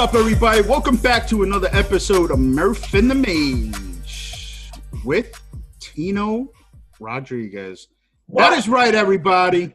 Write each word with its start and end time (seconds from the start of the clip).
Up, 0.00 0.14
everybody? 0.14 0.62
Welcome 0.62 0.96
back 0.96 1.28
to 1.28 1.42
another 1.42 1.68
episode 1.72 2.30
of 2.30 2.38
Murph 2.38 2.94
and 2.94 3.10
the 3.10 3.14
Mage 3.14 4.70
with 5.04 5.30
Tino 5.78 6.48
Rodriguez. 6.98 7.88
That 8.30 8.54
is 8.54 8.66
right, 8.66 8.94
everybody. 8.94 9.74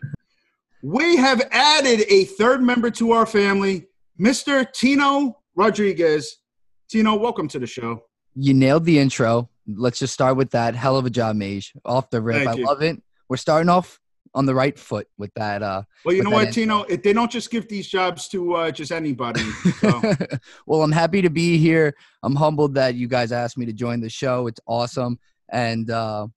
We 0.82 1.18
have 1.18 1.48
added 1.52 2.06
a 2.10 2.26
third 2.26 2.64
member 2.64 2.90
to 2.90 3.12
our 3.12 3.28
family, 3.28 3.86
Mr. 4.20 4.66
Tino 4.74 5.38
Rodriguez. 5.56 6.38
Tino, 6.90 7.14
welcome 7.14 7.48
to 7.50 7.60
the 7.60 7.68
show. 7.68 8.02
You 8.34 8.56
nailed 8.56 8.86
the 8.86 8.98
intro. 8.98 9.52
Let's 9.68 10.00
just 10.00 10.16
start 10.16 10.38
with 10.38 10.50
that. 10.52 10.74
Hell 10.74 10.98
of 10.98 11.06
a 11.06 11.12
job, 11.12 11.36
Mage. 11.36 11.72
Off 11.86 12.10
the 12.10 12.20
rip. 12.20 12.38
Thank 12.38 12.50
I 12.50 12.54
you. 12.56 12.66
love 12.66 12.82
it. 12.82 13.00
We're 13.30 13.38
starting 13.38 13.70
off 13.70 14.00
on 14.36 14.46
the 14.46 14.54
right 14.54 14.78
foot 14.78 15.08
with 15.18 15.34
that. 15.36 15.64
Uh, 15.64 15.82
Well, 16.04 16.14
you 16.14 16.22
know 16.22 16.30
what, 16.30 16.52
Tino? 16.52 16.84
It, 16.84 17.02
they 17.02 17.14
don't 17.14 17.32
just 17.32 17.50
give 17.50 17.68
these 17.68 17.88
jobs 17.88 18.28
to 18.28 18.54
uh, 18.56 18.72
just 18.72 18.92
anybody. 18.92 19.42
So. 19.80 20.02
well, 20.68 20.84
I'm 20.84 20.92
happy 20.92 21.22
to 21.22 21.30
be 21.30 21.58
here. 21.58 21.96
I'm 22.22 22.36
humbled 22.36 22.76
that 22.76 22.96
you 22.96 23.08
guys 23.08 23.32
asked 23.32 23.58
me 23.58 23.66
to 23.66 23.74
join 23.74 24.02
the 24.02 24.10
show. 24.10 24.48
It's 24.48 24.60
awesome. 24.68 25.18
And 25.52 25.90
uh, 25.90 26.28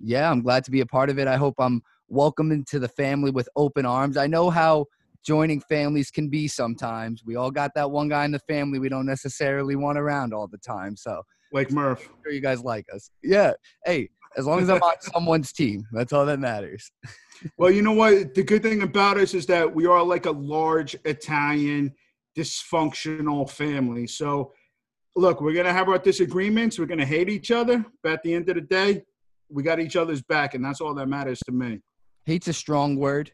yeah, 0.00 0.30
I'm 0.30 0.42
glad 0.42 0.64
to 0.64 0.70
be 0.70 0.80
a 0.80 0.86
part 0.86 1.10
of 1.10 1.18
it. 1.18 1.26
I 1.26 1.36
hope 1.36 1.56
I'm 1.58 1.82
welcomed 2.08 2.52
into 2.52 2.78
the 2.78 2.88
family 2.88 3.32
with 3.32 3.48
open 3.56 3.84
arms. 3.84 4.16
I 4.16 4.28
know 4.28 4.48
how 4.48 4.86
joining 5.24 5.60
families 5.60 6.10
can 6.10 6.28
be 6.28 6.48
sometimes. 6.48 7.24
We 7.24 7.36
all 7.36 7.50
got 7.50 7.72
that 7.74 7.90
one 7.90 8.08
guy 8.08 8.24
in 8.24 8.30
the 8.30 8.38
family 8.38 8.78
we 8.78 8.88
don't 8.88 9.06
necessarily 9.06 9.76
want 9.76 9.98
around 9.98 10.32
all 10.32 10.46
the 10.46 10.58
time. 10.58 10.96
So 10.96 11.22
like 11.52 11.70
Murph. 11.70 12.08
sure 12.22 12.32
you 12.32 12.40
guys 12.40 12.62
like 12.62 12.86
us. 12.94 13.10
Yeah. 13.22 13.52
Hey, 13.84 14.08
as 14.36 14.46
long 14.46 14.60
as 14.60 14.68
I'm 14.70 14.82
on 14.82 14.92
someone's 15.00 15.52
team, 15.52 15.86
that's 15.92 16.12
all 16.12 16.26
that 16.26 16.38
matters. 16.38 16.90
Well, 17.56 17.70
you 17.70 17.80
know 17.80 17.92
what? 17.92 18.34
The 18.34 18.42
good 18.42 18.62
thing 18.62 18.82
about 18.82 19.16
us 19.16 19.32
is 19.32 19.46
that 19.46 19.74
we 19.74 19.86
are 19.86 20.02
like 20.02 20.26
a 20.26 20.30
large 20.30 20.94
Italian 21.06 21.90
dysfunctional 22.36 23.48
family. 23.48 24.06
So, 24.06 24.52
look, 25.16 25.40
we're 25.40 25.54
going 25.54 25.64
to 25.64 25.72
have 25.72 25.88
our 25.88 25.96
disagreements. 25.96 26.78
We're 26.78 26.84
going 26.84 27.00
to 27.00 27.06
hate 27.06 27.30
each 27.30 27.50
other. 27.50 27.82
But 28.02 28.12
at 28.12 28.22
the 28.24 28.34
end 28.34 28.50
of 28.50 28.56
the 28.56 28.60
day, 28.60 29.04
we 29.48 29.62
got 29.62 29.80
each 29.80 29.96
other's 29.96 30.20
back. 30.20 30.52
And 30.52 30.62
that's 30.62 30.82
all 30.82 30.94
that 30.94 31.06
matters 31.06 31.40
to 31.46 31.52
me. 31.52 31.80
Hate's 32.26 32.48
a 32.48 32.52
strong 32.52 32.96
word. 32.96 33.32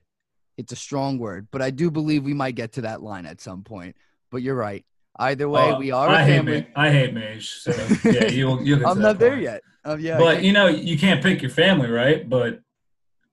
It's 0.56 0.72
a 0.72 0.76
strong 0.76 1.18
word, 1.18 1.48
but 1.50 1.60
I 1.60 1.70
do 1.70 1.90
believe 1.90 2.24
we 2.24 2.32
might 2.32 2.54
get 2.54 2.72
to 2.74 2.82
that 2.82 3.02
line 3.02 3.26
at 3.26 3.40
some 3.40 3.62
point. 3.62 3.94
But 4.30 4.42
you're 4.42 4.54
right. 4.54 4.84
Either 5.18 5.48
way, 5.48 5.72
Oh, 5.72 5.78
we 5.78 5.90
are 5.90 6.08
I 6.08 6.22
a 6.22 6.24
hate 6.24 6.36
family. 6.36 6.60
Ma- 6.74 6.82
I 6.82 6.90
hate 6.90 7.14
Mage. 7.14 7.48
So 7.50 7.70
yeah, 8.04 8.26
you'll 8.28 8.62
you'll 8.62 8.78
get 8.78 8.84
to 8.84 8.88
I'm 8.90 9.00
not 9.00 9.18
there 9.18 9.30
point. 9.30 9.42
yet. 9.42 9.62
Um, 9.84 10.00
yeah, 10.00 10.18
But 10.18 10.34
can't- 10.34 10.44
you 10.44 10.52
know, 10.52 10.66
you 10.68 10.98
can't 10.98 11.22
pick 11.22 11.42
your 11.42 11.50
family, 11.50 11.90
right? 11.90 12.28
But 12.28 12.60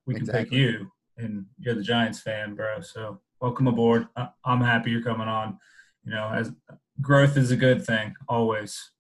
we 0.06 0.16
can 0.16 0.26
pick 0.28 0.52
you, 0.52 0.92
and 1.18 1.46
you're 1.60 1.76
the 1.76 1.84
Giants 1.84 2.20
fan, 2.22 2.56
bro. 2.56 2.82
So 2.82 3.20
welcome 3.42 3.68
aboard. 3.68 4.08
I- 4.16 4.30
I'm 4.46 4.62
happy 4.62 4.92
you're 4.92 5.04
coming 5.04 5.28
on. 5.28 5.58
You 6.06 6.12
know, 6.14 6.30
as 6.34 6.52
growth 7.02 7.38
is 7.38 7.52
a 7.52 7.58
good 7.58 7.86
thing 7.86 8.14
always. 8.30 8.92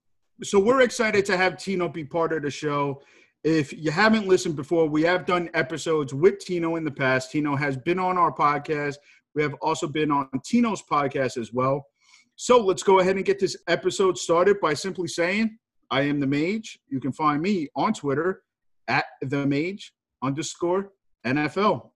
So, 0.43 0.59
we're 0.59 0.81
excited 0.81 1.25
to 1.25 1.37
have 1.37 1.57
Tino 1.57 1.87
be 1.87 2.03
part 2.03 2.33
of 2.33 2.41
the 2.41 2.49
show. 2.49 3.01
If 3.43 3.71
you 3.71 3.91
haven't 3.91 4.27
listened 4.27 4.55
before, 4.55 4.87
we 4.89 5.03
have 5.03 5.25
done 5.25 5.49
episodes 5.53 6.13
with 6.13 6.39
Tino 6.39 6.75
in 6.75 6.83
the 6.83 6.91
past. 6.91 7.31
Tino 7.31 7.55
has 7.55 7.77
been 7.77 7.99
on 7.99 8.17
our 8.17 8.33
podcast. 8.33 8.95
We 9.35 9.41
have 9.43 9.53
also 9.55 9.87
been 9.87 10.11
on 10.11 10.27
Tino's 10.43 10.81
podcast 10.81 11.37
as 11.37 11.53
well. 11.53 11.85
So 12.35 12.57
let's 12.63 12.83
go 12.83 12.99
ahead 12.99 13.15
and 13.15 13.25
get 13.25 13.39
this 13.39 13.55
episode 13.67 14.17
started 14.17 14.59
by 14.59 14.73
simply 14.73 15.07
saying, 15.07 15.57
I 15.91 16.01
am 16.01 16.19
the 16.19 16.27
Mage. 16.27 16.79
You 16.89 16.99
can 16.99 17.11
find 17.11 17.41
me 17.41 17.67
on 17.75 17.93
Twitter 17.93 18.41
at 18.87 19.05
the 19.21 19.45
Mage 19.45 19.93
underscore 20.23 20.91
NFL. 21.25 21.91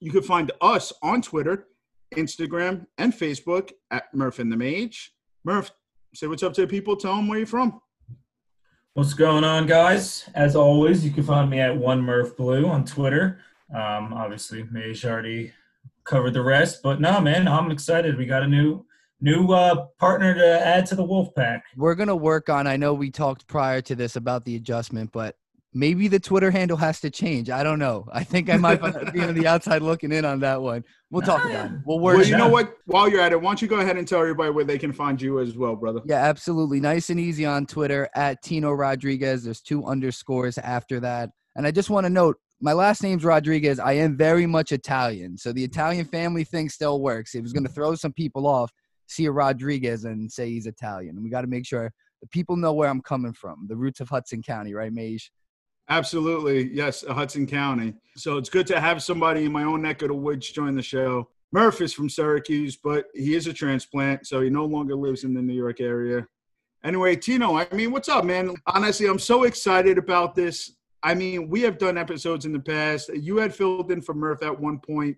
You 0.00 0.10
can 0.10 0.22
find 0.22 0.52
us 0.60 0.92
on 1.02 1.22
Twitter, 1.22 1.68
Instagram, 2.14 2.86
and 2.98 3.12
Facebook 3.12 3.72
at 3.90 4.12
Murph 4.14 4.38
and 4.38 4.52
the 4.52 4.56
Mage. 4.56 5.14
Murph, 5.44 5.70
say 6.14 6.26
what's 6.26 6.42
up 6.42 6.52
to 6.54 6.60
the 6.62 6.66
people. 6.66 6.94
Tell 6.94 7.16
them 7.16 7.28
where 7.28 7.38
you're 7.38 7.46
from. 7.46 7.80
What's 8.94 9.14
going 9.14 9.44
on, 9.44 9.66
guys? 9.66 10.28
As 10.34 10.54
always, 10.54 11.02
you 11.02 11.10
can 11.10 11.22
find 11.22 11.48
me 11.48 11.60
at 11.60 11.74
one 11.74 12.02
Murph 12.02 12.36
Blue 12.36 12.66
on 12.66 12.84
Twitter. 12.84 13.40
Um, 13.74 14.12
obviously, 14.12 14.64
Mage 14.64 15.06
already 15.06 15.52
covered 16.04 16.34
the 16.34 16.42
rest, 16.42 16.82
but 16.82 17.00
no, 17.00 17.18
man, 17.20 17.48
I'm 17.48 17.70
excited. 17.70 18.18
We 18.18 18.26
got 18.26 18.42
a 18.42 18.46
new 18.46 18.84
new 19.22 19.52
uh, 19.52 19.86
partner 19.98 20.34
to 20.34 20.66
add 20.66 20.84
to 20.86 20.94
the 20.94 21.04
Wolf 21.04 21.28
Pack. 21.34 21.64
we're 21.76 21.94
gonna 21.94 22.16
work 22.16 22.48
on. 22.48 22.66
I 22.66 22.76
know 22.76 22.92
we 22.92 23.10
talked 23.10 23.46
prior 23.46 23.80
to 23.82 23.94
this 23.94 24.16
about 24.16 24.44
the 24.44 24.56
adjustment, 24.56 25.10
but 25.12 25.36
maybe 25.72 26.08
the 26.08 26.20
Twitter 26.20 26.50
handle 26.50 26.76
has 26.76 27.00
to 27.00 27.10
change. 27.10 27.48
I 27.48 27.62
don't 27.62 27.78
know. 27.78 28.06
I 28.12 28.24
think 28.24 28.50
I 28.50 28.56
might 28.56 28.82
be 29.12 29.22
on 29.22 29.34
the 29.34 29.46
outside 29.46 29.80
looking 29.82 30.12
in 30.12 30.24
on 30.24 30.40
that 30.40 30.60
one. 30.60 30.84
We'll 31.10 31.22
talk 31.22 31.44
about 31.44 31.66
it. 31.66 31.72
We'll 31.86 32.00
work. 32.00 32.18
Well, 32.18 32.26
you 32.26 32.34
out. 32.34 32.38
know 32.38 32.48
what? 32.48 32.74
While 32.86 33.08
you're 33.08 33.20
at 33.20 33.32
it, 33.32 33.40
why 33.40 33.50
don't 33.50 33.62
you 33.62 33.68
go 33.68 33.80
ahead 33.80 33.96
and 33.96 34.06
tell 34.06 34.20
everybody 34.20 34.50
where 34.50 34.64
they 34.64 34.78
can 34.78 34.92
find 34.92 35.20
you 35.20 35.40
as 35.40 35.56
well, 35.56 35.76
brother? 35.76 36.00
Yeah, 36.04 36.16
absolutely. 36.16 36.80
Nice 36.80 37.10
and 37.10 37.20
easy 37.20 37.46
on 37.46 37.66
Twitter 37.66 38.08
at 38.14 38.42
Tino 38.42 38.72
Rodriguez. 38.72 39.44
There's 39.44 39.60
two 39.60 39.84
underscores 39.84 40.58
after 40.58 41.00
that. 41.00 41.30
And 41.54 41.66
I 41.66 41.70
just 41.70 41.90
want 41.90 42.04
to 42.04 42.10
note 42.10 42.38
my 42.62 42.72
last 42.72 43.02
name's 43.02 43.24
Rodriguez. 43.24 43.78
I 43.78 43.94
am 43.94 44.16
very 44.16 44.46
much 44.46 44.72
Italian. 44.72 45.36
So 45.36 45.52
the 45.52 45.64
Italian 45.64 46.04
family 46.04 46.44
thing 46.44 46.68
still 46.68 47.00
works. 47.00 47.34
It 47.34 47.42
was 47.42 47.52
going 47.52 47.64
to 47.64 47.72
throw 47.72 47.94
some 47.96 48.12
people 48.12 48.46
off, 48.46 48.70
see 49.12 49.26
a 49.26 49.32
Rodriguez 49.32 50.04
and 50.04 50.30
say 50.30 50.50
he's 50.50 50.66
Italian. 50.66 51.16
And 51.16 51.24
we 51.24 51.30
got 51.30 51.42
to 51.42 51.46
make 51.46 51.66
sure 51.66 51.92
the 52.20 52.26
people 52.28 52.56
know 52.56 52.72
where 52.72 52.88
I'm 52.88 53.02
coming 53.02 53.32
from. 53.32 53.66
The 53.68 53.76
roots 53.76 54.00
of 54.00 54.08
Hudson 54.08 54.42
County, 54.42 54.74
right, 54.74 54.92
Mage? 54.92 55.32
Absolutely. 55.88 56.72
Yes, 56.72 57.04
Hudson 57.06 57.46
County. 57.46 57.94
So 58.16 58.38
it's 58.38 58.48
good 58.48 58.66
to 58.68 58.80
have 58.80 59.02
somebody 59.02 59.44
in 59.44 59.52
my 59.52 59.64
own 59.64 59.82
neck 59.82 60.02
of 60.02 60.08
the 60.08 60.14
woods 60.14 60.50
join 60.50 60.74
the 60.74 60.82
show. 60.82 61.28
Murph 61.52 61.82
is 61.82 61.92
from 61.92 62.08
Syracuse, 62.08 62.76
but 62.76 63.06
he 63.14 63.34
is 63.34 63.46
a 63.46 63.52
transplant, 63.52 64.26
so 64.26 64.40
he 64.40 64.48
no 64.48 64.64
longer 64.64 64.94
lives 64.94 65.24
in 65.24 65.34
the 65.34 65.42
New 65.42 65.52
York 65.52 65.80
area. 65.80 66.26
Anyway, 66.84 67.14
Tino, 67.14 67.56
I 67.56 67.68
mean, 67.72 67.92
what's 67.92 68.08
up, 68.08 68.24
man? 68.24 68.54
Honestly, 68.66 69.06
I'm 69.06 69.18
so 69.18 69.42
excited 69.44 69.98
about 69.98 70.34
this. 70.34 70.72
I 71.02 71.14
mean, 71.14 71.48
we 71.48 71.60
have 71.62 71.78
done 71.78 71.98
episodes 71.98 72.46
in 72.46 72.52
the 72.52 72.60
past. 72.60 73.10
You 73.14 73.36
had 73.36 73.54
filled 73.54 73.92
in 73.92 74.00
for 74.00 74.14
Murph 74.14 74.42
at 74.42 74.58
one 74.58 74.78
point, 74.78 75.16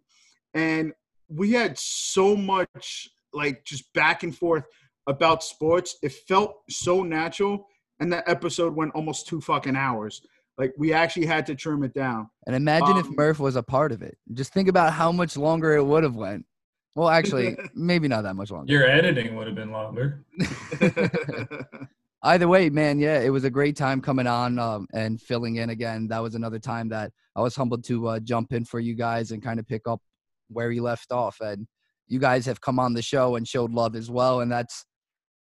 and 0.54 0.92
we 1.28 1.52
had 1.52 1.78
so 1.78 2.36
much 2.36 3.08
like 3.34 3.64
just 3.64 3.92
back 3.92 4.22
and 4.22 4.36
forth 4.36 4.64
about 5.06 5.42
sports. 5.42 5.96
It 6.02 6.12
felt 6.12 6.56
so 6.70 7.02
natural, 7.02 7.66
and 8.00 8.12
that 8.12 8.28
episode 8.28 8.74
went 8.74 8.94
almost 8.94 9.26
two 9.26 9.40
fucking 9.40 9.76
hours. 9.76 10.22
Like 10.56 10.72
we 10.78 10.92
actually 10.92 11.26
had 11.26 11.46
to 11.46 11.54
trim 11.54 11.82
it 11.82 11.94
down. 11.94 12.30
And 12.46 12.54
imagine 12.54 12.96
if 12.96 13.06
Um, 13.06 13.14
Murph 13.16 13.40
was 13.40 13.56
a 13.56 13.62
part 13.62 13.92
of 13.92 14.02
it. 14.02 14.16
Just 14.32 14.52
think 14.52 14.68
about 14.68 14.92
how 14.92 15.10
much 15.10 15.36
longer 15.36 15.74
it 15.74 15.84
would 15.84 16.04
have 16.04 16.14
went. 16.14 16.46
Well, 16.94 17.08
actually, 17.08 17.56
maybe 17.74 18.06
not 18.06 18.22
that 18.22 18.34
much 18.34 18.50
longer. 18.50 18.72
Your 18.72 18.86
editing 18.86 19.34
would 19.34 19.46
have 19.48 19.56
been 19.56 19.72
longer. 19.72 20.24
Either 22.22 22.48
way, 22.48 22.70
man, 22.70 22.98
yeah, 22.98 23.20
it 23.20 23.28
was 23.28 23.44
a 23.44 23.50
great 23.50 23.76
time 23.76 24.00
coming 24.00 24.26
on 24.26 24.58
um, 24.58 24.86
and 24.94 25.20
filling 25.20 25.56
in 25.56 25.70
again. 25.70 26.08
That 26.08 26.20
was 26.20 26.34
another 26.34 26.58
time 26.58 26.88
that 26.88 27.12
I 27.36 27.42
was 27.42 27.54
humbled 27.54 27.84
to 27.84 28.06
uh, 28.08 28.20
jump 28.20 28.52
in 28.52 28.64
for 28.64 28.80
you 28.80 28.94
guys 28.94 29.30
and 29.30 29.42
kind 29.42 29.60
of 29.60 29.66
pick 29.66 29.82
up 29.86 30.00
where 30.48 30.70
he 30.70 30.80
left 30.80 31.12
off. 31.12 31.40
And 31.40 31.66
you 32.06 32.18
guys 32.18 32.46
have 32.46 32.60
come 32.60 32.78
on 32.78 32.92
the 32.94 33.02
show 33.02 33.36
and 33.36 33.46
showed 33.46 33.72
love 33.72 33.96
as 33.96 34.10
well, 34.10 34.40
and 34.40 34.50
that's 34.50 34.84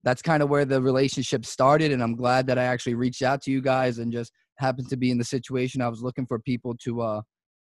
that's 0.05 0.23
kind 0.23 0.43
of 0.43 0.49
where 0.49 0.65
the 0.65 0.83
relationship 0.83 1.45
started. 1.45 1.93
And 1.93 2.03
I'm 2.03 2.17
glad 2.17 2.47
that 2.49 2.59
I 2.59 2.65
actually 2.65 2.95
reached 2.95 3.23
out 3.23 3.41
to 3.43 3.51
you 3.51 3.63
guys 3.63 3.99
and 3.99 4.13
just 4.13 4.33
happened 4.59 4.89
to 4.89 4.97
be 4.97 5.11
in 5.11 5.19
the 5.19 5.25
situation 5.25 5.81
I 5.81 5.89
was 5.89 6.03
looking 6.03 6.27
for 6.27 6.39
people 6.39 6.75
to 6.85 7.01
uh, 7.01 7.23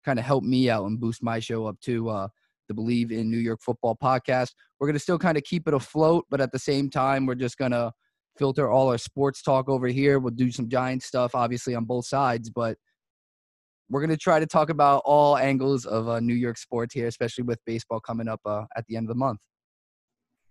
kind 0.05 0.19
of 0.19 0.25
help 0.25 0.45
me 0.45 0.69
out 0.69 0.87
and 0.87 1.01
boost 1.01 1.23
my 1.23 1.39
show 1.39 1.67
up 1.67 1.79
to 1.83 2.09
uh, 2.09 2.29
the 2.69 2.75
Believe 2.75 3.13
in 3.13 3.31
New 3.31 3.39
York 3.39 3.61
Football 3.63 3.97
podcast. 4.03 4.51
We're 4.79 4.89
gonna 4.89 4.99
still 4.99 5.19
kind 5.19 5.37
of 5.37 5.45
keep 5.45 5.69
it 5.69 5.75
afloat, 5.75 6.25
but 6.31 6.41
at 6.41 6.53
the 6.53 6.59
same 6.59 6.91
time, 6.91 7.27
we're 7.27 7.35
just 7.35 7.59
gonna 7.59 7.93
filter 8.39 8.71
all 8.71 8.89
our 8.89 8.99
sports 8.99 9.43
talk 9.43 9.69
over 9.69 9.87
here. 9.87 10.19
We'll 10.19 10.35
do 10.35 10.51
some 10.51 10.69
giant 10.69 11.03
stuff, 11.03 11.35
obviously, 11.35 11.75
on 11.75 11.85
both 11.85 12.07
sides, 12.07 12.51
but 12.51 12.77
we're 13.91 14.01
going 14.01 14.11
to 14.11 14.17
try 14.17 14.41
to 14.41 14.47
talk 14.47 14.71
about 14.71 15.03
all 15.05 15.37
angles 15.37 15.85
of 15.87 16.09
uh, 16.09 16.21
New 16.21 16.35
York 16.35 16.59
sports 16.59 16.95
here, 16.95 17.07
especially 17.07 17.45
with 17.45 17.59
baseball 17.67 18.01
coming 18.01 18.29
up 18.29 18.41
uh, 18.45 18.65
at 18.77 18.85
the 18.87 18.97
end 18.97 19.05
of 19.05 19.09
the 19.09 19.19
month. 19.19 19.41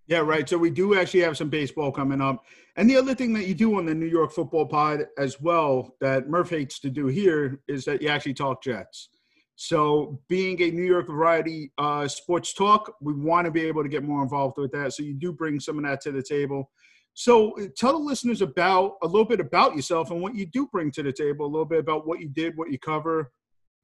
Yeah, 0.07 0.19
right. 0.19 0.47
So 0.47 0.57
we 0.57 0.69
do 0.69 0.99
actually 0.99 1.21
have 1.21 1.37
some 1.37 1.49
baseball 1.49 1.91
coming 1.91 2.19
up. 2.19 2.43
And 2.75 2.89
the 2.89 2.97
other 2.97 3.15
thing 3.15 3.33
that 3.33 3.47
you 3.47 3.53
do 3.53 3.77
on 3.77 3.85
the 3.85 3.95
New 3.95 4.05
York 4.05 4.33
football 4.33 4.65
pod 4.65 5.07
as 5.17 5.39
well 5.39 5.95
that 6.01 6.29
Murph 6.29 6.49
hates 6.49 6.79
to 6.81 6.89
do 6.89 7.07
here 7.07 7.61
is 7.67 7.85
that 7.85 8.01
you 8.01 8.09
actually 8.09 8.33
talk 8.33 8.61
Jets. 8.61 9.09
So 9.55 10.19
being 10.27 10.61
a 10.61 10.71
New 10.71 10.83
York 10.83 11.07
variety 11.07 11.71
uh, 11.77 12.07
sports 12.07 12.53
talk, 12.53 12.95
we 13.01 13.13
want 13.13 13.45
to 13.45 13.51
be 13.51 13.61
able 13.61 13.83
to 13.83 13.89
get 13.89 14.03
more 14.03 14.23
involved 14.23 14.57
with 14.57 14.71
that. 14.71 14.93
So 14.93 15.03
you 15.03 15.13
do 15.13 15.31
bring 15.31 15.59
some 15.59 15.77
of 15.77 15.85
that 15.85 16.01
to 16.01 16.11
the 16.11 16.23
table. 16.23 16.69
So 17.13 17.59
uh, 17.59 17.67
tell 17.77 17.93
the 17.93 17.99
listeners 17.99 18.41
about 18.41 18.95
a 19.03 19.07
little 19.07 19.25
bit 19.25 19.39
about 19.39 19.75
yourself 19.75 20.11
and 20.11 20.21
what 20.21 20.35
you 20.35 20.45
do 20.45 20.67
bring 20.71 20.91
to 20.91 21.03
the 21.03 21.11
table, 21.11 21.45
a 21.45 21.47
little 21.47 21.65
bit 21.65 21.79
about 21.79 22.07
what 22.07 22.19
you 22.19 22.29
did, 22.29 22.57
what 22.57 22.71
you 22.71 22.79
cover. 22.79 23.31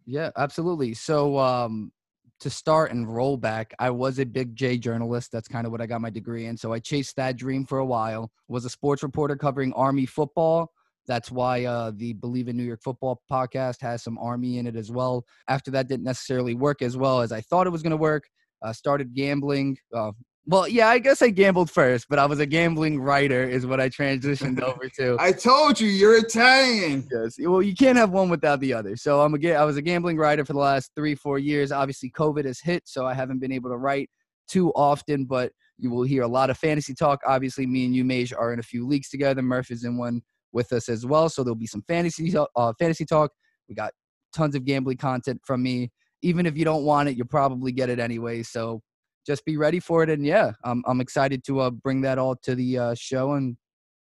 Yeah, 0.06 0.32
absolutely. 0.38 0.96
So 0.96 1.38
um, 1.38 1.92
to 2.40 2.50
start 2.50 2.92
and 2.92 3.08
roll 3.08 3.38
back, 3.38 3.74
I 3.78 3.92
was 3.92 4.20
a 4.20 4.26
big 4.26 4.56
J 4.56 4.78
journalist. 4.78 5.32
That's 5.32 5.48
kind 5.48 5.66
of 5.66 5.72
what 5.72 5.82
I 5.82 5.86
got 5.86 6.02
my 6.02 6.10
degree 6.10 6.48
in. 6.48 6.58
So 6.58 6.74
I 6.74 6.80
chased 6.80 7.16
that 7.18 7.38
dream 7.38 7.66
for 7.66 7.80
a 7.80 7.86
while. 7.86 8.32
Was 8.48 8.66
a 8.66 8.70
sports 8.70 9.04
reporter 9.04 9.36
covering 9.36 9.74
Army 9.74 10.06
football. 10.06 10.72
That's 11.08 11.32
why 11.32 11.66
uh, 11.66 11.92
the 11.96 12.14
Believe 12.14 12.48
in 12.50 12.58
New 12.58 12.64
York 12.64 12.82
Football 12.84 13.22
podcast 13.32 13.82
has 13.82 14.04
some 14.04 14.18
Army 14.20 14.60
in 14.60 14.68
it 14.68 14.76
as 14.76 14.92
well. 14.92 15.26
After 15.48 15.72
that, 15.72 15.88
didn't 15.88 16.04
necessarily 16.04 16.54
work 16.54 16.82
as 16.82 16.98
well 16.98 17.22
as 17.22 17.32
I 17.32 17.42
thought 17.42 17.66
it 17.68 17.72
was 17.72 17.82
going 17.82 17.92
to 17.92 17.98
work. 17.98 18.26
Uh, 18.62 18.74
started 18.74 19.16
gambling, 19.16 19.78
uh, 19.96 20.12
Well, 20.46 20.68
yeah, 20.68 20.88
I 20.88 20.98
guess 20.98 21.22
I 21.22 21.30
gambled 21.30 21.70
first, 21.70 22.08
but 22.10 22.18
I 22.18 22.26
was 22.26 22.40
a 22.40 22.46
gambling 22.46 23.00
writer, 23.00 23.48
is 23.48 23.68
what 23.68 23.80
I 23.80 23.90
transitioned 23.90 24.62
over 24.64 24.90
to. 24.98 25.16
I 25.20 25.32
told 25.32 25.80
you, 25.80 25.88
you're 25.88 26.18
Italian. 26.18 27.08
Yes. 27.12 27.36
Well, 27.40 27.62
you 27.62 27.76
can't 27.76 27.98
have 27.98 28.10
one 28.10 28.30
without 28.30 28.60
the 28.60 28.74
other. 28.74 28.96
So 28.96 29.22
I'm 29.22 29.36
a 29.36 29.54
I 29.54 29.64
was 29.64 29.78
a 29.78 29.82
gambling 29.82 30.18
writer 30.18 30.44
for 30.46 30.54
the 30.54 30.60
last 30.60 30.92
three, 30.96 31.14
four 31.14 31.38
years. 31.38 31.72
Obviously, 31.72 32.10
COVID 32.12 32.46
has 32.46 32.60
hit, 32.60 32.84
so 32.88 33.06
I 33.06 33.14
haven't 33.14 33.40
been 33.40 33.52
able 33.52 33.70
to 33.70 33.78
write 33.78 34.10
too 34.48 34.72
often, 34.72 35.26
but 35.26 35.52
you 35.78 35.92
will 35.92 36.04
hear 36.04 36.24
a 36.24 36.28
lot 36.28 36.50
of 36.50 36.58
fantasy 36.58 36.94
talk. 36.94 37.20
Obviously, 37.26 37.68
me 37.68 37.86
and 37.86 37.96
you, 37.96 38.04
Mage, 38.04 38.34
are 38.34 38.52
in 38.52 38.60
a 38.60 38.64
few 38.64 38.88
leagues 38.88 39.10
together. 39.10 39.42
Murph 39.42 39.72
is 39.72 39.84
in 39.84 39.98
one 39.98 40.22
with 40.52 40.74
us 40.74 40.90
as 40.90 41.06
well, 41.06 41.30
so 41.30 41.44
there'll 41.44 41.56
be 41.56 41.68
some 41.68 41.84
fantasy 41.88 42.36
uh, 42.56 42.74
fantasy 42.80 43.06
talk. 43.06 43.32
We 43.68 43.76
got 43.76 43.94
tons 44.34 44.56
of 44.56 44.66
gambling 44.66 44.98
content 44.98 45.42
from 45.46 45.62
me. 45.62 45.92
Even 46.22 46.46
if 46.46 46.58
you 46.58 46.66
don't 46.66 46.84
want 46.84 47.08
it, 47.08 47.16
you'll 47.16 47.28
probably 47.28 47.72
get 47.72 47.90
it 47.90 48.00
anyway. 48.00 48.44
So 48.44 48.82
just 49.26 49.46
be 49.46 49.58
ready 49.58 49.80
for 49.80 50.04
it. 50.04 50.10
And 50.10 50.26
yeah, 50.26 50.52
I'm 50.64 50.84
I'm 50.88 51.02
excited 51.02 51.44
to 51.46 51.60
uh, 51.60 51.70
bring 51.70 52.02
that 52.02 52.18
all 52.18 52.36
to 52.44 52.56
the 52.56 52.78
uh, 52.78 52.96
show 52.96 53.34
and 53.34 53.58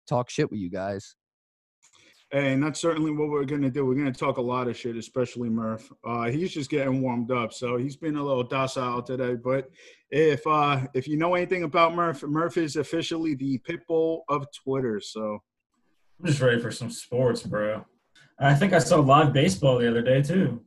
talk 0.09 0.31
shit 0.31 0.51
with 0.51 0.61
you 0.61 0.71
guys. 0.71 1.17
Hey 2.31 2.53
and 2.53 2.63
that's 2.63 2.79
certainly 2.79 3.11
what 3.11 3.31
we're 3.31 3.47
going 3.47 3.63
to 3.63 3.71
do. 3.71 3.87
We're 3.87 3.95
going 3.95 4.13
to 4.13 4.19
talk 4.19 4.37
a 4.37 4.43
lot 4.43 4.69
of 4.69 4.77
shit, 4.77 4.97
especially 4.97 5.49
Murph. 5.49 5.91
Uh, 6.07 6.25
he's 6.25 6.53
just 6.53 6.69
getting 6.69 7.01
warmed 7.01 7.31
up, 7.31 7.55
so 7.55 7.79
he's 7.79 7.97
been 7.97 8.17
a 8.17 8.23
little 8.23 8.43
docile 8.43 9.03
today. 9.03 9.35
But 9.35 9.71
if 10.11 10.47
uh, 10.47 10.87
if 10.93 11.09
you 11.09 11.17
know 11.17 11.35
anything 11.35 11.63
about 11.63 11.95
Murph, 11.95 12.23
Murph 12.23 12.59
is 12.59 12.77
officially 12.77 13.35
the 13.35 13.57
pit 13.59 13.81
bull 13.89 14.25
of 14.29 14.47
Twitter. 14.53 15.01
So 15.01 15.39
I'm 16.21 16.27
just 16.27 16.43
ready 16.43 16.61
for 16.61 16.71
some 16.71 16.91
sports, 16.91 17.43
bro. 17.43 17.87
I 18.39 18.55
think 18.55 18.75
I 18.75 18.79
saw 18.79 19.01
live 19.01 19.33
baseball 19.33 19.79
the 19.79 19.89
other 19.89 20.03
day 20.03 20.21
too. 20.21 20.63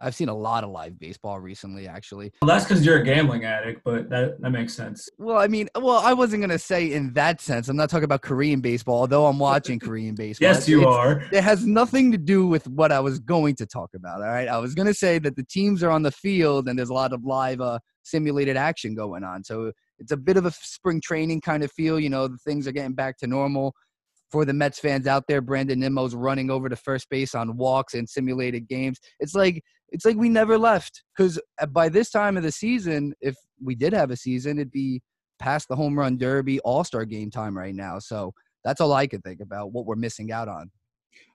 I've 0.00 0.14
seen 0.14 0.28
a 0.28 0.34
lot 0.36 0.64
of 0.64 0.70
live 0.70 0.98
baseball 0.98 1.38
recently, 1.40 1.86
actually. 1.86 2.32
Well, 2.42 2.48
that's 2.48 2.64
because 2.64 2.84
you're 2.84 2.98
a 3.00 3.04
gambling 3.04 3.44
addict, 3.44 3.82
but 3.84 4.08
that, 4.10 4.40
that 4.40 4.50
makes 4.50 4.74
sense. 4.74 5.08
Well, 5.18 5.36
I 5.38 5.46
mean, 5.46 5.68
well, 5.74 5.98
I 5.98 6.12
wasn't 6.14 6.42
gonna 6.42 6.58
say 6.58 6.92
in 6.92 7.12
that 7.14 7.40
sense. 7.40 7.68
I'm 7.68 7.76
not 7.76 7.90
talking 7.90 8.04
about 8.04 8.22
Korean 8.22 8.60
baseball, 8.60 9.00
although 9.00 9.26
I'm 9.26 9.38
watching 9.38 9.78
Korean 9.78 10.14
baseball. 10.14 10.48
yes, 10.48 10.68
you 10.68 10.80
It's- 10.80 10.94
are. 10.94 11.22
It 11.32 11.42
has 11.44 11.66
nothing 11.66 12.12
to 12.12 12.18
do 12.18 12.46
with 12.46 12.66
what 12.68 12.92
I 12.92 13.00
was 13.00 13.18
going 13.18 13.56
to 13.56 13.66
talk 13.66 13.90
about. 13.94 14.22
All 14.22 14.28
right, 14.28 14.48
I 14.48 14.58
was 14.58 14.74
gonna 14.74 14.94
say 14.94 15.18
that 15.18 15.36
the 15.36 15.44
teams 15.44 15.82
are 15.82 15.90
on 15.90 16.02
the 16.02 16.12
field 16.12 16.68
and 16.68 16.78
there's 16.78 16.88
a 16.90 16.94
lot 16.94 17.12
of 17.12 17.24
live 17.24 17.60
uh, 17.60 17.78
simulated 18.02 18.56
action 18.56 18.94
going 18.94 19.22
on. 19.22 19.44
So 19.44 19.72
it's 19.98 20.12
a 20.12 20.16
bit 20.16 20.36
of 20.38 20.46
a 20.46 20.50
spring 20.50 21.00
training 21.02 21.42
kind 21.42 21.62
of 21.62 21.70
feel. 21.72 22.00
You 22.00 22.08
know, 22.08 22.26
the 22.26 22.38
things 22.38 22.66
are 22.66 22.72
getting 22.72 22.94
back 22.94 23.18
to 23.18 23.26
normal. 23.26 23.74
For 24.30 24.44
the 24.44 24.52
Mets 24.52 24.78
fans 24.78 25.06
out 25.06 25.24
there, 25.26 25.40
Brandon 25.40 25.80
Nimmo's 25.80 26.14
running 26.14 26.50
over 26.50 26.68
to 26.68 26.76
first 26.76 27.10
base 27.10 27.34
on 27.34 27.56
walks 27.56 27.94
and 27.94 28.08
simulated 28.08 28.68
games. 28.68 28.98
It's 29.18 29.34
like 29.34 29.62
it's 29.88 30.04
like 30.04 30.16
we 30.16 30.28
never 30.28 30.56
left 30.56 31.02
because 31.16 31.40
uh, 31.60 31.66
by 31.66 31.88
this 31.88 32.10
time 32.10 32.36
of 32.36 32.42
the 32.42 32.52
season, 32.52 33.12
if 33.20 33.36
we 33.62 33.74
did 33.74 33.92
have 33.92 34.10
a 34.10 34.16
season, 34.16 34.58
it'd 34.58 34.70
be 34.70 35.02
past 35.40 35.68
the 35.68 35.76
home 35.76 35.98
run 35.98 36.16
derby, 36.16 36.60
All 36.60 36.84
Star 36.84 37.04
game 37.04 37.30
time 37.30 37.56
right 37.56 37.74
now. 37.74 37.98
So 37.98 38.32
that's 38.64 38.80
all 38.80 38.92
I 38.92 39.06
could 39.06 39.24
think 39.24 39.40
about. 39.40 39.72
What 39.72 39.86
we're 39.86 39.96
missing 39.96 40.30
out 40.30 40.48
on. 40.48 40.70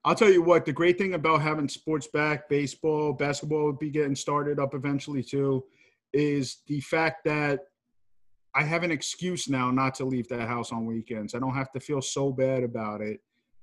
I'll 0.05 0.15
tell 0.15 0.31
you 0.31 0.41
what, 0.41 0.65
the 0.65 0.71
great 0.71 0.97
thing 0.97 1.15
about 1.15 1.41
having 1.41 1.67
sports 1.67 2.07
back, 2.07 2.47
baseball, 2.47 3.11
basketball 3.13 3.65
would 3.65 3.79
be 3.79 3.89
getting 3.89 4.15
started 4.15 4.59
up 4.59 4.73
eventually 4.73 5.23
too, 5.23 5.63
is 6.13 6.59
the 6.67 6.79
fact 6.79 7.25
that 7.25 7.59
I 8.55 8.63
have 8.63 8.83
an 8.83 8.91
excuse 8.91 9.49
now 9.49 9.69
not 9.69 9.93
to 9.95 10.05
leave 10.05 10.29
the 10.29 10.45
house 10.45 10.71
on 10.71 10.85
weekends. 10.85 11.35
I 11.35 11.39
don't 11.39 11.53
have 11.53 11.71
to 11.73 11.79
feel 11.79 12.01
so 12.01 12.31
bad 12.31 12.63
about 12.63 13.01
it. 13.01 13.19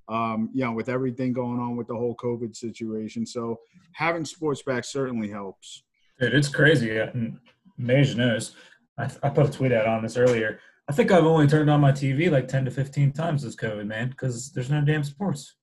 Um, 0.08 0.50
you 0.52 0.64
know, 0.64 0.72
with 0.72 0.88
everything 0.88 1.32
going 1.32 1.58
on 1.58 1.76
with 1.76 1.86
the 1.86 1.94
whole 1.94 2.14
COVID 2.16 2.54
situation. 2.54 3.24
So 3.24 3.60
having 3.94 4.24
sports 4.24 4.62
back 4.62 4.84
certainly 4.84 5.30
helps. 5.30 5.84
Dude, 6.20 6.34
it's 6.34 6.48
crazy. 6.48 6.98
And 6.98 7.38
Mage 7.78 8.16
knows. 8.16 8.54
I, 8.98 9.10
I 9.22 9.30
put 9.30 9.46
a 9.46 9.50
tweet 9.50 9.72
out 9.72 9.86
on 9.86 10.02
this 10.02 10.16
earlier. 10.16 10.58
I 10.88 10.92
think 10.92 11.10
I've 11.10 11.24
only 11.24 11.46
turned 11.46 11.70
on 11.70 11.80
my 11.80 11.92
TV 11.92 12.30
like 12.30 12.48
10 12.48 12.66
to 12.66 12.70
15 12.70 13.12
times 13.12 13.42
this 13.42 13.56
COVID, 13.56 13.86
man, 13.86 14.10
because 14.10 14.52
there's 14.52 14.70
no 14.70 14.82
damn 14.82 15.04
sports. 15.04 15.56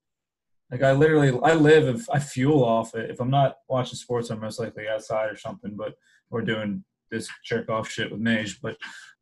Like 0.71 0.83
I 0.83 0.93
literally, 0.93 1.37
I 1.43 1.53
live 1.53 1.87
if 1.87 2.09
I 2.09 2.19
fuel 2.19 2.63
off 2.63 2.95
it. 2.95 3.09
If 3.09 3.19
I'm 3.19 3.29
not 3.29 3.57
watching 3.67 3.97
sports, 3.97 4.29
I'm 4.29 4.39
most 4.39 4.59
likely 4.59 4.87
outside 4.87 5.29
or 5.29 5.37
something. 5.37 5.75
But 5.75 5.95
we're 6.29 6.41
doing 6.41 6.83
this 7.11 7.27
jerk 7.43 7.69
off 7.69 7.89
shit 7.89 8.11
with 8.11 8.21
Mage. 8.21 8.61
But 8.61 8.77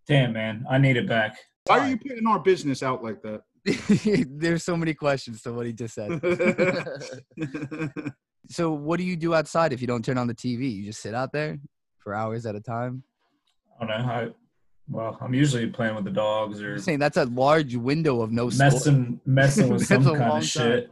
damn, 0.07 0.33
man, 0.33 0.65
I 0.69 0.77
need 0.77 0.97
it 0.97 1.07
back. 1.07 1.37
Why 1.65 1.79
are 1.79 1.89
you 1.89 1.97
putting 1.97 2.25
our 2.27 2.39
business 2.39 2.81
out 2.81 3.03
like 3.03 3.21
that? 3.23 3.41
There's 4.29 4.63
so 4.63 4.77
many 4.77 4.93
questions 4.93 5.41
to 5.41 5.51
what 5.51 5.65
he 5.65 5.73
just 5.73 5.93
said. 5.93 6.21
so, 8.49 8.71
what 8.71 8.97
do 8.97 9.03
you 9.03 9.17
do 9.17 9.33
outside 9.33 9.73
if 9.73 9.81
you 9.81 9.87
don't 9.87 10.05
turn 10.05 10.17
on 10.17 10.27
the 10.27 10.35
TV? 10.35 10.73
You 10.73 10.85
just 10.85 11.01
sit 11.01 11.13
out 11.13 11.33
there 11.33 11.59
for 11.99 12.15
hours 12.15 12.45
at 12.45 12.55
a 12.55 12.61
time. 12.61 13.03
I 13.81 13.85
don't 13.85 14.05
know. 14.05 14.11
I, 14.13 14.29
well, 14.89 15.17
I'm 15.19 15.33
usually 15.33 15.67
playing 15.67 15.95
with 15.95 16.05
the 16.05 16.11
dogs 16.11 16.61
or 16.61 16.69
You're 16.69 16.79
saying 16.79 16.99
that's 16.99 17.17
a 17.17 17.25
large 17.25 17.75
window 17.75 18.21
of 18.21 18.31
no 18.31 18.49
sport. 18.49 18.73
messing, 18.73 19.19
messing 19.25 19.69
with 19.69 19.79
That's 19.87 20.05
some 20.05 20.15
kind 20.15 20.37
of 20.37 20.45
shit. 20.45 20.89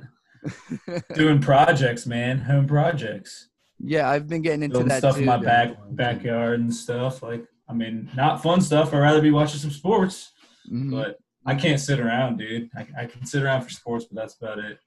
Doing 1.14 1.40
projects, 1.40 2.06
man, 2.06 2.40
home 2.40 2.68
projects. 2.68 3.50
yeah, 3.80 4.10
I've 4.10 4.28
been 4.28 4.42
getting 4.42 4.64
into 4.64 4.74
building 4.74 4.90
that 4.90 5.00
stuff 5.00 5.16
too. 5.16 5.22
in 5.22 5.26
my 5.26 5.38
back 5.38 5.78
backyard 5.92 6.60
and 6.60 6.74
stuff. 6.74 7.24
Like, 7.24 7.46
I 7.68 7.74
mean, 7.74 8.10
not 8.16 8.44
fun 8.44 8.62
stuff. 8.62 8.94
I'd 8.94 9.00
rather 9.00 9.22
be 9.22 9.32
watching 9.32 9.60
some 9.60 9.72
sports, 9.72 10.32
Mhm. 10.72 10.92
but 10.92 11.18
I 11.46 11.56
can't 11.56 11.80
sit 11.80 12.00
around, 12.00 12.38
dude. 12.38 12.70
I, 12.76 12.88
I 12.98 13.06
can 13.06 13.26
sit 13.26 13.44
around 13.44 13.64
for 13.64 13.70
sports, 13.70 14.06
but 14.06 14.16
that's 14.16 14.36
about 14.36 14.60
it. 14.60 14.80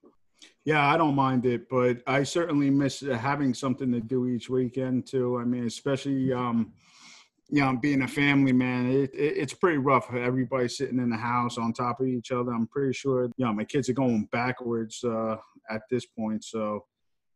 Yeah, 0.65 0.87
I 0.87 0.97
don't 0.97 1.15
mind 1.15 1.47
it, 1.47 1.69
but 1.69 2.03
I 2.07 2.23
certainly 2.23 2.71
miss 2.71 3.01
having 3.01 3.55
something 3.55 3.91
to 3.93 4.01
do 4.01 4.27
each 4.27 4.51
weekend 4.51 5.07
too. 5.07 5.39
I 5.39 5.45
mean, 5.45 5.67
especially 5.67 6.33
um, 6.33 6.73
you 7.51 7.63
know, 7.63 7.75
being 7.77 8.03
a 8.03 8.09
family 8.09 8.53
man, 8.53 8.91
it, 8.91 9.11
it, 9.15 9.37
it's 9.39 9.55
pretty 9.55 9.79
rough. 9.79 10.13
Everybody 10.13 10.69
sitting 10.69 10.99
in 10.99 11.09
the 11.09 11.17
house 11.17 11.57
on 11.57 11.73
top 11.73 12.01
of 12.01 12.07
each 12.07 12.31
other. 12.31 12.53
I'm 12.53 12.67
pretty 12.67 12.93
sure, 12.93 13.25
you 13.39 13.47
know, 13.47 13.53
my 13.55 13.65
kids 13.65 13.89
are 13.89 13.95
going 13.95 14.29
backwards 14.31 15.03
uh, 15.03 15.37
at 15.71 15.83
this 15.91 16.05
point. 16.05 16.45
So 16.45 16.85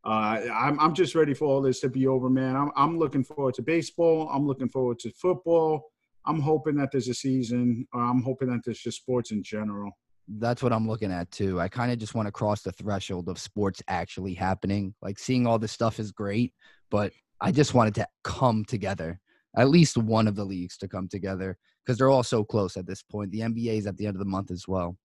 uh, 0.04 0.40
I'm 0.52 0.80
I'm 0.80 0.94
just 0.94 1.14
ready 1.14 1.34
for 1.34 1.46
all 1.46 1.62
this 1.62 1.80
to 1.80 1.88
be 1.88 2.06
over, 2.06 2.28
man. 2.28 2.56
I'm 2.56 2.70
I'm 2.76 2.98
looking 2.98 3.22
forward 3.22 3.54
to 3.54 3.62
baseball. 3.62 4.28
I'm 4.32 4.46
looking 4.46 4.68
forward 4.68 4.98
to 5.00 5.12
football. 5.12 5.90
I'm 6.26 6.40
hoping 6.40 6.76
that 6.76 6.90
there's 6.90 7.08
a 7.08 7.14
season. 7.14 7.86
Or 7.92 8.02
I'm 8.02 8.22
hoping 8.22 8.48
that 8.50 8.60
there's 8.64 8.80
just 8.80 8.98
sports 8.98 9.30
in 9.30 9.42
general. 9.42 9.90
That's 10.28 10.62
what 10.62 10.72
I'm 10.72 10.88
looking 10.88 11.12
at 11.12 11.30
too. 11.30 11.60
I 11.60 11.68
kind 11.68 11.92
of 11.92 11.98
just 11.98 12.14
want 12.14 12.26
to 12.26 12.32
cross 12.32 12.62
the 12.62 12.72
threshold 12.72 13.28
of 13.28 13.38
sports 13.38 13.82
actually 13.88 14.34
happening. 14.34 14.94
Like 15.02 15.18
seeing 15.18 15.46
all 15.46 15.58
this 15.58 15.72
stuff 15.72 15.98
is 15.98 16.10
great, 16.10 16.52
but 16.90 17.12
I 17.40 17.52
just 17.52 17.74
wanted 17.74 17.94
to 17.96 18.06
come 18.24 18.64
together. 18.64 19.20
At 19.56 19.68
least 19.68 19.96
one 19.96 20.26
of 20.26 20.34
the 20.34 20.44
leagues 20.44 20.78
to 20.78 20.88
come 20.88 21.08
together 21.08 21.58
because 21.84 21.98
they're 21.98 22.10
all 22.10 22.22
so 22.22 22.44
close 22.44 22.76
at 22.76 22.86
this 22.86 23.02
point. 23.02 23.30
The 23.30 23.40
NBA 23.40 23.78
is 23.78 23.86
at 23.86 23.96
the 23.96 24.06
end 24.06 24.16
of 24.16 24.20
the 24.20 24.24
month 24.24 24.50
as 24.50 24.66
well. 24.66 24.96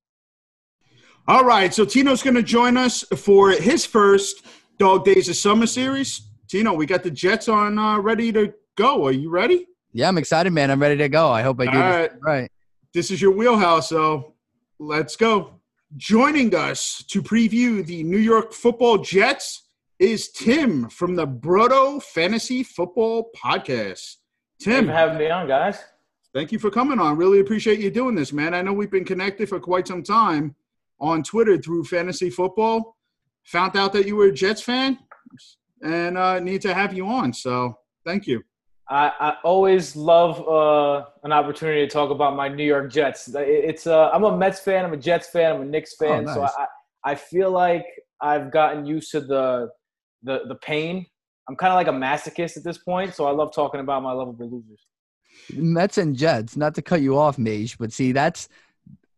All 1.28 1.44
right, 1.44 1.74
so 1.74 1.84
Tino's 1.84 2.24
going 2.24 2.36
to 2.36 2.44
join 2.44 2.78
us 2.78 3.04
for 3.18 3.52
his 3.52 3.86
first 3.86 4.46
Dog 4.78 5.06
Days 5.06 5.28
of 5.30 5.36
Summer 5.36 5.66
series. 5.68 6.22
Tino, 6.48 6.74
we 6.74 6.86
got 6.86 7.04
the 7.04 7.12
Jets 7.12 7.50
on 7.50 7.78
uh, 7.80 7.98
ready 8.00 8.32
to 8.32 8.54
go. 8.76 9.06
Are 9.06 9.12
you 9.12 9.30
ready? 9.30 9.68
Yeah, 9.92 10.08
I'm 10.08 10.18
excited, 10.18 10.52
man. 10.54 10.70
I'm 10.72 10.82
ready 10.82 10.98
to 10.98 11.10
go. 11.10 11.30
I 11.30 11.42
hope 11.42 11.60
I 11.60 11.66
do 11.66 11.70
All 11.72 11.92
this 11.92 12.12
right. 12.12 12.12
right. 12.22 12.52
This 12.94 13.12
is 13.12 13.22
your 13.22 13.32
wheelhouse, 13.32 13.90
so 13.90 14.36
let's 14.80 15.16
go. 15.16 15.60
Joining 15.96 16.54
us 16.56 17.04
to 17.10 17.22
preview 17.22 17.86
the 17.86 18.04
New 18.04 18.18
York 18.18 18.54
Football 18.54 19.00
Jets 19.00 19.68
is 20.00 20.30
Tim 20.32 20.90
from 20.90 21.16
the 21.16 21.26
Brodo 21.26 22.02
Fantasy 22.02 22.62
Football 22.64 23.30
Podcast. 23.36 24.16
Thanks 24.60 24.64
Tim, 24.64 24.86
for 24.88 24.92
having 24.92 25.18
me 25.18 25.30
on, 25.30 25.48
guys. 25.48 25.80
thank 26.34 26.52
you 26.52 26.60
for 26.60 26.70
coming 26.70 27.00
on. 27.00 27.18
Really 27.18 27.40
appreciate 27.40 27.80
you 27.80 27.90
doing 27.90 28.16
this, 28.16 28.32
man. 28.34 28.54
I 28.54 28.62
know 28.62 28.74
we've 28.74 28.92
been 28.92 29.06
connected 29.06 29.50
for 29.50 29.60
quite 29.60 29.88
some 29.88 30.04
time 30.04 30.56
on 31.00 31.24
Twitter 31.24 31.58
through 31.58 31.86
fantasy 31.86 32.30
football. 32.30 32.97
Found 33.48 33.78
out 33.78 33.94
that 33.94 34.06
you 34.06 34.16
were 34.16 34.26
a 34.26 34.32
Jets 34.32 34.62
fan 34.62 34.98
and 35.82 36.18
uh, 36.18 36.40
need 36.40 36.62
to 36.62 36.74
have 36.74 36.94
you 36.94 37.08
on. 37.08 37.32
So 37.32 37.78
thank 38.06 38.28
you. 38.28 38.44
I, 38.90 39.12
I 39.20 39.38
always 39.44 39.96
love 39.96 40.46
uh, 40.48 41.06
an 41.24 41.32
opportunity 41.32 41.86
to 41.86 41.88
talk 41.88 42.10
about 42.10 42.36
my 42.36 42.48
New 42.48 42.64
York 42.66 42.92
Jets. 42.92 43.30
It's 43.36 43.86
uh, 43.86 44.10
I'm 44.12 44.24
a 44.24 44.36
Mets 44.36 44.60
fan, 44.60 44.86
I'm 44.86 44.94
a 44.94 44.98
Jets 44.98 45.30
fan, 45.30 45.56
I'm 45.56 45.62
a 45.62 45.66
Knicks 45.66 45.96
fan, 45.96 46.26
so 46.28 46.42
nice. 46.42 46.52
I, 46.58 47.12
I 47.12 47.16
feel 47.16 47.52
like 47.52 47.86
I've 48.22 48.52
gotten 48.52 48.86
used 48.86 49.12
to 49.12 49.22
the 49.22 49.70
the 50.24 50.42
the 50.48 50.56
pain. 50.56 51.06
I'm 51.50 51.56
kind 51.56 51.72
of 51.72 51.76
like 51.76 51.88
a 51.88 51.92
masochist 51.92 52.58
at 52.58 52.64
this 52.64 52.78
point, 52.78 53.14
so 53.14 53.26
I 53.26 53.32
love 53.32 53.54
talking 53.54 53.80
about 53.80 54.04
my 54.04 54.12
lovable 54.12 54.50
losers. 54.50 54.86
Mets 55.54 55.98
and 55.98 56.16
Jets, 56.16 56.58
not 56.58 56.76
to 56.76 56.82
cut 56.82 57.02
you 57.02 57.18
off, 57.18 57.38
Mage, 57.38 57.78
but 57.78 57.92
see, 57.92 58.14
that's 58.14 58.48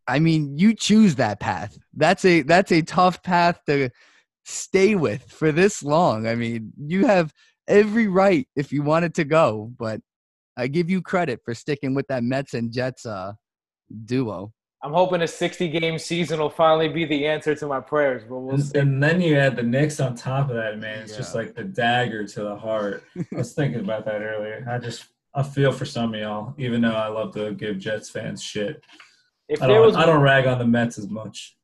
I 0.07 0.17
mean, 0.17 0.57
you 0.57 0.74
choose 0.74 1.15
that 1.15 1.39
path. 1.39 1.77
That's 1.95 2.25
a 2.25 2.41
that's 2.41 2.71
a 2.71 2.81
tough 2.81 3.21
path 3.21 3.62
to 3.67 3.91
stay 4.46 4.96
with 4.96 5.24
for 5.31 5.51
this 5.51 5.84
long. 5.84 6.27
I 6.27 6.36
mean, 6.36 6.74
you 6.77 7.05
have 7.05 7.34
every 7.67 8.08
right 8.08 8.48
if 8.55 8.72
you 8.72 8.81
wanted 8.84 9.13
to 9.15 9.24
go, 9.24 9.72
but 9.77 10.01
I 10.58 10.67
give 10.67 10.89
you 10.89 11.01
credit 11.01 11.39
for 11.46 11.53
sticking 11.53 11.93
with 11.93 12.08
that 12.08 12.24
Mets 12.24 12.53
and 12.53 12.72
Jets 12.72 13.05
uh 13.05 13.34
duo. 14.05 14.53
I'm 14.81 14.93
hoping 14.93 15.22
a 15.22 15.27
60 15.27 15.67
game 15.69 16.00
season 16.00 16.39
will 16.39 16.50
finally 16.50 16.88
be 16.88 17.03
the 17.03 17.27
answer 17.27 17.53
to 17.53 17.67
my 17.67 17.81
prayers, 17.81 18.24
but 18.24 18.38
we'll 18.38 18.55
And, 18.55 18.63
see. 18.63 18.79
and 18.79 19.03
then 19.03 19.19
you 19.19 19.36
add 19.38 19.58
the 19.58 19.63
Knicks 19.63 20.00
on 20.00 20.15
top 20.15 20.50
of 20.50 20.55
that, 20.55 20.79
man. 20.79 21.00
It's 21.03 21.17
just 21.17 21.36
like 21.36 21.53
the 21.53 21.65
dagger 21.65 22.25
to 22.25 22.43
the 22.43 22.55
heart. 22.55 23.03
I 23.17 23.25
was 23.36 23.53
thinking 23.53 23.81
about 23.81 24.05
that 24.05 24.22
earlier. 24.22 24.65
I 24.69 24.77
just 24.77 25.05
I 25.36 25.43
feel 25.43 25.72
for 25.72 25.86
some 25.86 26.13
of 26.13 26.19
y'all, 26.19 26.55
even 26.58 26.81
though 26.81 26.96
I 26.96 27.08
love 27.08 27.34
to 27.34 27.51
give 27.53 27.77
Jets 27.77 28.10
fans 28.10 28.41
shit. 28.41 28.84
If 29.50 29.62
I 29.62 29.67
don't, 29.67 29.86
was 29.86 29.96
I 29.96 30.05
don't 30.05 30.22
rag 30.22 30.46
on 30.48 30.60
the 30.60 30.65
Mets 30.65 30.98
as 30.98 31.10
much. 31.10 31.58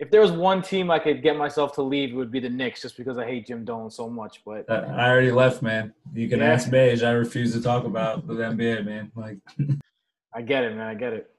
If 0.00 0.10
there 0.10 0.22
was 0.22 0.32
one 0.32 0.62
team 0.62 0.90
I 0.90 0.98
could 0.98 1.22
get 1.22 1.36
myself 1.36 1.74
to 1.74 1.82
leave, 1.82 2.12
it 2.12 2.14
would 2.16 2.30
be 2.30 2.40
the 2.40 2.48
Knicks, 2.48 2.80
just 2.80 2.96
because 2.96 3.18
I 3.18 3.26
hate 3.26 3.46
Jim 3.46 3.66
Dolan 3.66 3.90
so 3.90 4.08
much. 4.08 4.40
But 4.46 4.64
I 4.70 4.76
I 4.76 5.10
already 5.10 5.30
left, 5.30 5.60
man. 5.60 5.92
You 6.14 6.26
can 6.26 6.38
Yeah. 6.40 6.52
ask 6.52 6.72
Mage. 6.72 7.02
I 7.02 7.10
refuse 7.12 7.52
to 7.52 7.60
talk 7.62 7.84
about 7.84 8.26
the 8.26 8.32
NBA, 8.34 8.82
man. 8.82 9.12
Like, 9.14 9.36
I 10.34 10.40
get 10.40 10.64
it, 10.64 10.74
man. 10.74 10.86
I 10.86 10.94
get 10.94 11.12
it. 11.12 11.30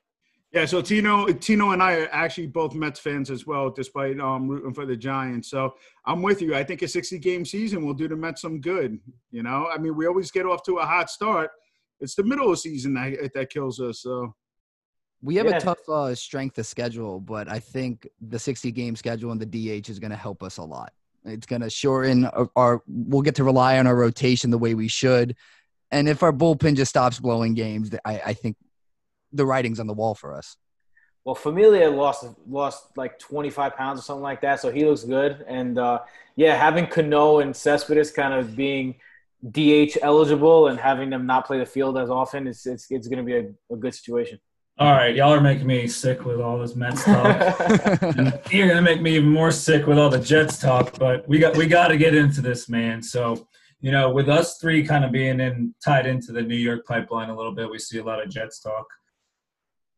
Yeah, 0.54 0.66
so 0.66 0.82
Tino, 0.82 1.26
Tino, 1.32 1.72
and 1.72 1.82
I 1.82 1.94
are 2.02 2.10
actually 2.12 2.48
both 2.48 2.76
Mets 2.76 3.00
fans 3.00 3.32
as 3.32 3.48
well, 3.48 3.70
despite 3.72 4.20
um, 4.20 4.48
rooting 4.50 4.74
for 4.74 4.86
the 4.86 4.98
Giants. 4.98 5.50
So 5.50 5.74
I'm 6.06 6.22
with 6.22 6.42
you. 6.42 6.54
I 6.54 6.64
think 6.64 6.82
a 6.84 6.88
60 6.88 7.18
game 7.20 7.46
season 7.46 7.84
will 7.86 7.94
do 7.94 8.08
the 8.10 8.18
Mets 8.18 8.42
some 8.42 8.60
good. 8.62 9.00
You 9.32 9.42
know, 9.44 9.70
I 9.74 9.80
mean, 9.80 9.96
we 9.96 10.06
always 10.08 10.30
get 10.30 10.46
off 10.46 10.62
to 10.64 10.78
a 10.80 10.86
hot 10.86 11.10
start. 11.10 11.50
It's 12.00 12.16
the 12.16 12.24
middle 12.24 12.46
of 12.46 12.52
the 12.52 12.58
season 12.58 12.94
that 12.96 13.32
that 13.34 13.50
kills 13.50 13.80
us. 13.80 14.02
So 14.02 14.36
We 15.24 15.36
have 15.36 15.46
Yeah. 15.48 15.58
a 15.58 15.62
tough 15.62 15.88
uh, 15.88 16.16
strength 16.16 16.58
of 16.58 16.66
schedule, 16.66 17.20
but 17.20 17.48
I 17.48 17.60
think 17.60 18.08
the 18.22 18.40
60 18.40 18.72
game 18.72 18.96
schedule 18.96 19.32
and 19.32 19.40
the 19.40 19.46
DH 19.46 19.90
is 19.90 20.00
going 20.00 20.12
to 20.12 20.18
help 20.18 20.42
us 20.42 20.58
a 20.58 20.64
lot. 20.64 20.94
It's 21.24 21.46
going 21.46 21.62
to 21.62 21.70
shorten 21.70 22.26
our, 22.26 22.50
our, 22.56 22.84
we'll 22.88 23.22
get 23.22 23.36
to 23.36 23.44
rely 23.44 23.78
on 23.78 23.86
our 23.86 23.96
rotation 23.96 24.50
the 24.50 24.58
way 24.58 24.74
we 24.74 24.88
should. 24.88 25.36
And 25.92 26.10
if 26.10 26.24
our 26.24 26.34
bullpen 26.34 26.76
just 26.76 26.90
stops 26.90 27.20
blowing 27.20 27.54
games, 27.54 27.92
I, 28.04 28.22
I 28.28 28.34
think 28.34 28.58
the 29.32 29.46
writing's 29.46 29.80
on 29.80 29.88
the 29.88 29.94
wall 29.94 30.16
for 30.16 30.34
us. 30.36 30.58
Well, 31.24 31.36
Familia 31.36 31.92
lost 31.92 32.26
lost 32.50 32.98
like 32.98 33.20
25 33.20 33.76
pounds 33.76 34.00
or 34.00 34.02
something 34.04 34.24
like 34.24 34.42
that, 34.42 34.60
so 34.60 34.72
he 34.72 34.84
looks 34.86 35.04
good. 35.04 35.46
And 35.48 35.78
uh, 35.78 36.00
yeah, 36.36 36.56
having 36.56 36.88
Cano 36.88 37.40
and 37.40 37.56
Cespedes 37.56 38.10
kind 38.10 38.34
of 38.34 38.56
being 38.56 38.96
DH 39.48 39.98
eligible 40.02 40.68
and 40.70 40.80
having 40.80 41.12
them 41.12 41.28
not 41.28 41.46
play 41.46 41.60
the 41.60 41.66
field 41.68 42.00
as 42.00 42.10
often, 42.10 42.48
it's 42.48 42.66
it's, 42.66 42.90
it's 42.90 43.08
going 43.08 43.20
to 43.20 43.24
be 43.24 43.36
a, 43.36 43.74
a 43.74 43.78
good 43.78 43.94
situation. 43.94 44.40
All 44.78 44.92
right, 44.92 45.16
y'all 45.16 45.34
are 45.34 45.42
making 45.42 45.68
me 45.68 45.88
sick 45.88 46.26
with 46.26 46.40
all 46.40 46.58
this 46.58 46.76
Mets 46.76 47.04
talk. 47.04 47.40
You're 48.52 48.68
gonna 48.68 48.82
make 48.82 49.02
me 49.02 49.16
even 49.16 49.30
more 49.30 49.52
sick 49.52 49.86
with 49.86 50.00
all 50.00 50.10
the 50.10 50.20
Jets 50.20 50.58
talk, 50.58 50.98
but 50.98 51.28
we 51.28 51.40
got 51.40 51.56
we 51.56 51.68
got 51.68 51.90
to 51.90 51.98
get 51.98 52.16
into 52.16 52.42
this, 52.42 52.68
man. 52.68 53.04
So, 53.04 53.48
you 53.80 53.92
know, 53.92 54.12
with 54.12 54.28
us 54.28 54.58
three 54.58 54.84
kind 54.84 55.06
of 55.06 55.12
being 55.12 55.40
in 55.40 55.76
tied 55.84 56.08
into 56.08 56.32
the 56.32 56.42
New 56.42 56.56
York 56.56 56.86
pipeline 56.88 57.30
a 57.30 57.36
little 57.36 57.54
bit, 57.54 57.70
we 57.70 57.78
see 57.78 58.00
a 58.00 58.04
lot 58.04 58.24
of 58.24 58.30
Jets 58.30 58.60
talk. 58.60 58.88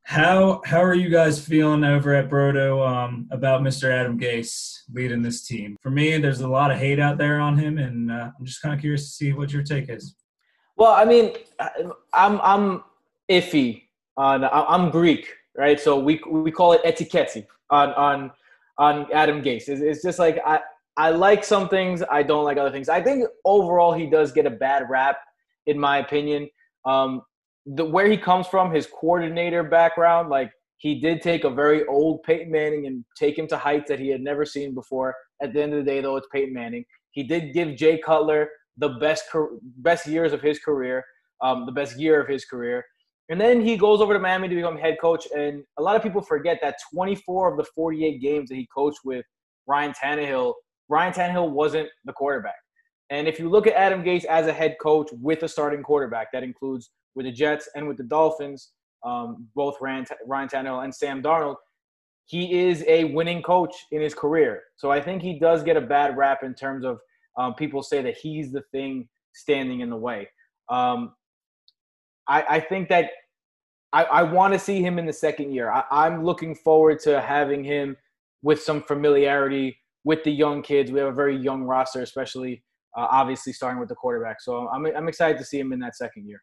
How 0.01 0.61
how 0.65 0.83
are 0.83 0.95
you 0.95 1.09
guys 1.09 1.39
feeling 1.39 1.85
over 1.85 2.13
at 2.13 2.29
Brodo 2.29 2.85
um, 2.85 3.27
about 3.31 3.61
Mr. 3.61 3.89
Adam 3.89 4.19
Gase 4.19 4.79
leading 4.91 5.21
this 5.21 5.47
team? 5.47 5.77
For 5.81 5.91
me, 5.91 6.17
there's 6.17 6.41
a 6.41 6.47
lot 6.47 6.71
of 6.71 6.77
hate 6.77 6.99
out 6.99 7.17
there 7.17 7.39
on 7.39 7.57
him, 7.57 7.77
and 7.77 8.11
uh, 8.11 8.31
I'm 8.37 8.45
just 8.45 8.61
kind 8.61 8.75
of 8.75 8.81
curious 8.81 9.05
to 9.05 9.11
see 9.11 9.31
what 9.31 9.53
your 9.53 9.63
take 9.63 9.87
is. 9.87 10.15
Well, 10.75 10.91
I 10.91 11.05
mean, 11.05 11.33
I'm 12.11 12.41
I'm 12.41 12.83
iffy 13.29 13.83
on 14.17 14.43
I'm 14.43 14.89
Greek, 14.89 15.27
right? 15.57 15.79
So 15.79 15.99
we 15.99 16.21
we 16.29 16.51
call 16.51 16.73
it 16.73 16.81
etiquette 16.83 17.47
on 17.69 17.89
on 17.93 18.31
on 18.77 19.07
Adam 19.13 19.41
Gase. 19.41 19.69
It's, 19.69 19.81
it's 19.81 20.01
just 20.01 20.19
like 20.19 20.39
I 20.45 20.59
I 20.95 21.09
like 21.09 21.43
some 21.43 21.69
things, 21.69 22.03
I 22.09 22.21
don't 22.23 22.43
like 22.43 22.57
other 22.57 22.71
things. 22.71 22.89
I 22.89 23.01
think 23.01 23.25
overall 23.45 23.93
he 23.93 24.05
does 24.05 24.31
get 24.31 24.45
a 24.45 24.51
bad 24.51 24.89
rap, 24.89 25.17
in 25.65 25.79
my 25.79 25.97
opinion. 25.97 26.49
Um, 26.85 27.21
the 27.65 27.85
where 27.85 28.07
he 28.07 28.17
comes 28.17 28.47
from, 28.47 28.71
his 28.71 28.85
coordinator 28.85 29.63
background, 29.63 30.29
like 30.29 30.51
he 30.77 30.99
did 30.99 31.21
take 31.21 31.45
a 31.45 31.49
very 31.49 31.85
old 31.85 32.21
Peyton 32.23 32.51
Manning 32.51 32.87
and 32.87 33.05
take 33.17 33.37
him 33.37 33.47
to 33.47 33.57
heights 33.57 33.87
that 33.87 33.99
he 33.99 34.09
had 34.09 34.21
never 34.21 34.45
seen 34.45 34.73
before. 34.73 35.15
At 35.41 35.53
the 35.53 35.63
end 35.63 35.73
of 35.73 35.83
the 35.83 35.89
day, 35.89 36.01
though, 36.01 36.17
it's 36.17 36.27
Peyton 36.31 36.53
Manning. 36.53 36.85
He 37.11 37.23
did 37.23 37.53
give 37.53 37.75
Jay 37.75 37.97
Cutler 37.97 38.49
the 38.77 38.89
best 38.89 39.25
best 39.77 40.05
years 40.05 40.33
of 40.33 40.41
his 40.41 40.59
career, 40.59 41.03
um, 41.41 41.65
the 41.65 41.71
best 41.71 41.97
year 41.97 42.21
of 42.21 42.27
his 42.27 42.45
career. 42.45 42.83
And 43.29 43.39
then 43.39 43.61
he 43.61 43.77
goes 43.77 44.01
over 44.01 44.13
to 44.13 44.19
Miami 44.19 44.49
to 44.49 44.55
become 44.55 44.77
head 44.77 44.97
coach. 44.99 45.27
And 45.35 45.63
a 45.77 45.81
lot 45.81 45.95
of 45.95 46.03
people 46.03 46.21
forget 46.21 46.59
that 46.61 46.75
24 46.93 47.51
of 47.51 47.57
the 47.57 47.63
48 47.75 48.21
games 48.21 48.49
that 48.49 48.55
he 48.55 48.67
coached 48.75 48.99
with 49.05 49.25
Ryan 49.65 49.93
Tannehill, 49.93 50.53
Ryan 50.89 51.13
Tannehill 51.13 51.51
wasn't 51.51 51.87
the 52.05 52.13
quarterback. 52.13 52.55
And 53.09 53.27
if 53.27 53.39
you 53.39 53.49
look 53.49 53.67
at 53.67 53.73
Adam 53.73 54.03
Gase 54.03 54.25
as 54.25 54.47
a 54.47 54.53
head 54.53 54.75
coach 54.81 55.09
with 55.21 55.43
a 55.43 55.47
starting 55.47 55.83
quarterback, 55.83 56.31
that 56.33 56.43
includes 56.43 56.91
with 57.15 57.25
the 57.25 57.31
Jets 57.31 57.69
and 57.75 57.87
with 57.87 57.97
the 57.97 58.03
Dolphins, 58.03 58.71
um, 59.05 59.47
both 59.55 59.75
Ryan, 59.81 60.05
Tannehill 60.05 60.83
and 60.83 60.93
Sam 60.93 61.21
Darnold, 61.21 61.55
he 62.25 62.61
is 62.61 62.83
a 62.87 63.05
winning 63.05 63.41
coach 63.41 63.73
in 63.91 64.01
his 64.01 64.13
career. 64.13 64.63
So 64.77 64.91
I 64.91 65.01
think 65.01 65.21
he 65.21 65.39
does 65.39 65.63
get 65.63 65.77
a 65.77 65.81
bad 65.81 66.17
rap 66.17 66.43
in 66.43 66.53
terms 66.53 66.85
of 66.85 66.99
um, 67.37 67.53
people 67.55 67.83
say 67.83 68.01
that 68.01 68.17
he's 68.17 68.51
the 68.51 68.63
thing 68.71 69.07
standing 69.33 69.81
in 69.81 69.89
the 69.89 69.97
way. 69.97 70.29
Um, 70.69 71.13
I, 72.27 72.43
I 72.49 72.59
think 72.59 72.89
that 72.89 73.09
I, 73.91 74.03
I 74.03 74.23
want 74.23 74.53
to 74.53 74.59
see 74.59 74.81
him 74.81 74.97
in 74.97 75.05
the 75.05 75.13
second 75.13 75.51
year. 75.51 75.71
I, 75.71 75.83
I'm 75.91 76.23
looking 76.23 76.55
forward 76.55 76.99
to 77.01 77.21
having 77.21 77.63
him 77.63 77.95
with 78.41 78.61
some 78.61 78.81
familiarity 78.81 79.77
with 80.03 80.23
the 80.23 80.31
young 80.31 80.61
kids. 80.61 80.91
We 80.91 80.99
have 80.99 81.09
a 81.09 81.13
very 81.13 81.37
young 81.37 81.63
roster, 81.63 82.01
especially 82.01 82.63
uh, 82.97 83.07
obviously 83.09 83.53
starting 83.53 83.79
with 83.79 83.89
the 83.89 83.95
quarterback. 83.95 84.41
So 84.41 84.67
I'm, 84.69 84.85
I'm 84.85 85.07
excited 85.07 85.37
to 85.37 85.45
see 85.45 85.59
him 85.59 85.71
in 85.73 85.79
that 85.79 85.95
second 85.95 86.27
year. 86.27 86.41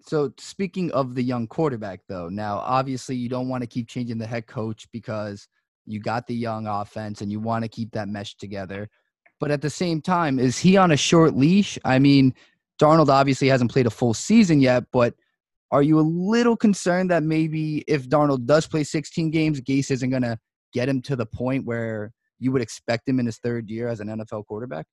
So 0.00 0.32
speaking 0.38 0.92
of 0.92 1.14
the 1.14 1.22
young 1.22 1.46
quarterback, 1.46 2.00
though, 2.08 2.28
now 2.28 2.58
obviously 2.58 3.16
you 3.16 3.28
don't 3.28 3.48
want 3.48 3.62
to 3.62 3.66
keep 3.66 3.88
changing 3.88 4.18
the 4.18 4.26
head 4.26 4.46
coach 4.46 4.86
because 4.92 5.48
you 5.86 6.00
got 6.00 6.26
the 6.26 6.34
young 6.34 6.66
offense 6.66 7.22
and 7.22 7.32
you 7.32 7.40
want 7.40 7.64
to 7.64 7.68
keep 7.68 7.92
that 7.92 8.08
mesh 8.08 8.36
together. 8.36 8.88
But 9.40 9.50
at 9.50 9.62
the 9.62 9.70
same 9.70 10.00
time, 10.00 10.38
is 10.38 10.58
he 10.58 10.76
on 10.76 10.92
a 10.92 10.96
short 10.96 11.34
leash? 11.34 11.78
I 11.84 11.98
mean, 11.98 12.34
Darnold 12.80 13.08
obviously 13.08 13.48
hasn't 13.48 13.70
played 13.70 13.86
a 13.86 13.90
full 13.90 14.14
season 14.14 14.60
yet, 14.60 14.84
but 14.92 15.14
are 15.70 15.82
you 15.82 15.98
a 15.98 16.02
little 16.02 16.56
concerned 16.56 17.10
that 17.10 17.22
maybe 17.22 17.84
if 17.88 18.08
Darnold 18.08 18.46
does 18.46 18.66
play 18.66 18.84
16 18.84 19.30
games, 19.30 19.60
Gase 19.60 19.90
isn't 19.90 20.10
going 20.10 20.22
to 20.22 20.38
get 20.72 20.88
him 20.88 21.02
to 21.02 21.16
the 21.16 21.26
point 21.26 21.64
where 21.64 22.12
you 22.38 22.52
would 22.52 22.62
expect 22.62 23.08
him 23.08 23.18
in 23.18 23.26
his 23.26 23.38
third 23.38 23.70
year 23.70 23.88
as 23.88 24.00
an 24.00 24.08
NFL 24.08 24.46
quarterback? 24.46 24.86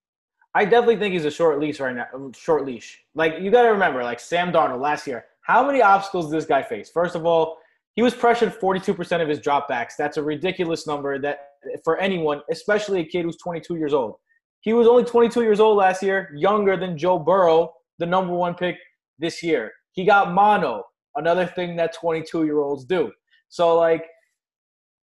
I 0.55 0.65
definitely 0.65 0.97
think 0.97 1.13
he's 1.13 1.25
a 1.25 1.31
short 1.31 1.59
leash 1.59 1.79
right 1.79 1.95
now. 1.95 2.05
Short 2.35 2.65
leash. 2.65 2.99
Like 3.15 3.39
you 3.39 3.51
got 3.51 3.63
to 3.63 3.69
remember, 3.69 4.03
like 4.03 4.19
Sam 4.19 4.51
Darnold 4.51 4.81
last 4.81 5.07
year. 5.07 5.25
How 5.41 5.65
many 5.65 5.81
obstacles 5.81 6.29
did 6.29 6.37
this 6.37 6.45
guy 6.45 6.61
face? 6.61 6.89
First 6.89 7.15
of 7.15 7.25
all, 7.25 7.57
he 7.95 8.01
was 8.01 8.13
pressured 8.13 8.57
42% 8.59 9.21
of 9.21 9.27
his 9.27 9.39
dropbacks. 9.39 9.91
That's 9.97 10.17
a 10.17 10.23
ridiculous 10.23 10.87
number 10.87 11.19
that 11.19 11.39
for 11.83 11.97
anyone, 11.97 12.41
especially 12.51 13.01
a 13.01 13.05
kid 13.05 13.25
who's 13.25 13.37
22 13.37 13.75
years 13.75 13.93
old. 13.93 14.15
He 14.63 14.73
was 14.73 14.87
only 14.87 15.03
22 15.03 15.43
years 15.43 15.59
old 15.59 15.77
last 15.77 16.01
year, 16.01 16.33
younger 16.35 16.75
than 16.77 16.97
Joe 16.97 17.19
Burrow, 17.19 17.73
the 17.99 18.05
number 18.05 18.33
one 18.33 18.55
pick 18.55 18.77
this 19.19 19.43
year. 19.43 19.71
He 19.91 20.05
got 20.05 20.33
mono, 20.33 20.83
another 21.15 21.45
thing 21.45 21.75
that 21.75 21.93
22 21.93 22.45
year 22.45 22.59
olds 22.59 22.85
do. 22.85 23.11
So 23.49 23.77
like 23.77 24.05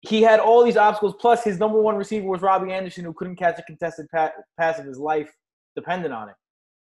he 0.01 0.23
had 0.23 0.41
all 0.41 0.65
these 0.65 0.77
obstacles. 0.77 1.15
Plus, 1.21 1.45
his 1.45 1.59
number 1.59 1.81
one 1.81 1.97
receiver 1.97 2.27
was 2.27 2.43
Robbie 2.43 2.73
Anderson, 2.73 3.05
who 3.05 3.13
couldn't 3.13 3.37
catch 3.37 3.59
a 3.59 3.63
contested 3.63 4.07
pa- 4.13 4.33
pass 4.59 4.79
of 4.79 4.85
his 4.85 4.99
life, 4.99 5.31
dependent 5.75 6.13
on 6.13 6.29
it. 6.29 6.35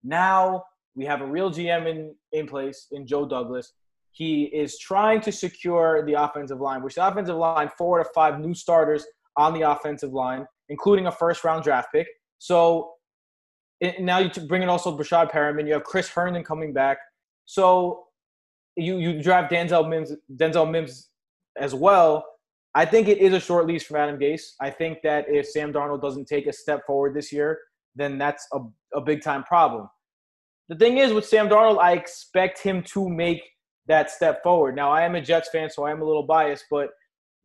Now 0.03 0.63
we 0.95 1.05
have 1.05 1.21
a 1.21 1.25
real 1.25 1.51
GM 1.51 1.87
in, 1.87 2.15
in 2.31 2.47
place 2.47 2.87
in 2.91 3.05
Joe 3.05 3.27
Douglas. 3.27 3.73
He 4.11 4.45
is 4.45 4.79
trying 4.79 5.21
to 5.21 5.31
secure 5.31 6.05
the 6.05 6.13
offensive 6.13 6.59
line, 6.59 6.81
which 6.81 6.95
the 6.95 7.07
offensive 7.07 7.35
line, 7.35 7.69
four 7.77 7.99
to 7.99 8.09
five 8.15 8.39
new 8.39 8.53
starters 8.53 9.05
on 9.35 9.53
the 9.53 9.69
offensive 9.69 10.11
line, 10.11 10.45
including 10.69 11.05
a 11.05 11.11
first 11.11 11.43
round 11.43 11.63
draft 11.63 11.89
pick. 11.93 12.07
So 12.39 12.93
it, 13.79 14.01
now 14.01 14.19
you 14.19 14.29
bring 14.47 14.63
in 14.63 14.69
also 14.69 14.97
Breshad 14.97 15.31
Perriman. 15.31 15.67
You 15.67 15.73
have 15.73 15.83
Chris 15.83 16.09
Herndon 16.09 16.43
coming 16.43 16.73
back. 16.73 16.97
So 17.45 18.05
you 18.75 18.97
you 18.97 19.21
draft 19.21 19.51
Denzel 19.51 19.87
Mims, 19.89 20.13
Denzel 20.35 20.69
Mims 20.69 21.09
as 21.57 21.73
well. 21.73 22.25
I 22.75 22.85
think 22.85 23.07
it 23.07 23.17
is 23.17 23.33
a 23.33 23.39
short 23.39 23.65
leash 23.65 23.85
from 23.85 23.97
Adam 23.97 24.19
Gase. 24.19 24.51
I 24.61 24.69
think 24.69 24.99
that 25.03 25.25
if 25.27 25.47
Sam 25.47 25.73
Darnold 25.73 26.01
doesn't 26.01 26.27
take 26.27 26.45
a 26.45 26.53
step 26.53 26.85
forward 26.85 27.15
this 27.15 27.33
year, 27.33 27.57
then 27.95 28.19
that's 28.19 28.47
a, 28.53 28.59
a 28.93 29.01
big 29.01 29.23
time 29.23 29.43
problem. 29.43 29.89
The 30.69 30.75
thing 30.75 30.97
is 30.97 31.13
with 31.13 31.25
Sam 31.25 31.49
Darnold, 31.49 31.79
I 31.79 31.93
expect 31.93 32.61
him 32.61 32.83
to 32.93 33.09
make 33.09 33.41
that 33.87 34.11
step 34.11 34.43
forward. 34.43 34.75
Now, 34.75 34.91
I 34.91 35.03
am 35.03 35.15
a 35.15 35.21
Jets 35.21 35.49
fan, 35.49 35.69
so 35.69 35.85
I 35.85 35.91
am 35.91 36.01
a 36.01 36.05
little 36.05 36.23
biased, 36.23 36.65
but 36.69 36.89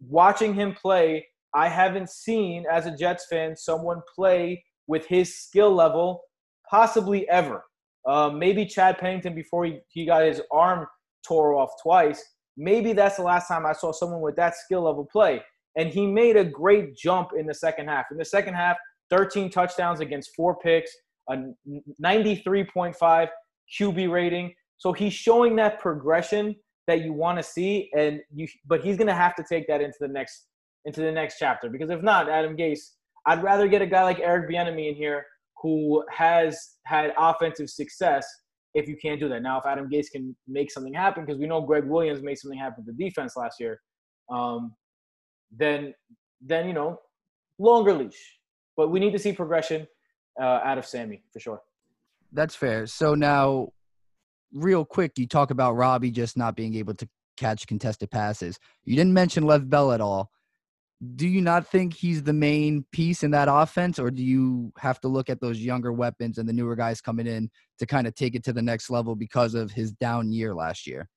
watching 0.06 0.54
him 0.54 0.74
play, 0.74 1.26
I 1.54 1.68
haven't 1.68 2.10
seen, 2.10 2.64
as 2.70 2.86
a 2.86 2.96
Jets 2.96 3.26
fan, 3.30 3.56
someone 3.56 4.02
play 4.14 4.62
with 4.86 5.06
his 5.06 5.34
skill 5.36 5.72
level 5.72 6.22
possibly 6.68 7.28
ever. 7.28 7.64
Uh, 8.06 8.30
maybe 8.30 8.66
Chad 8.66 8.98
Pennington 8.98 9.34
before 9.34 9.64
he, 9.64 9.78
he 9.88 10.06
got 10.06 10.22
his 10.22 10.40
arm 10.50 10.86
tore 11.26 11.54
off 11.54 11.70
twice. 11.82 12.22
Maybe 12.56 12.92
that's 12.92 13.16
the 13.16 13.22
last 13.22 13.48
time 13.48 13.64
I 13.64 13.72
saw 13.72 13.92
someone 13.92 14.20
with 14.20 14.36
that 14.36 14.54
skill 14.56 14.82
level 14.82 15.06
play. 15.10 15.42
And 15.76 15.88
he 15.88 16.06
made 16.06 16.36
a 16.36 16.44
great 16.44 16.96
jump 16.96 17.30
in 17.38 17.46
the 17.46 17.54
second 17.54 17.88
half. 17.88 18.06
In 18.10 18.18
the 18.18 18.24
second 18.24 18.54
half, 18.54 18.76
13 19.10 19.50
touchdowns 19.50 20.00
against 20.00 20.34
four 20.34 20.56
picks, 20.58 20.90
a 21.30 21.36
93.5 22.02 23.28
QB 23.78 24.10
rating. 24.10 24.54
So 24.78 24.92
he's 24.92 25.14
showing 25.14 25.56
that 25.56 25.80
progression 25.80 26.56
that 26.86 27.02
you 27.02 27.12
want 27.12 27.38
to 27.38 27.42
see, 27.42 27.90
and 27.96 28.20
you. 28.34 28.48
But 28.66 28.82
he's 28.82 28.96
going 28.96 29.06
to 29.06 29.14
have 29.14 29.36
to 29.36 29.44
take 29.48 29.66
that 29.68 29.80
into 29.80 29.96
the 30.00 30.08
next 30.08 30.46
into 30.84 31.00
the 31.00 31.12
next 31.12 31.38
chapter 31.38 31.68
because 31.68 31.90
if 31.90 32.02
not, 32.02 32.28
Adam 32.28 32.56
Gase, 32.56 32.80
I'd 33.26 33.42
rather 33.42 33.68
get 33.68 33.82
a 33.82 33.86
guy 33.86 34.02
like 34.02 34.20
Eric 34.20 34.50
Bieniemy 34.50 34.90
in 34.90 34.94
here 34.94 35.24
who 35.62 36.04
has 36.10 36.76
had 36.84 37.12
offensive 37.16 37.70
success 37.70 38.26
if 38.74 38.88
you 38.88 38.96
can't 38.96 39.20
do 39.20 39.28
that. 39.28 39.42
Now, 39.42 39.58
if 39.58 39.66
Adam 39.66 39.88
Gase 39.88 40.10
can 40.10 40.34
make 40.48 40.70
something 40.70 40.94
happen, 40.94 41.24
because 41.24 41.38
we 41.38 41.46
know 41.46 41.60
Gregg 41.60 41.84
Williams 41.84 42.22
made 42.22 42.38
something 42.38 42.58
happen 42.58 42.84
with 42.84 42.96
the 42.96 43.04
defense 43.04 43.36
last 43.36 43.60
year, 43.60 43.80
um, 44.30 44.74
then 45.56 45.94
then 46.40 46.66
you 46.66 46.72
know 46.72 46.98
longer 47.58 47.92
leash. 47.92 48.38
But 48.76 48.88
we 48.88 48.98
need 48.98 49.12
to 49.12 49.18
see 49.18 49.32
progression 49.32 49.86
uh, 50.40 50.60
out 50.64 50.78
of 50.78 50.86
Sammy 50.86 51.22
for 51.32 51.40
sure. 51.40 51.60
That's 52.32 52.54
fair. 52.54 52.86
So 52.86 53.14
now, 53.14 53.68
real 54.52 54.84
quick, 54.84 55.18
you 55.18 55.26
talk 55.26 55.50
about 55.50 55.74
Robbie 55.74 56.10
just 56.10 56.36
not 56.36 56.56
being 56.56 56.74
able 56.74 56.94
to 56.94 57.08
catch 57.36 57.66
contested 57.66 58.10
passes. 58.10 58.58
You 58.84 58.96
didn't 58.96 59.12
mention 59.12 59.44
Lev 59.44 59.68
Bell 59.68 59.92
at 59.92 60.00
all. 60.00 60.30
Do 61.16 61.26
you 61.26 61.40
not 61.40 61.66
think 61.66 61.94
he's 61.94 62.22
the 62.22 62.32
main 62.32 62.84
piece 62.92 63.24
in 63.24 63.32
that 63.32 63.48
offense, 63.50 63.98
or 63.98 64.10
do 64.10 64.22
you 64.22 64.72
have 64.78 65.00
to 65.00 65.08
look 65.08 65.28
at 65.28 65.40
those 65.40 65.58
younger 65.58 65.92
weapons 65.92 66.38
and 66.38 66.48
the 66.48 66.52
newer 66.52 66.76
guys 66.76 67.00
coming 67.00 67.26
in 67.26 67.50
to 67.80 67.86
kind 67.86 68.06
of 68.06 68.14
take 68.14 68.36
it 68.36 68.44
to 68.44 68.52
the 68.52 68.62
next 68.62 68.88
level 68.88 69.16
because 69.16 69.54
of 69.54 69.72
his 69.72 69.90
down 69.92 70.30
year 70.30 70.54
last 70.54 70.86
year? 70.86 71.08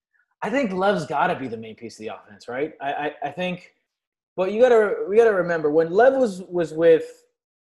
I 0.42 0.50
think 0.50 0.72
Lev's 0.72 1.06
got 1.06 1.27
to 1.27 1.39
be 1.39 1.48
the 1.48 1.58
main 1.58 1.75
piece 1.75 2.00
of 2.00 2.06
the 2.06 2.15
offense, 2.15 2.48
right? 2.48 2.74
I, 2.82 2.94
I, 2.94 3.12
I 3.25 3.30
think, 3.32 3.74
but 4.36 4.51
you 4.51 4.62
gotta 4.62 5.06
we 5.08 5.18
gotta 5.18 5.34
remember 5.34 5.72
when 5.72 5.92
Lev 5.92 6.13
was 6.13 6.42
was 6.44 6.74
with 6.74 7.06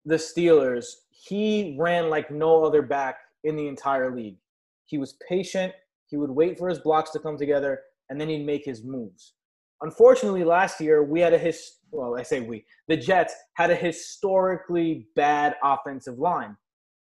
the 0.06 0.16
Steelers, 0.16 0.86
he 1.10 1.76
ran 1.80 2.10
like 2.10 2.32
no 2.32 2.64
other 2.64 2.82
back 2.82 3.18
in 3.44 3.56
the 3.56 3.68
entire 3.68 4.16
league. 4.16 4.38
He 4.86 4.98
was 4.98 5.18
patient. 5.28 5.74
He 6.08 6.18
would 6.18 6.30
wait 6.30 6.58
for 6.58 6.70
his 6.70 6.80
blocks 6.80 7.12
to 7.12 7.20
come 7.20 7.38
together, 7.38 7.82
and 8.10 8.22
then 8.22 8.30
he'd 8.30 8.46
make 8.46 8.64
his 8.64 8.84
moves. 8.84 9.34
Unfortunately, 9.82 10.44
last 10.44 10.80
year 10.80 11.04
we 11.04 11.20
had 11.20 11.34
a 11.34 11.38
his. 11.38 11.72
Well, 11.96 12.20
I 12.20 12.24
say 12.24 12.42
we. 12.42 12.66
The 12.88 12.98
Jets 12.98 13.34
had 13.54 13.72
a 13.72 13.76
historically 13.76 15.08
bad 15.16 15.56
offensive 15.64 16.20
line. 16.20 16.58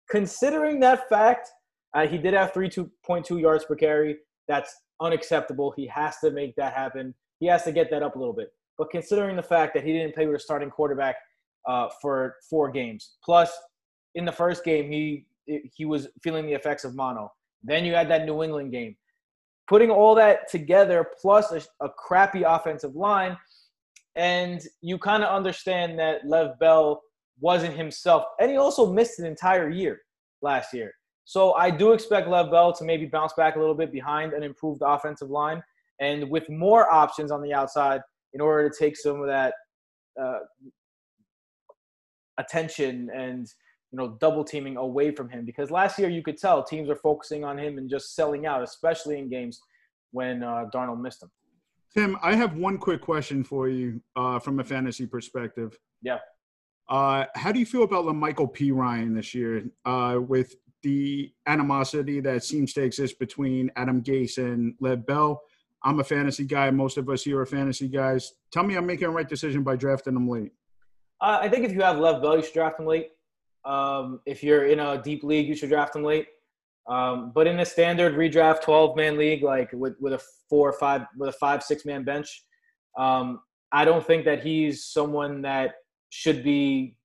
Considering 0.10 0.80
that 0.80 1.08
fact, 1.08 1.50
uh, 1.94 2.08
he 2.08 2.18
did 2.18 2.34
have 2.34 2.54
three 2.54 2.70
two 2.70 2.90
point 3.06 3.26
two 3.26 3.38
yards 3.38 3.66
per 3.66 3.76
carry. 3.76 4.18
That's 4.48 4.76
unacceptable. 5.02 5.72
He 5.76 5.86
has 5.88 6.18
to 6.20 6.32
make 6.32 6.56
that 6.56 6.74
happen. 6.74 7.14
He 7.40 7.48
has 7.48 7.64
to 7.64 7.72
get 7.72 7.92
that 7.92 8.04
up 8.04 8.16
a 8.16 8.20
little 8.20 8.34
bit. 8.34 8.52
But 8.78 8.90
considering 8.90 9.36
the 9.36 9.44
fact 9.44 9.74
that 9.76 9.84
he 9.84 9.94
didn't 9.94 10.16
play 10.16 10.26
with 10.26 10.38
a 10.38 10.40
starting 10.40 10.70
quarterback 10.70 11.18
uh, 11.68 11.90
for 12.02 12.36
four 12.50 12.72
games, 12.72 13.16
plus 13.24 13.52
in 14.16 14.26
the 14.26 14.32
first 14.32 14.64
game 14.64 14.92
he 14.92 15.26
he 15.74 15.86
was 15.86 16.08
feeling 16.24 16.46
the 16.46 16.54
effects 16.54 16.84
of 16.84 16.96
mono. 16.96 17.32
Then 17.64 17.86
you 17.86 17.94
had 17.94 18.10
that 18.10 18.26
New 18.26 18.44
England 18.44 18.72
game. 18.72 18.96
Putting 19.68 19.92
all 19.92 20.16
that 20.16 20.50
together, 20.50 21.08
plus 21.22 21.52
a, 21.52 21.62
a 21.86 21.90
crappy 21.90 22.44
offensive 22.44 22.96
line, 22.96 23.38
and 24.20 24.62
you 24.82 24.98
kind 24.98 25.24
of 25.24 25.34
understand 25.34 25.98
that 25.98 26.28
Lev 26.28 26.60
Bell 26.60 27.02
wasn't 27.40 27.76
himself, 27.76 28.26
and 28.40 28.52
he 28.52 28.58
also 28.58 28.92
missed 28.92 29.18
an 29.20 29.26
entire 29.26 29.70
year 29.70 30.02
last 30.42 30.74
year. 30.74 30.94
So 31.24 31.54
I 31.54 31.72
do 31.72 31.94
expect 31.94 32.28
Lev 32.28 32.52
Bell 32.52 32.74
to 32.74 32.84
maybe 32.84 33.06
bounce 33.06 33.32
back 33.38 33.56
a 33.56 33.60
little 33.60 33.76
bit 33.76 33.94
behind 33.94 34.34
an 34.34 34.44
improved 34.44 34.82
offensive 34.86 35.30
line, 35.30 35.64
and 36.02 36.30
with 36.30 36.50
more 36.50 36.94
options 36.94 37.32
on 37.32 37.42
the 37.42 37.54
outside 37.54 38.02
in 38.34 38.42
order 38.42 38.70
to 38.70 38.76
take 38.78 38.98
some 38.98 39.22
of 39.22 39.28
that 39.28 39.54
uh, 40.22 40.40
attention 42.38 43.10
and 43.16 43.48
you 43.92 43.98
know 43.98 44.18
double 44.20 44.44
teaming 44.44 44.76
away 44.76 45.12
from 45.12 45.30
him 45.30 45.46
because 45.46 45.72
last 45.72 45.98
year 45.98 46.10
you 46.10 46.22
could 46.22 46.38
tell 46.38 46.64
teams 46.64 46.90
are 46.90 46.96
focusing 46.96 47.44
on 47.46 47.58
him 47.58 47.78
and 47.78 47.90
just 47.90 48.16
selling 48.16 48.46
out, 48.46 48.64
especially 48.64 49.18
in 49.18 49.30
games 49.30 49.62
when 50.12 50.44
uh, 50.44 50.66
Darnold 50.76 51.00
missed 51.00 51.24
him. 51.24 51.32
Tim, 51.94 52.18
I 52.22 52.36
have 52.36 52.56
one 52.56 52.78
quick 52.78 53.02
question 53.02 53.44
for 53.44 53.68
you 53.68 54.02
uh, 54.16 54.40
from 54.40 54.60
a 54.60 54.64
fantasy 54.64 55.08
perspective. 55.08 55.78
Yeah. 56.02 56.20
Uh, 56.88 57.26
how 57.36 57.52
do 57.52 57.60
you 57.60 57.66
feel 57.66 57.84
about 57.84 58.06
La'Mical 58.06 58.54
Perine 58.54 59.16
this 59.16 59.34
year 59.34 59.64
uh, 59.86 60.20
with 60.20 60.56
the 60.82 61.32
animosity 61.46 62.20
that 62.22 62.44
seems 62.44 62.74
to 62.74 62.84
exist 62.84 63.20
between 63.20 63.72
Adam 63.76 64.02
Gase 64.02 64.38
and 64.38 64.76
Lev 64.80 65.06
Bell? 65.06 65.42
I'm 65.84 66.00
a 66.00 66.04
fantasy 66.04 66.46
guy. 66.46 66.70
Most 66.72 66.98
of 66.98 67.10
us 67.10 67.24
here 67.24 67.40
are 67.40 67.46
fantasy 67.46 67.88
guys. 67.88 68.34
Tell 68.52 68.64
me 68.64 68.76
I'm 68.76 68.86
making 68.86 69.08
a 69.08 69.12
right 69.12 69.28
decision 69.28 69.64
by 69.64 69.76
drafting 69.76 70.16
him 70.16 70.28
late. 70.28 70.52
Uh, 71.22 71.40
I 71.42 71.50
think 71.50 71.66
if 71.66 71.74
you 71.74 71.82
have 71.82 72.00
Lev 72.00 72.22
Bell, 72.22 72.38
you 72.38 72.44
should 72.44 72.54
draft 72.54 72.80
him 72.80 72.86
late. 72.86 73.10
Um, 73.66 74.22
if 74.26 74.44
you're 74.44 74.66
in 74.66 74.80
a 74.80 75.02
deep 75.02 75.24
league, 75.24 75.48
you 75.48 75.56
should 75.56 75.70
draft 75.70 75.96
him 75.96 76.04
late. 76.04 76.28
Um, 76.90 77.32
but 77.34 77.46
in 77.46 77.60
a 77.60 77.66
standard 77.66 78.16
redraft 78.16 78.64
12 78.64 78.96
man 78.98 79.18
league, 79.18 79.44
like 79.44 79.72
with, 79.74 79.94
with 80.00 80.14
a 80.14 80.22
four 80.50 80.68
or 80.68 80.74
five, 80.74 81.06
with 81.16 81.30
a 81.30 81.38
five, 81.38 81.64
six 81.64 81.86
man 81.86 82.04
bench, 82.04 82.44
um, 82.98 83.40
I 83.72 83.86
don't 83.86 84.06
think 84.06 84.26
that 84.26 84.44
he's 84.44 84.86
someone 84.86 85.44
that 85.44 85.76
should 86.10 86.44
be 86.44 86.96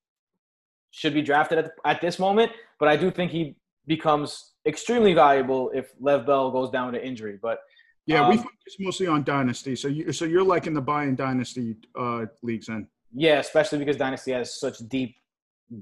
should 0.90 1.12
be 1.12 1.22
drafted 1.22 1.58
at, 1.58 1.64
the, 1.64 1.72
at 1.84 2.00
this 2.00 2.18
moment. 2.18 2.50
But 2.78 2.88
I 2.88 2.96
do 2.96 3.10
think 3.10 3.30
he 3.30 3.56
becomes 3.86 4.52
extremely 4.66 5.12
valuable 5.12 5.70
if 5.74 5.92
Lev 6.00 6.24
Bell 6.24 6.50
goes 6.50 6.70
down 6.70 6.92
to 6.94 7.04
injury. 7.04 7.38
But 7.42 7.58
yeah, 8.06 8.22
um, 8.22 8.30
we 8.30 8.36
focus 8.38 8.76
mostly 8.80 9.06
on 9.06 9.22
dynasty. 9.22 9.76
So 9.76 9.88
you 9.88 10.12
so 10.12 10.24
you're 10.24 10.44
like 10.44 10.66
in 10.66 10.72
the 10.72 10.80
buy 10.80 11.04
and 11.04 11.16
dynasty 11.16 11.76
uh, 11.98 12.24
leagues 12.42 12.66
then. 12.66 12.88
Yeah, 13.12 13.38
especially 13.38 13.78
because 13.78 13.96
dynasty 13.96 14.32
has 14.32 14.58
such 14.58 14.78
deep 14.88 15.14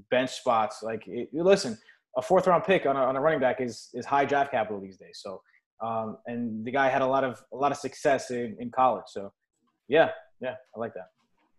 bench 0.09 0.31
spots. 0.31 0.83
Like, 0.83 1.07
it, 1.07 1.29
listen, 1.33 1.77
a 2.17 2.21
fourth 2.21 2.47
round 2.47 2.63
pick 2.63 2.85
on 2.85 2.95
a, 2.95 2.99
on 2.99 3.15
a 3.15 3.21
running 3.21 3.39
back 3.39 3.61
is 3.61 3.89
is 3.93 4.05
high 4.05 4.25
draft 4.25 4.51
capital 4.51 4.79
these 4.81 4.97
days. 4.97 5.19
So, 5.21 5.41
um, 5.81 6.17
and 6.27 6.65
the 6.65 6.71
guy 6.71 6.89
had 6.89 7.01
a 7.01 7.07
lot 7.07 7.23
of 7.23 7.41
a 7.53 7.57
lot 7.57 7.71
of 7.71 7.77
success 7.77 8.31
in, 8.31 8.55
in 8.59 8.71
college. 8.71 9.05
So, 9.07 9.31
yeah, 9.87 10.11
yeah, 10.41 10.55
I 10.75 10.79
like 10.79 10.93
that. 10.93 11.07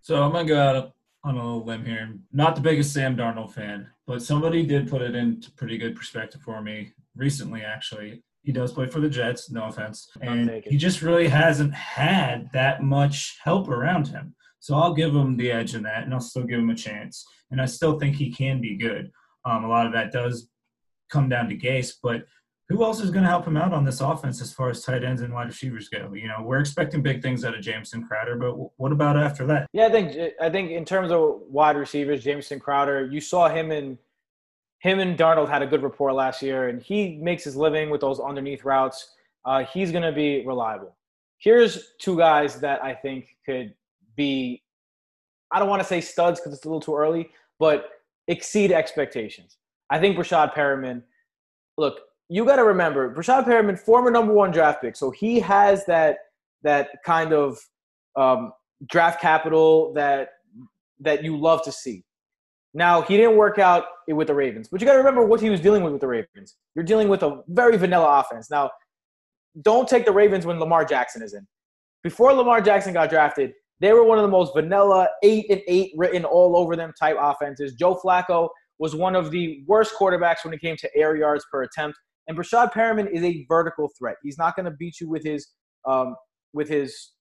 So 0.01 0.23
I'm 0.23 0.33
gonna 0.33 0.49
go 0.49 0.61
out 0.61 0.93
on 1.25 1.37
a 1.37 1.45
little 1.45 1.65
limb 1.65 1.85
here. 1.85 2.15
Not 2.33 2.55
the 2.55 2.61
biggest 2.61 2.93
Sam 2.93 3.17
Darnold 3.17 3.53
fan, 3.53 3.89
but 4.07 4.23
somebody 4.23 4.65
did 4.65 4.89
put 4.89 5.03
it 5.03 5.15
into 5.15 5.51
pretty 5.53 5.79
good 5.79 5.97
perspective 5.97 6.43
for 6.43 6.61
me 6.61 6.93
recently. 7.17 7.63
Actually, 7.63 8.23
he 8.43 8.53
does 8.53 8.73
play 8.73 8.87
for 8.87 9.01
the 9.01 9.09
Jets. 9.09 9.51
No 9.51 9.65
offense, 9.65 10.11
and 10.21 10.63
he 10.65 10.77
just 10.77 11.03
really 11.03 11.29
hasn't 11.29 11.75
had 11.75 12.51
that 12.53 12.83
much 12.83 13.39
help 13.43 13.69
around 13.69 14.09
him. 14.09 14.35
So 14.61 14.77
I'll 14.77 14.95
give 14.95 15.15
him 15.15 15.37
the 15.37 15.51
edge 15.51 15.75
in 15.75 15.83
that, 15.83 16.05
and 16.05 16.15
I'll 16.15 16.21
still 16.21 16.45
give 16.45 16.59
him 16.59 16.71
a 16.71 16.75
chance. 16.75 17.27
And 17.51 17.61
I 17.61 17.67
still 17.67 17.99
think 17.99 18.17
he 18.17 18.33
can 18.33 18.63
be 18.63 18.77
good. 18.77 19.11
Um, 19.45 19.65
a 19.65 19.69
lot 19.69 19.87
of 19.87 19.93
that 19.93 20.13
does 20.13 20.49
come 21.11 21.29
down 21.29 21.49
to 21.49 21.57
Gase, 21.57 21.95
but 22.03 22.25
who 22.69 22.83
else 22.83 23.01
is 23.01 23.11
going 23.11 23.25
to 23.25 23.29
help 23.29 23.47
him 23.47 23.59
out 23.59 23.75
on 23.75 23.85
this 23.85 24.01
offense 24.01 24.41
as 24.41 24.53
far 24.53 24.71
as 24.71 24.83
tight 24.83 25.05
ends 25.05 25.21
and 25.21 25.35
wide 25.35 25.49
receivers 25.49 25.89
go? 25.89 26.15
You 26.15 26.29
know, 26.29 26.43
we're 26.43 26.61
expecting 26.61 27.03
big 27.03 27.23
things 27.23 27.45
out 27.45 27.55
of 27.55 27.61
Jamison 27.61 28.07
Crowder, 28.07 28.37
but 28.37 28.55
what 28.79 28.91
about 28.91 29.19
after 29.19 29.47
that? 29.47 29.69
Yeah, 29.73 29.87
I 29.87 29.91
think 29.91 30.33
I 30.41 30.49
think 30.49 30.71
in 30.71 30.85
terms 30.85 31.13
of 31.13 31.41
wide 31.49 31.77
receivers, 31.77 32.25
Jamison 32.25 32.59
Crowder, 32.59 33.07
you 33.07 33.21
saw 33.21 33.49
him 33.49 33.71
and 33.71 33.99
him 34.85 34.99
and 34.99 35.19
Darnold 35.19 35.49
had 35.49 35.63
a 35.63 35.67
good 35.67 35.83
rapport 35.83 36.13
last 36.13 36.43
year, 36.43 36.69
and 36.69 36.81
he 36.83 37.17
makes 37.17 37.45
his 37.45 37.57
living 37.57 37.91
with 37.91 38.01
those 38.01 38.21
underneath 38.21 38.65
routes. 38.65 39.15
Uh, 39.45 39.65
he's 39.65 39.91
going 39.91 40.03
to 40.03 40.13
be 40.13 40.45
reliable. 40.47 40.97
Here's 41.39 41.93
two 41.99 42.17
guys 42.17 42.61
that 42.61 42.83
I 42.83 42.95
think 42.95 43.37
could 43.45 43.75
be, 44.17 44.63
I 45.51 45.59
don't 45.59 45.69
want 45.69 45.81
to 45.81 45.89
say 45.89 46.01
studs 46.01 46.41
because 46.41 46.55
it's 46.55 46.65
a 46.65 46.69
little 46.69 46.81
too 46.81 46.95
early, 46.95 47.31
but 47.59 47.91
exceed 48.29 48.73
expectations. 48.73 49.59
I 49.91 49.99
think 49.99 50.17
Breshad 50.17 50.55
Perriman, 50.55 51.03
look, 51.77 52.01
you 52.29 52.45
got 52.45 52.57
to 52.57 52.65
remember, 52.65 53.15
Breshad 53.15 53.45
Perriman, 53.45 53.79
former 53.79 54.11
number 54.11 54.33
one 54.33 54.51
draft 54.51 54.83
pick, 54.83 54.97
so 54.97 55.11
he 55.11 55.41
has 55.41 55.85
that 55.87 56.19
that 56.63 56.89
kind 57.05 57.33
of 57.33 57.59
um, 58.17 58.53
draft 58.89 59.21
capital 59.21 59.93
that 59.95 60.31
that 61.01 61.23
you 61.23 61.37
love 61.37 61.63
to 61.65 61.73
see. 61.73 62.03
Now 62.73 63.03
he 63.03 63.17
didn't 63.17 63.37
work 63.37 63.59
out 63.59 63.85
with 64.09 64.27
the 64.27 64.35
Ravens, 64.35 64.69
but 64.69 64.81
you 64.81 64.87
got 64.87 64.95
to 64.95 64.99
remember 64.99 65.25
what 65.25 65.41
he 65.41 65.51
was 65.51 65.61
dealing 65.61 65.83
with 65.83 65.93
with 65.93 66.01
the 66.01 66.09
Ravens. 66.09 66.57
You're 66.75 66.85
dealing 66.85 67.09
with 67.09 67.23
a 67.23 67.43
very 67.49 67.77
vanilla 67.77 68.21
offense. 68.21 68.51
Now, 68.51 68.71
don't 69.63 69.89
take 69.89 70.05
the 70.05 70.13
Ravens 70.13 70.45
when 70.47 70.59
Lamar 70.59 70.85
Jackson 70.85 71.23
is 71.23 71.35
in. 71.35 71.47
Before 72.03 72.33
Lamar 72.33 72.61
Jackson 72.61 72.93
got 72.93 73.11
drafted, 73.11 73.53
they 73.85 73.93
were 73.93 74.05
one 74.05 74.19
of 74.19 74.23
the 74.23 74.31
most 74.31 74.55
vanilla, 74.55 75.09
eight 75.23 75.47
and 75.51 75.61
eight 75.67 75.93
written 75.97 76.25
all 76.25 76.57
over 76.57 76.77
them 76.77 76.93
type 76.99 77.17
offenses. 77.21 77.75
Joe 77.75 77.99
Flacco 78.03 78.49
was 78.79 78.95
one 78.95 79.15
of 79.15 79.31
the 79.31 79.63
worst 79.67 79.95
quarterbacks 79.99 80.45
when 80.45 80.55
it 80.55 80.61
came 80.61 80.77
to 80.77 80.91
air 80.97 81.17
yards 81.17 81.45
per 81.51 81.63
attempt. 81.63 81.99
And 82.27 82.37
Breshad 82.37 82.73
Perriman 82.73 83.11
is 83.11 83.23
a 83.23 83.45
vertical 83.49 83.91
threat. 83.99 84.17
He's 84.23 84.39
not 84.39 84.57
going 84.57 84.65
to 84.65 84.73
beat 84.73 85.01
you 85.01 85.09
with 85.09 85.23
his 85.23 85.49
um, 85.87 86.17
with 86.53 86.69
his 86.69 87.13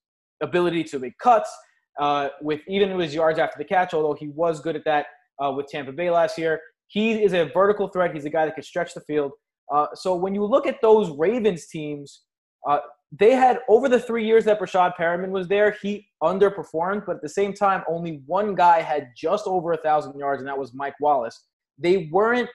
ability 0.42 0.84
to 0.86 1.00
make 1.00 1.18
cuts, 1.18 1.52
uh, 2.00 2.30
with 2.42 2.62
even 2.68 2.98
his 3.00 3.14
yards 3.14 3.40
after 3.40 3.58
the 3.58 3.66
catch. 3.66 3.94
Although 3.94 4.14
he 4.14 4.30
was 4.30 4.62
good 4.62 4.76
at 4.76 4.86
that 4.86 5.08
uh, 5.44 5.52
with 5.52 5.68
Tampa 5.68 5.92
Bay 5.92 6.10
last 6.10 6.38
year, 6.38 6.62
he 6.88 7.24
is 7.24 7.34
a 7.34 7.50
vertical 7.54 7.88
threat. 7.90 8.14
He's 8.14 8.26
a 8.26 8.30
guy 8.30 8.46
that 8.46 8.56
can 8.56 8.64
stretch 8.64 8.94
the 8.94 9.02
field. 9.02 9.32
Uh, 9.74 9.88
so 9.96 10.16
when 10.16 10.34
you 10.36 10.46
look 10.46 10.68
at 10.68 10.78
those 10.82 11.10
Ravens 11.18 11.68
teams, 11.68 12.22
uh, 12.68 12.80
they 13.12 13.36
had 13.36 13.60
over 13.70 13.88
the 13.88 14.00
three 14.00 14.26
years 14.26 14.46
that 14.46 14.60
Breshad 14.60 14.94
Perriman 15.00 15.30
was 15.30 15.48
there, 15.48 15.76
he 15.82 16.08
underperformed, 16.22 17.06
but 17.06 17.18
at 17.18 17.22
the 17.22 17.30
same 17.30 17.54
time, 17.54 17.84
only 17.88 18.24
one 18.26 18.56
guy 18.56 18.82
had 18.82 19.10
just 19.16 19.46
over 19.46 19.74
a 19.74 19.78
thousand 19.78 20.18
yards, 20.18 20.42
and 20.42 20.48
that 20.48 20.58
was 20.58 20.74
Mike 20.74 20.96
Wallace. 21.00 21.48
They 21.78 22.10
weren't 22.12 22.50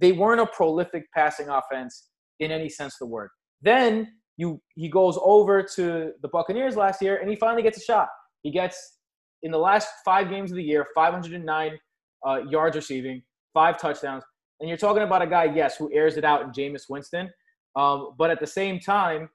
they 0.00 0.12
weren't 0.12 0.40
a 0.40 0.46
prolific 0.46 1.04
passing 1.12 1.48
offense 1.48 2.08
in 2.38 2.52
any 2.52 2.68
sense 2.68 2.94
of 2.94 3.00
the 3.00 3.06
word. 3.06 3.30
Then 3.60 4.08
you 4.36 4.62
he 4.76 4.88
goes 4.88 5.18
over 5.22 5.62
to 5.74 6.12
the 6.22 6.28
Buccaneers 6.28 6.76
last 6.76 7.02
year, 7.02 7.18
and 7.18 7.28
he 7.28 7.36
finally 7.36 7.62
gets 7.62 7.78
a 7.78 7.82
shot. 7.82 8.08
He 8.42 8.50
gets 8.50 8.98
in 9.42 9.50
the 9.50 9.58
last 9.58 9.88
five 10.04 10.30
games 10.30 10.50
of 10.50 10.56
the 10.56 10.64
year, 10.64 10.86
509 10.94 11.78
uh, 12.26 12.40
yards 12.48 12.76
receiving, 12.76 13.22
five 13.52 13.78
touchdowns, 13.78 14.24
and 14.60 14.68
you're 14.68 14.78
talking 14.78 15.02
about 15.02 15.22
a 15.22 15.26
guy, 15.26 15.44
yes, 15.44 15.76
who 15.76 15.90
airs 15.92 16.16
it 16.16 16.24
out 16.24 16.42
in 16.42 16.50
Jameis 16.50 16.84
Winston. 16.88 17.28
Um, 17.76 18.14
but 18.18 18.30
at 18.30 18.40
the 18.40 18.46
same 18.46 18.80
time, 18.80 19.28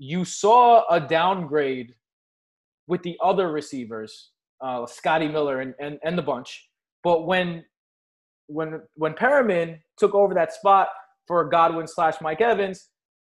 you 0.00 0.24
saw 0.24 0.82
a 0.90 0.98
downgrade 0.98 1.94
with 2.86 3.02
the 3.02 3.18
other 3.22 3.52
receivers, 3.52 4.30
uh, 4.62 4.86
Scotty 4.86 5.28
Miller 5.28 5.60
and, 5.60 5.74
and, 5.78 5.98
and 6.02 6.16
the 6.16 6.22
bunch. 6.22 6.68
But 7.04 7.26
when 7.26 7.64
when 8.46 8.80
when 8.94 9.12
Perriman 9.12 9.78
took 9.98 10.14
over 10.14 10.34
that 10.34 10.52
spot 10.54 10.88
for 11.26 11.44
Godwin 11.48 11.86
slash 11.86 12.14
Mike 12.22 12.40
Evans, 12.40 12.88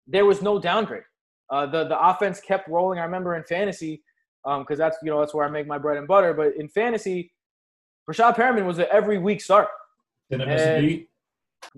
there 0.08 0.26
was 0.26 0.42
no 0.42 0.58
downgrade. 0.58 1.04
Uh, 1.50 1.66
the 1.66 1.84
the 1.86 1.98
offense 1.98 2.40
kept 2.40 2.68
rolling. 2.68 2.98
I 2.98 3.04
remember 3.04 3.36
in 3.36 3.44
fantasy, 3.44 4.02
because 4.44 4.66
um, 4.70 4.76
that's 4.76 4.98
you 5.02 5.10
know 5.10 5.20
that's 5.20 5.34
where 5.34 5.46
I 5.46 5.50
make 5.50 5.68
my 5.68 5.78
bread 5.78 5.98
and 5.98 6.08
butter. 6.08 6.34
But 6.34 6.56
in 6.56 6.68
fantasy, 6.68 7.32
Breshad 8.10 8.34
Perriman 8.34 8.66
was 8.66 8.78
an 8.78 8.86
every 8.92 9.18
week 9.18 9.40
start. 9.40 9.68
Didn't 10.30 10.48
miss 10.48 10.62
a 10.62 10.80
beat. 10.80 11.08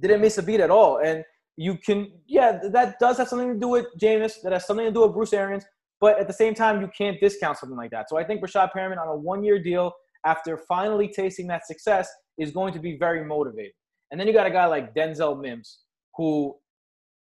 Didn't 0.01 0.21
miss 0.23 0.39
a 0.39 0.43
beat 0.43 0.61
at 0.61 0.71
all. 0.71 1.01
And 1.05 1.25
you 1.59 1.77
can, 1.77 2.13
yeah, 2.29 2.61
that 2.71 3.01
does 3.01 3.19
have 3.19 3.27
something 3.27 3.53
to 3.53 3.59
do 3.59 3.67
with 3.67 3.87
Jameis. 4.01 4.41
That 4.45 4.53
has 4.53 4.65
something 4.65 4.87
to 4.87 4.93
do 4.93 5.03
with 5.03 5.13
Bruce 5.13 5.33
Arians. 5.33 5.65
But 6.01 6.17
at 6.21 6.29
the 6.29 6.33
same 6.33 6.55
time, 6.55 6.81
you 6.81 6.89
can't 6.97 7.19
discount 7.21 7.59
something 7.59 7.77
like 7.77 7.91
that. 7.91 8.09
So 8.09 8.17
I 8.17 8.23
think 8.23 8.41
Breshad 8.41 8.71
Perriman 8.73 8.97
on 8.97 9.09
a 9.09 9.17
one-year 9.17 9.59
deal, 9.59 9.91
after 10.25 10.57
finally 10.57 11.09
tasting 11.09 11.49
that 11.49 11.67
success, 11.67 12.09
is 12.39 12.53
going 12.53 12.73
to 12.75 12.79
be 12.79 12.97
very 12.97 13.25
motivated. 13.25 13.73
And 14.13 14.21
then 14.21 14.29
you 14.29 14.33
got 14.33 14.47
a 14.47 14.51
guy 14.51 14.67
like 14.67 14.95
Denzel 14.95 15.41
Mims, 15.41 15.81
who 16.15 16.55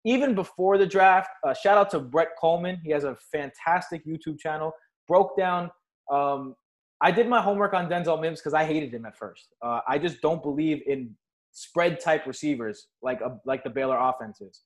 even 0.06 0.34
before 0.34 0.78
the 0.78 0.88
draft, 0.88 1.30
uh, 1.46 1.54
shout 1.54 1.78
out 1.78 1.90
to 1.92 2.00
Brett 2.00 2.30
Kollmann. 2.42 2.78
He 2.86 2.92
has 2.92 3.04
a 3.04 3.18
fantastic 3.34 4.06
YouTube 4.06 4.40
channel. 4.40 4.72
Broke 5.10 5.38
down. 5.38 5.70
Um, 6.10 6.56
I 7.02 7.12
did 7.12 7.28
my 7.28 7.42
homework 7.42 7.74
on 7.74 7.90
Denzel 7.90 8.22
Mims 8.22 8.40
because 8.40 8.54
I 8.54 8.64
hated 8.64 8.94
him 8.94 9.06
at 9.06 9.18
first. 9.18 9.50
Uh, 9.62 9.82
I 9.90 9.98
just 9.98 10.22
don't 10.22 10.42
believe 10.42 10.82
in 10.88 11.14
spread 11.52 12.00
type 12.00 12.26
receivers 12.26 12.88
like 13.02 13.22
a, 13.22 13.38
like 13.46 13.64
the 13.64 13.70
Baylor 13.70 13.98
offenses. 13.98 14.62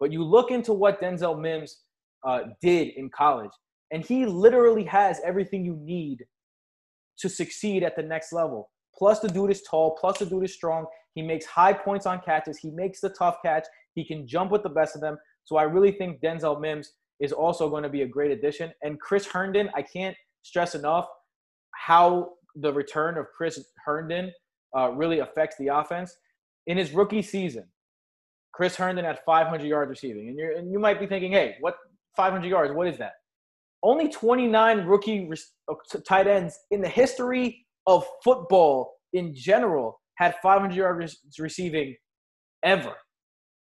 But 0.00 0.12
you 0.12 0.22
look 0.22 0.50
into 0.50 0.72
what 0.72 1.00
Denzel 1.00 1.40
Mims 1.40 1.82
uh, 2.26 2.40
did 2.62 2.88
in 2.96 3.10
college, 3.10 3.50
and 3.90 4.04
he 4.04 4.26
literally 4.26 4.84
has 4.84 5.20
everything 5.24 5.64
you 5.64 5.76
need 5.80 6.24
to 7.18 7.28
succeed 7.28 7.82
at 7.82 7.96
the 7.96 8.02
next 8.02 8.32
level. 8.32 8.70
Plus, 8.96 9.20
the 9.20 9.28
dude 9.28 9.50
is 9.50 9.62
tall. 9.62 9.96
Plus, 10.00 10.18
the 10.18 10.26
dude 10.26 10.44
is 10.44 10.54
strong. 10.54 10.86
He 11.14 11.22
makes 11.22 11.46
high 11.46 11.72
points 11.72 12.06
on 12.06 12.20
catches. 12.24 12.58
He 12.58 12.70
makes 12.70 13.00
the 13.00 13.10
tough 13.10 13.38
catch. 13.44 13.66
He 13.94 14.04
can 14.04 14.26
jump 14.26 14.50
with 14.50 14.62
the 14.62 14.68
best 14.68 14.94
of 14.94 15.00
them. 15.00 15.16
So 15.44 15.56
I 15.56 15.62
really 15.62 15.92
think 15.92 16.20
Denzel 16.20 16.60
Mims 16.60 16.92
is 17.20 17.32
also 17.32 17.68
going 17.68 17.82
to 17.82 17.88
be 17.88 18.02
a 18.02 18.06
great 18.06 18.30
addition. 18.30 18.70
And 18.82 19.00
Chris 19.00 19.26
Herndon, 19.26 19.70
I 19.74 19.82
can't 19.82 20.16
stress 20.42 20.74
enough 20.74 21.06
how 21.74 22.30
the 22.56 22.72
return 22.72 23.18
of 23.18 23.26
Chris 23.36 23.58
Herndon 23.84 24.32
uh, 24.76 24.90
really 24.90 25.20
affects 25.20 25.56
the 25.58 25.68
offense. 25.68 26.14
In 26.68 26.76
his 26.76 26.92
rookie 26.92 27.22
season, 27.22 27.64
Chris 28.52 28.76
Herndon 28.76 29.04
had 29.04 29.18
500 29.26 29.66
yards 29.66 29.88
receiving, 29.88 30.28
and, 30.28 30.38
you 30.38 30.54
and 30.56 30.70
you 30.70 30.78
might 30.78 31.00
be 31.00 31.06
thinking, 31.06 31.32
"Hey, 31.32 31.56
what 31.60 31.76
500 32.16 32.46
yards? 32.46 32.72
What 32.72 32.86
is 32.86 32.98
that?" 32.98 33.14
Only 33.82 34.08
29 34.08 34.84
rookie 34.84 35.30
uh, 35.68 35.74
tight 36.06 36.26
ends 36.26 36.58
in 36.70 36.80
the 36.80 36.88
history 36.88 37.66
of 37.86 38.06
football 38.22 38.94
in 39.12 39.34
general 39.34 40.00
had 40.16 40.36
500 40.42 40.74
yards 40.74 41.18
receiving 41.38 41.96
ever. 42.62 42.94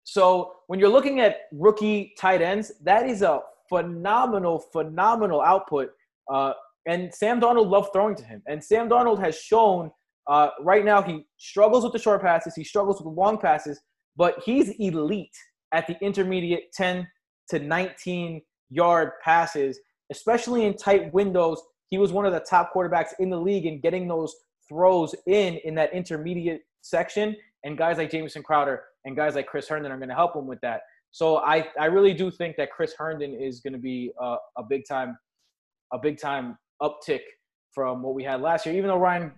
So 0.04 0.54
when 0.68 0.80
you're 0.80 0.90
looking 0.90 1.20
at 1.20 1.36
rookie 1.52 2.14
tight 2.18 2.42
ends, 2.42 2.72
that 2.84 3.08
is 3.08 3.22
a 3.22 3.42
phenomenal, 3.70 4.60
phenomenal 4.72 5.42
output. 5.42 5.90
Uh, 6.32 6.54
and 6.88 7.14
Sam 7.14 7.42
Darnold 7.42 7.70
loved 7.70 7.90
throwing 7.92 8.16
to 8.16 8.24
him. 8.24 8.42
And 8.48 8.64
Sam 8.64 8.88
Darnold 8.88 9.20
has 9.20 9.38
shown 9.38 9.92
uh, 10.28 10.50
right 10.62 10.84
now 10.84 11.02
he 11.02 11.26
struggles 11.38 11.84
with 11.84 11.94
the 11.94 12.00
short 12.00 12.22
passes, 12.22 12.54
he 12.56 12.64
struggles 12.64 13.02
with 13.02 13.14
long 13.16 13.38
passes, 13.38 13.80
but 14.16 14.36
he's 14.44 14.70
elite 14.80 15.36
at 15.74 15.88
the 15.88 15.98
intermediate 16.02 16.72
10 16.74 17.08
to 17.50 17.60
19 17.60 18.42
yard 18.70 19.12
passes, 19.24 19.80
especially 20.12 20.66
in 20.66 20.76
tight 20.76 21.14
windows. 21.14 21.62
He 21.90 21.98
was 21.98 22.12
one 22.12 22.26
of 22.26 22.34
the 22.34 22.40
top 22.42 22.74
quarterbacks 22.74 23.12
in 23.20 23.30
the 23.30 23.40
league 23.40 23.66
in 23.66 23.80
getting 23.80 24.08
those 24.08 24.36
throws 24.68 25.16
in 25.28 25.60
in 25.64 25.76
that 25.76 25.94
intermediate 25.94 26.62
section. 26.82 27.36
And 27.64 27.78
guys 27.78 27.98
like 27.98 28.12
Jamison 28.12 28.44
Crowder 28.44 28.84
and 29.06 29.16
guys 29.16 29.36
like 29.36 29.48
Chris 29.48 29.68
Herndon 29.68 29.92
are 29.92 29.98
going 29.98 30.10
to 30.10 30.16
help 30.16 30.36
him 30.36 30.48
with 30.48 30.60
that. 30.62 30.82
So 31.12 31.38
I, 31.38 31.68
I 31.80 31.86
really 31.86 32.14
do 32.14 32.30
think 32.30 32.58
that 32.58 32.72
Chris 32.72 32.94
Herndon 32.98 33.34
is 33.34 33.62
going 33.62 33.74
to 33.74 33.80
be 33.80 34.12
a, 34.20 34.36
a 34.58 34.64
big 34.70 34.84
time 34.88 35.18
a 35.94 35.98
big 35.98 36.20
time 36.20 36.58
uptick 36.82 37.22
from 37.72 38.02
what 38.02 38.14
we 38.14 38.24
had 38.24 38.42
last 38.42 38.66
year. 38.66 38.76
Even 38.76 38.90
though 38.90 38.98
Ryan 38.98 39.32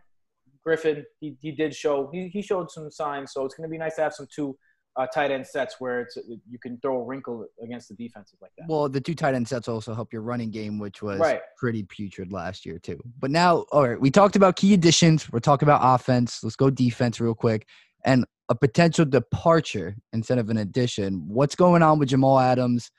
Griffin 0.63 1.05
he, 1.19 1.35
he 1.41 1.51
did 1.51 1.73
show 1.73 2.09
he, 2.13 2.27
he 2.27 2.41
showed 2.41 2.69
some 2.71 2.89
signs, 2.91 3.33
so 3.33 3.45
it's 3.45 3.55
going 3.55 3.67
to 3.67 3.71
be 3.71 3.77
nice 3.77 3.95
to 3.95 4.01
have 4.01 4.13
some 4.13 4.27
two 4.33 4.57
uh, 4.97 5.07
tight 5.07 5.31
end 5.31 5.47
sets 5.47 5.75
where 5.79 6.01
it's 6.01 6.17
you 6.27 6.59
can 6.59 6.77
throw 6.81 6.97
a 6.97 7.03
wrinkle 7.03 7.45
against 7.63 7.87
the 7.89 7.95
defenses 7.95 8.37
like 8.41 8.51
that. 8.57 8.67
Well, 8.67 8.89
the 8.89 8.99
two 8.99 9.15
tight 9.15 9.33
end 9.33 9.47
sets 9.47 9.67
also 9.67 9.93
help 9.93 10.11
your 10.11 10.21
running 10.21 10.51
game, 10.51 10.77
which 10.77 11.01
was 11.01 11.19
right. 11.19 11.39
pretty 11.57 11.83
putrid 11.83 12.33
last 12.33 12.65
year 12.65 12.79
too. 12.79 12.99
But 13.19 13.31
now, 13.31 13.65
all 13.71 13.87
right, 13.87 13.99
we 13.99 14.11
talked 14.11 14.35
about 14.35 14.55
key 14.55 14.73
additions. 14.73 15.31
We're 15.31 15.39
talking 15.39 15.67
about 15.67 15.81
offense. 15.83 16.43
Let's 16.43 16.55
go 16.55 16.69
defense 16.69 17.21
real 17.21 17.35
quick. 17.35 17.67
And 18.03 18.25
a 18.49 18.55
potential 18.55 19.05
departure 19.05 19.95
instead 20.11 20.39
of 20.39 20.49
an 20.49 20.57
addition. 20.57 21.27
What's 21.27 21.55
going 21.55 21.83
on 21.83 21.99
with 21.99 22.09
Jamal 22.09 22.39
Adams? 22.39 22.91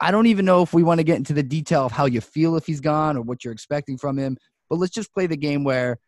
I 0.00 0.10
don't 0.10 0.26
even 0.26 0.44
know 0.44 0.62
if 0.62 0.74
we 0.74 0.82
want 0.82 0.98
to 0.98 1.04
get 1.04 1.16
into 1.16 1.34
the 1.34 1.42
detail 1.42 1.84
of 1.86 1.92
how 1.92 2.06
you 2.06 2.20
feel 2.20 2.56
if 2.56 2.66
he's 2.66 2.80
gone 2.80 3.16
or 3.16 3.22
what 3.22 3.44
you're 3.44 3.52
expecting 3.52 3.98
from 3.98 4.18
him. 4.18 4.36
But 4.68 4.78
let's 4.78 4.92
just 4.92 5.12
play 5.12 5.26
the 5.26 5.36
game 5.36 5.62
where 5.62 5.98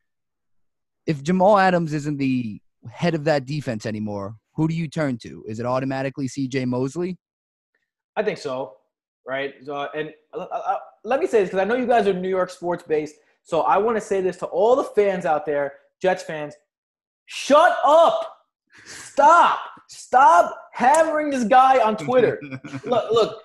if 1.09 1.23
Jamal 1.23 1.59
Adams 1.59 1.95
isn't 1.95 2.19
the 2.19 2.61
head 2.93 3.15
of 3.15 3.25
that 3.25 3.47
defense 3.47 3.87
anymore, 3.87 4.37
who 4.55 4.69
do 4.69 4.75
you 4.75 4.87
turn 4.87 5.17
to? 5.19 5.43
Is 5.49 5.59
it 5.59 5.67
automatically 5.67 6.29
CJ 6.29 6.67
Mosley? 6.67 7.17
I 8.15 8.23
think 8.23 8.39
so, 8.39 8.75
right? 9.27 9.55
Uh, 9.67 9.89
and 9.97 10.13
uh, 10.35 10.41
uh, 10.41 10.77
let 11.05 11.19
me 11.19 11.27
say 11.27 11.41
this 11.41 11.49
because 11.49 11.61
I 11.61 11.65
know 11.65 11.77
you 11.77 11.87
guys 11.87 12.07
are 12.07 12.13
New 12.13 12.29
York 12.29 12.51
sports 12.51 12.85
based. 12.87 13.15
So 13.43 13.63
I 13.63 13.79
want 13.79 13.97
to 13.97 14.01
say 14.01 14.21
this 14.21 14.37
to 14.39 14.47
all 14.47 14.77
the 14.77 14.85
fans 14.85 15.25
out 15.25 15.47
there, 15.47 15.75
Jets 16.03 16.23
fans 16.23 16.55
shut 17.25 17.79
up. 17.85 18.37
Stop. 18.85 19.61
Stop 19.89 20.55
hammering 20.75 21.31
this 21.31 21.45
guy 21.45 21.83
on 21.83 21.97
Twitter. 21.97 22.39
look, 22.85 23.11
look, 23.11 23.43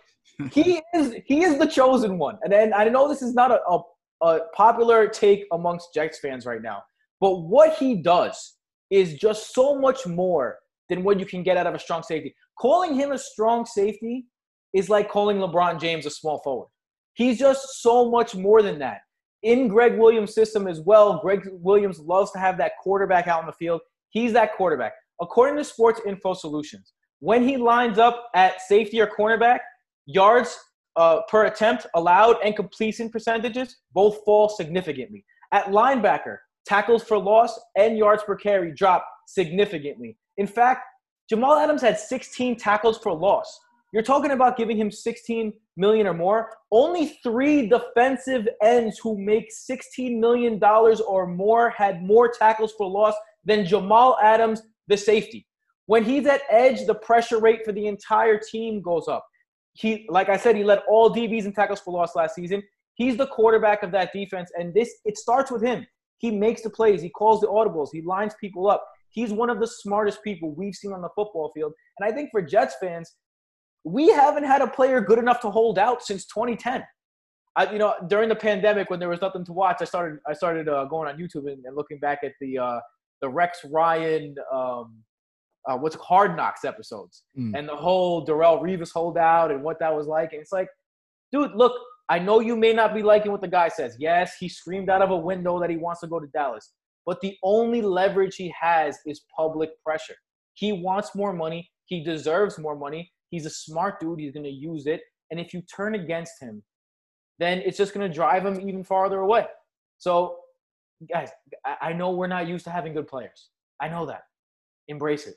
he 0.51 0.81
is 0.93 1.15
he 1.25 1.43
is 1.43 1.57
the 1.57 1.65
chosen 1.65 2.17
one. 2.17 2.37
And 2.43 2.51
then 2.51 2.73
I 2.73 2.89
know 2.89 3.07
this 3.07 3.21
is 3.21 3.33
not 3.33 3.51
a, 3.51 3.61
a, 3.69 3.81
a 4.21 4.39
popular 4.53 5.07
take 5.07 5.45
amongst 5.53 5.93
Jets 5.93 6.19
fans 6.19 6.45
right 6.45 6.61
now, 6.61 6.83
but 7.23 7.43
what 7.43 7.77
he 7.77 7.95
does 7.95 8.57
is 8.89 9.13
just 9.13 9.55
so 9.55 9.79
much 9.79 10.05
more 10.05 10.57
than 10.89 11.05
what 11.05 11.21
you 11.21 11.25
can 11.25 11.41
get 11.41 11.55
out 11.55 11.65
of 11.65 11.73
a 11.73 11.79
strong 11.79 12.03
safety. 12.03 12.35
Calling 12.59 12.95
him 12.95 13.13
a 13.13 13.17
strong 13.17 13.65
safety 13.65 14.25
is 14.73 14.89
like 14.89 15.07
calling 15.09 15.37
LeBron 15.37 15.79
James 15.79 16.05
a 16.05 16.09
small 16.09 16.41
forward. 16.43 16.67
He's 17.13 17.39
just 17.39 17.81
so 17.81 18.11
much 18.11 18.35
more 18.35 18.61
than 18.61 18.77
that. 18.79 19.03
In 19.41 19.69
Gregg 19.69 19.97
Williams' 19.97 20.35
system 20.35 20.67
as 20.67 20.81
well, 20.81 21.21
Gregg 21.21 21.47
Williams 21.49 21.97
loves 21.97 22.29
to 22.31 22.39
have 22.39 22.57
that 22.57 22.73
quarterback 22.83 23.29
out 23.29 23.39
in 23.39 23.47
the 23.47 23.53
field. 23.53 23.79
He's 24.09 24.33
that 24.33 24.57
quarterback. 24.57 24.91
According 25.21 25.55
to 25.55 25.63
Sports 25.63 26.01
Info 26.05 26.33
Solutions, 26.33 26.91
when 27.21 27.47
he 27.47 27.55
lines 27.55 27.99
up 27.99 28.27
at 28.35 28.59
safety 28.59 28.99
or 28.99 29.07
cornerback, 29.07 29.59
yards 30.07 30.59
uh, 30.97 31.21
per 31.29 31.45
attempt 31.45 31.87
allowed 31.95 32.35
and 32.43 32.53
completion 32.53 33.09
percentages 33.09 33.77
both 33.93 34.25
fall 34.25 34.49
significantly. 34.49 35.23
At 35.53 35.67
linebacker, 35.67 36.39
tackles 36.65 37.03
for 37.03 37.17
loss 37.17 37.59
and 37.75 37.97
yards 37.97 38.23
per 38.23 38.35
carry 38.35 38.71
dropped 38.71 39.05
significantly. 39.27 40.17
In 40.37 40.47
fact, 40.47 40.81
Jamal 41.29 41.57
Adams 41.57 41.81
had 41.81 41.99
16 41.99 42.57
tackles 42.57 42.97
for 42.97 43.13
loss. 43.13 43.59
You're 43.93 44.03
talking 44.03 44.31
about 44.31 44.57
giving 44.57 44.75
him 44.75 44.91
16 44.91 45.53
million 45.77 46.07
or 46.07 46.13
more. 46.13 46.49
Only 46.71 47.19
three 47.23 47.67
defensive 47.67 48.47
ends 48.61 48.97
who 48.97 49.17
make 49.17 49.51
16 49.51 50.19
million 50.19 50.57
dollars 50.57 50.99
or 50.99 51.27
more 51.27 51.69
had 51.69 52.03
more 52.03 52.31
tackles 52.31 52.73
for 52.77 52.89
loss 52.89 53.13
than 53.45 53.65
Jamal 53.65 54.17
Adams, 54.21 54.63
the 54.87 54.97
safety. 54.97 55.45
When 55.85 56.03
he's 56.03 56.25
at 56.25 56.41
edge, 56.49 56.85
the 56.87 56.95
pressure 56.95 57.39
rate 57.39 57.63
for 57.63 57.71
the 57.71 57.87
entire 57.87 58.39
team 58.39 58.81
goes 58.81 59.07
up. 59.07 59.25
He, 59.73 60.05
like 60.09 60.29
I 60.29 60.37
said, 60.37 60.55
he 60.55 60.63
led 60.63 60.81
all 60.89 61.13
DBs 61.13 61.45
in 61.45 61.53
tackles 61.53 61.79
for 61.79 61.93
loss 61.93 62.15
last 62.15 62.35
season. 62.35 62.63
He's 62.95 63.17
the 63.17 63.27
quarterback 63.27 63.83
of 63.83 63.91
that 63.91 64.13
defense, 64.13 64.51
and 64.57 64.73
this 64.73 64.89
it 65.03 65.17
starts 65.17 65.51
with 65.51 65.61
him. 65.63 65.85
He 66.23 66.31
makes 66.31 66.61
the 66.61 66.69
plays. 66.69 67.01
He 67.01 67.09
calls 67.09 67.41
the 67.41 67.47
audibles. 67.47 67.89
He 67.91 68.01
lines 68.01 68.33
people 68.39 68.69
up. 68.69 68.81
He's 69.09 69.33
one 69.33 69.49
of 69.49 69.59
the 69.59 69.67
smartest 69.67 70.23
people 70.23 70.55
we've 70.55 70.73
seen 70.73 70.93
on 70.93 71.01
the 71.01 71.09
football 71.13 71.51
field. 71.53 71.73
And 71.99 72.09
I 72.09 72.15
think 72.15 72.29
for 72.31 72.41
Jets 72.41 72.75
fans, 72.79 73.11
we 73.83 74.07
haven't 74.07 74.45
had 74.45 74.61
a 74.61 74.67
player 74.67 75.01
good 75.01 75.19
enough 75.19 75.41
to 75.41 75.49
hold 75.49 75.77
out 75.77 76.01
since 76.01 76.25
2010. 76.27 76.81
I, 77.57 77.71
you 77.73 77.77
know, 77.77 77.93
during 78.07 78.29
the 78.29 78.35
pandemic 78.35 78.89
when 78.89 79.01
there 79.01 79.09
was 79.09 79.19
nothing 79.19 79.43
to 79.43 79.51
watch, 79.51 79.79
I 79.81 79.83
started 79.83 80.19
I 80.25 80.31
started 80.31 80.69
uh, 80.69 80.85
going 80.85 81.09
on 81.09 81.19
YouTube 81.19 81.51
and, 81.51 81.63
and, 81.65 81.75
looking 81.75 81.99
back 81.99 82.19
at 82.23 82.31
the 82.39 82.57
uh, 82.57 82.79
the 83.21 83.27
Rex 83.27 83.59
Ryan 83.69 84.33
um, 84.51 85.03
uh, 85.67 85.77
what's 85.77 85.97
Hard 85.97 86.37
Knocks 86.37 86.63
episodes 86.63 87.23
mm. 87.37 87.51
and 87.53 87.67
the 87.67 87.75
whole 87.75 88.25
Darrelle 88.25 88.61
Revis 88.61 88.93
holdout 88.93 89.51
and 89.51 89.61
what 89.61 89.77
that 89.81 89.93
was 89.93 90.07
like. 90.07 90.31
And 90.31 90.41
it's 90.41 90.53
like, 90.53 90.69
dude, 91.33 91.51
look, 91.53 91.73
I 92.09 92.19
know 92.19 92.39
you 92.39 92.55
may 92.55 92.73
not 92.73 92.93
be 92.93 93.01
liking 93.01 93.31
what 93.31 93.41
the 93.41 93.47
guy 93.47 93.69
says. 93.69 93.95
Yes, 93.99 94.35
he 94.39 94.49
screamed 94.49 94.89
out 94.89 95.01
of 95.01 95.11
a 95.11 95.17
window 95.17 95.59
that 95.59 95.69
he 95.69 95.77
wants 95.77 96.01
to 96.01 96.07
go 96.07 96.19
to 96.19 96.27
Dallas, 96.27 96.73
but 97.05 97.21
the 97.21 97.37
only 97.43 97.81
leverage 97.81 98.35
he 98.35 98.53
has 98.59 98.97
is 99.05 99.21
public 99.35 99.69
pressure. 99.83 100.15
He 100.53 100.73
wants 100.73 101.15
more 101.15 101.33
money. 101.33 101.69
He 101.85 102.03
deserves 102.03 102.59
more 102.59 102.75
money. 102.75 103.11
He's 103.29 103.45
a 103.45 103.49
smart 103.49 103.99
dude. 103.99 104.19
He's 104.19 104.31
going 104.31 104.43
to 104.43 104.49
use 104.49 104.85
it. 104.85 105.01
And 105.31 105.39
if 105.39 105.53
you 105.53 105.61
turn 105.61 105.95
against 105.95 106.33
him, 106.41 106.61
then 107.39 107.59
it's 107.59 107.77
just 107.77 107.93
going 107.93 108.07
to 108.07 108.13
drive 108.13 108.45
him 108.45 108.59
even 108.67 108.83
farther 108.83 109.19
away. 109.19 109.47
So, 109.97 110.37
guys, 111.11 111.29
I 111.81 111.93
know 111.93 112.11
we're 112.11 112.27
not 112.27 112.47
used 112.47 112.65
to 112.65 112.71
having 112.71 112.93
good 112.93 113.07
players. 113.07 113.49
I 113.81 113.89
know 113.89 114.05
that. 114.05 114.23
Embrace 114.87 115.27
it. 115.27 115.35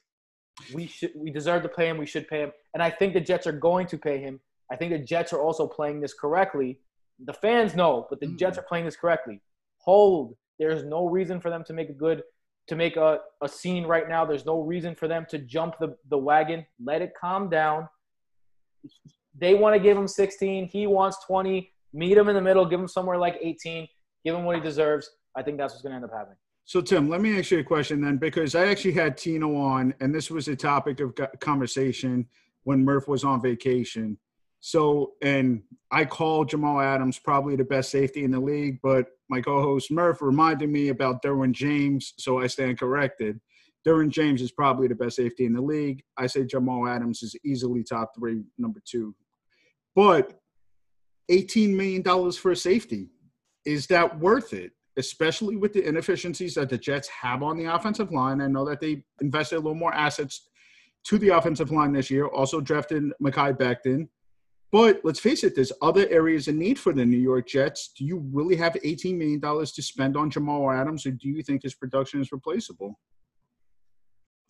We 0.75 0.87
should. 0.87 1.13
We 1.17 1.31
deserve 1.31 1.63
to 1.63 1.69
pay 1.69 1.89
him. 1.89 1.99
We 1.99 2.07
should 2.07 2.29
pay 2.29 2.41
him. 2.41 2.53
And 2.75 2.83
I 2.83 2.91
think 2.91 3.15
the 3.15 3.21
Jets 3.21 3.47
are 3.47 3.53
going 3.53 3.87
to 3.89 3.99
pay 3.99 4.19
him. 4.19 4.41
I 4.71 4.77
think 4.77 4.93
the 4.93 4.99
Jets 4.99 5.33
are 5.33 5.41
also 5.41 5.67
playing 5.67 6.01
this 6.01 6.15
correctly. 6.15 6.81
The 7.25 7.33
fans 7.33 7.75
know, 7.75 8.07
but 8.11 8.21
the 8.21 8.27
mm. 8.27 8.39
Jets 8.39 8.59
are 8.59 8.63
playing 8.63 8.85
this 8.85 8.97
correctly. 8.97 9.41
Hold. 9.79 10.37
There's 10.59 10.85
no 10.85 11.07
reason 11.07 11.41
for 11.41 11.51
them 11.51 11.65
to 11.65 11.73
make 11.73 11.91
a 11.91 11.93
good 11.93 12.23
to 12.69 12.77
make 12.77 12.97
a, 12.97 13.21
a 13.43 13.49
scene 13.49 13.85
right 13.85 14.09
now. 14.09 14.25
There's 14.25 14.45
no 14.45 14.61
reason 14.61 14.95
for 14.95 15.07
them 15.07 15.25
to 15.31 15.39
jump 15.39 15.79
the, 15.79 15.97
the 16.11 16.19
wagon. 16.19 16.67
Let 16.85 17.01
it 17.01 17.13
calm 17.19 17.49
down. 17.49 17.89
They 19.39 19.55
want 19.55 19.75
to 19.77 19.81
give 19.81 19.97
him 19.97 20.09
16. 20.09 20.67
He 20.67 20.87
wants 20.87 21.19
20. 21.27 21.73
Meet 21.93 22.19
him 22.19 22.29
in 22.29 22.35
the 22.35 22.41
middle. 22.41 22.67
Give 22.67 22.81
him 22.81 22.89
somewhere 22.89 23.19
like 23.19 23.39
18. 23.41 23.87
Give 24.25 24.35
him 24.35 24.45
what 24.45 24.57
he 24.57 24.63
deserves. 24.63 25.09
I 25.37 25.43
think 25.43 25.59
that's 25.59 25.75
what's 25.75 25.83
going 25.83 25.93
to 25.93 25.97
end 25.97 26.05
up 26.05 26.13
happening. 26.13 26.39
So, 26.65 26.81
Tim, 26.81 27.09
let 27.09 27.21
me 27.21 27.39
ask 27.39 27.53
you 27.53 27.61
a 27.61 27.65
question 27.65 28.01
then, 28.01 28.17
because 28.17 28.57
I 28.57 28.67
actually 28.67 28.93
had 28.93 29.17
Tino 29.17 29.55
on, 29.55 29.95
and 30.01 30.13
this 30.13 30.31
was 30.31 30.49
a 30.49 30.57
topic 30.57 30.99
of 30.99 31.15
conversation 31.39 32.27
when 32.65 32.85
Murph 32.85 33.07
was 33.07 33.23
on 33.23 33.41
vacation. 33.41 34.19
So, 34.61 35.13
and 35.23 35.63
I 35.91 36.05
call 36.05 36.45
Jamal 36.45 36.81
Adams 36.81 37.19
probably 37.19 37.57
the 37.57 37.65
best 37.65 37.91
safety 37.91 38.25
in 38.25 38.31
the 38.31 38.41
league, 38.41 38.81
but 38.83 39.07
my 39.29 39.41
co-host 39.41 39.91
Murph 39.91 40.23
reminded 40.23 40.69
me 40.69 40.89
about 40.89 41.23
Derwin 41.23 41.53
James, 41.53 42.15
so 42.19 42.41
I 42.41 42.47
stand 42.47 42.79
corrected. 42.79 43.41
Derwin 43.87 44.11
James 44.11 44.43
is 44.43 44.51
probably 44.51 44.89
the 44.89 44.95
best 44.95 45.17
safety 45.17 45.45
in 45.45 45.53
the 45.53 45.61
league. 45.61 46.03
I 46.17 46.27
say 46.27 46.45
Jamal 46.45 46.89
Adams 46.89 47.23
is 47.23 47.37
easily 47.45 47.85
top 47.85 48.13
three, 48.19 48.43
number 48.59 48.81
two. 48.85 49.15
But 49.95 50.41
$18 51.31 51.75
million 51.75 52.33
for 52.33 52.51
a 52.51 52.57
safety, 52.57 53.11
is 53.65 53.87
that 53.89 54.19
worth 54.19 54.53
it? 54.53 54.73
Especially 54.97 55.57
with 55.57 55.73
the 55.73 55.87
inefficiencies 55.87 56.55
that 56.55 56.71
the 56.71 56.79
Jets 56.79 57.09
have 57.09 57.43
on 57.43 57.59
the 57.59 57.67
offensive 57.67 58.11
line. 58.11 58.41
I 58.41 58.47
know 58.47 58.65
that 58.65 58.81
they 58.81 59.05
invested 59.21 59.57
a 59.57 59.59
little 59.59 59.75
more 59.75 59.95
assets 59.95 60.49
to 61.05 61.19
the 61.19 61.29
offensive 61.29 61.71
line 61.71 61.93
this 61.93 62.11
year, 62.11 62.27
also 62.27 62.61
drafted 62.61 63.05
Mekhi 63.23 63.57
Becton 63.57 64.09
but 64.73 65.01
let's 65.05 65.21
face 65.21 65.45
it, 65.45 65.55
there's 65.55 65.73
other 65.81 66.09
areas 66.09 66.49
of 66.49 66.57
need 66.57 66.79
for 66.79 66.93
the 66.93 67.05
New 67.05 67.19
York 67.19 67.47
Jets. 67.47 67.93
Do 67.97 68.05
you 68.05 68.19
really 68.33 68.57
have 68.57 68.75
$18 68.75 69.17
million 69.17 69.41
to 69.41 69.83
spend 69.83 70.17
on 70.17 70.31
Jamal 70.31 70.71
Adams, 70.71 71.07
or 71.07 71.13
do 71.13 71.29
you 71.29 71.43
think 71.43 71.63
his 71.63 71.75
production 71.75 72.21
is 72.21 72.33
replaceable? 72.33 72.99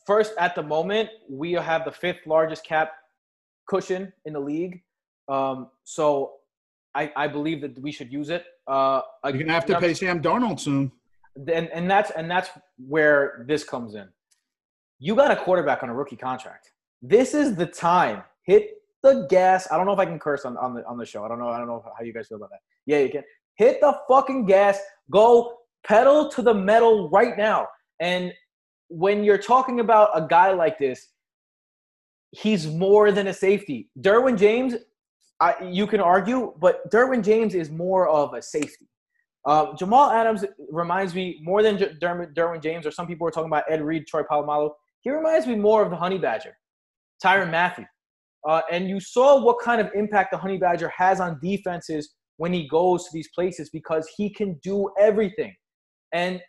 First, 0.07 0.33
at 0.39 0.55
the 0.55 0.63
moment, 0.63 1.11
we 1.29 1.53
have 1.53 1.85
the 1.85 1.93
fifth 1.93 2.27
largest 2.27 2.65
cap 2.65 2.93
cushion 3.69 4.13
in 4.25 4.33
the 4.33 4.41
league. 4.41 4.83
Um, 5.29 5.69
so 5.85 6.35
I, 6.95 7.13
I, 7.17 7.27
believe 7.27 7.61
that 7.63 7.77
we 7.81 7.91
should 7.91 8.13
use 8.13 8.31
it. 8.31 8.45
Uh, 8.69 9.03
You're 9.25 9.33
gonna 9.33 9.53
have 9.53 9.67
to 9.67 9.81
pay 9.81 9.93
Sam 9.93 10.23
Darnold 10.23 10.61
soon. 10.61 10.93
And, 11.37 11.69
and 11.71 11.91
that's 11.91 12.13
and 12.13 12.31
that's 12.31 12.49
where 12.79 13.45
this 13.49 13.65
comes 13.65 13.97
in. 13.97 14.09
You 15.01 15.17
got 15.17 15.33
a 15.33 15.37
quarterback 15.37 15.83
on 15.83 15.89
a 15.89 15.95
rookie 15.95 16.17
contract. 16.17 16.71
This 17.03 17.35
is 17.35 17.57
the 17.57 17.67
time. 17.67 18.23
Hit 18.45 18.71
the 19.07 19.27
gas. 19.29 19.69
I 19.71 19.77
don't 19.77 19.87
know 19.87 19.92
if 19.92 19.99
I 19.99 20.07
can 20.07 20.19
curse 20.19 20.45
on, 20.45 20.57
on 20.57 20.75
the 20.75 20.87
on 20.87 20.99
the 20.99 21.07
show. 21.07 21.25
I 21.25 21.29
don't 21.29 21.38
know. 21.38 21.49
I 21.49 21.59
don't 21.59 21.66
know 21.66 21.83
how 21.97 22.05
you 22.05 22.12
guys 22.12 22.29
feel 22.29 22.37
about 22.37 22.51
that. 22.51 22.61
Yeah, 22.85 22.99
you 22.99 23.09
can. 23.09 23.23
Hit 23.57 23.81
the 23.81 23.99
fucking 24.09 24.47
gas. 24.47 24.79
Go 25.11 25.59
pedal 25.87 26.29
to 26.31 26.42
the 26.42 26.53
metal 26.53 27.09
right 27.11 27.37
now. 27.38 27.69
And 28.01 28.33
when 28.88 29.25
you're 29.25 29.38
talking 29.38 29.81
about 29.81 30.11
a 30.14 30.27
guy 30.27 30.53
like 30.53 30.79
this, 30.79 31.09
he's 32.33 32.66
more 32.66 33.12
than 33.12 33.29
a 33.29 33.33
safety. 33.33 33.88
Derwin 34.01 34.37
James, 34.38 34.75
I, 35.40 35.55
you 35.64 35.87
can 35.87 36.01
argue, 36.01 36.55
but 36.59 36.90
Derwin 36.90 37.25
James 37.25 37.55
is 37.55 37.71
more 37.71 38.09
of 38.09 38.35
a 38.35 38.42
safety. 38.42 38.88
Uh, 39.47 39.75
Jamal 39.77 40.11
Adams 40.11 40.45
reminds 40.71 41.14
me 41.14 41.40
more 41.42 41.62
than 41.62 41.79
Derwin, 41.79 42.35
Derwin 42.35 42.62
James, 42.62 42.85
or 42.85 42.90
some 42.90 43.07
people 43.07 43.27
are 43.27 43.31
talking 43.31 43.49
about 43.49 43.64
Ed 43.71 43.81
Reed, 43.81 44.07
Troy 44.07 44.23
Polamalu. 44.23 44.71
He 45.01 45.11
reminds 45.11 45.47
me 45.47 45.55
more 45.55 45.83
of 45.85 45.90
the 45.90 45.97
Honey 45.97 46.19
Badger, 46.19 46.59
Tyrann 47.25 47.51
Mathieu. 47.51 47.85
Uh, 48.47 48.61
and 48.71 48.89
you 48.89 49.01
saw 49.01 49.41
what 49.41 49.57
kind 49.63 49.81
of 49.81 49.91
impact 49.95 50.31
the 50.31 50.39
Honey 50.39 50.57
Badger 50.57 50.91
has 50.97 51.21
on 51.21 51.39
defenses 51.43 52.15
when 52.37 52.53
he 52.53 52.69
goes 52.69 53.05
to 53.05 53.11
these 53.13 53.29
places 53.35 53.71
because 53.71 54.09
he 54.17 54.31
can 54.31 54.59
do 54.63 54.89
everything. 54.99 55.55
And 56.13 56.41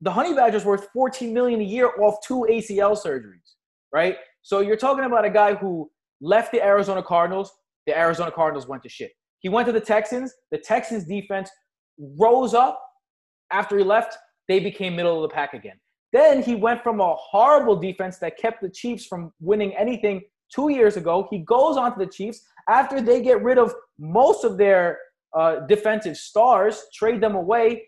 the 0.00 0.10
Honey 0.10 0.34
Badger's 0.34 0.64
worth 0.64 0.88
14 0.92 1.32
million 1.32 1.60
a 1.60 1.64
year 1.64 1.90
off 2.00 2.16
two 2.26 2.46
ACL 2.50 2.96
surgeries, 2.96 3.54
right? 3.92 4.16
So 4.42 4.60
you're 4.60 4.76
talking 4.76 5.04
about 5.04 5.24
a 5.24 5.30
guy 5.30 5.54
who 5.54 5.90
left 6.20 6.52
the 6.52 6.62
Arizona 6.62 7.02
Cardinals. 7.02 7.52
The 7.86 7.96
Arizona 7.96 8.30
Cardinals 8.30 8.66
went 8.66 8.82
to 8.82 8.88
shit. 8.88 9.12
He 9.40 9.48
went 9.48 9.66
to 9.66 9.72
the 9.72 9.80
Texans. 9.80 10.32
The 10.50 10.58
Texans 10.58 11.04
defense 11.04 11.50
rose 11.98 12.54
up 12.54 12.80
after 13.52 13.78
he 13.78 13.84
left. 13.84 14.16
They 14.48 14.60
became 14.60 14.96
middle 14.96 15.22
of 15.22 15.30
the 15.30 15.34
pack 15.34 15.54
again. 15.54 15.78
Then 16.12 16.42
he 16.42 16.54
went 16.54 16.82
from 16.82 17.00
a 17.00 17.14
horrible 17.14 17.76
defense 17.76 18.18
that 18.18 18.38
kept 18.38 18.62
the 18.62 18.70
Chiefs 18.70 19.06
from 19.06 19.32
winning 19.40 19.76
anything 19.76 20.22
two 20.54 20.70
years 20.70 20.96
ago. 20.96 21.26
He 21.30 21.38
goes 21.38 21.76
on 21.76 21.92
to 21.92 21.98
the 21.98 22.10
Chiefs 22.10 22.42
after 22.68 23.00
they 23.00 23.22
get 23.22 23.42
rid 23.42 23.58
of 23.58 23.74
most 23.98 24.44
of 24.44 24.56
their 24.58 24.98
uh, 25.34 25.60
defensive 25.66 26.16
stars, 26.16 26.84
trade 26.94 27.20
them 27.20 27.34
away. 27.34 27.84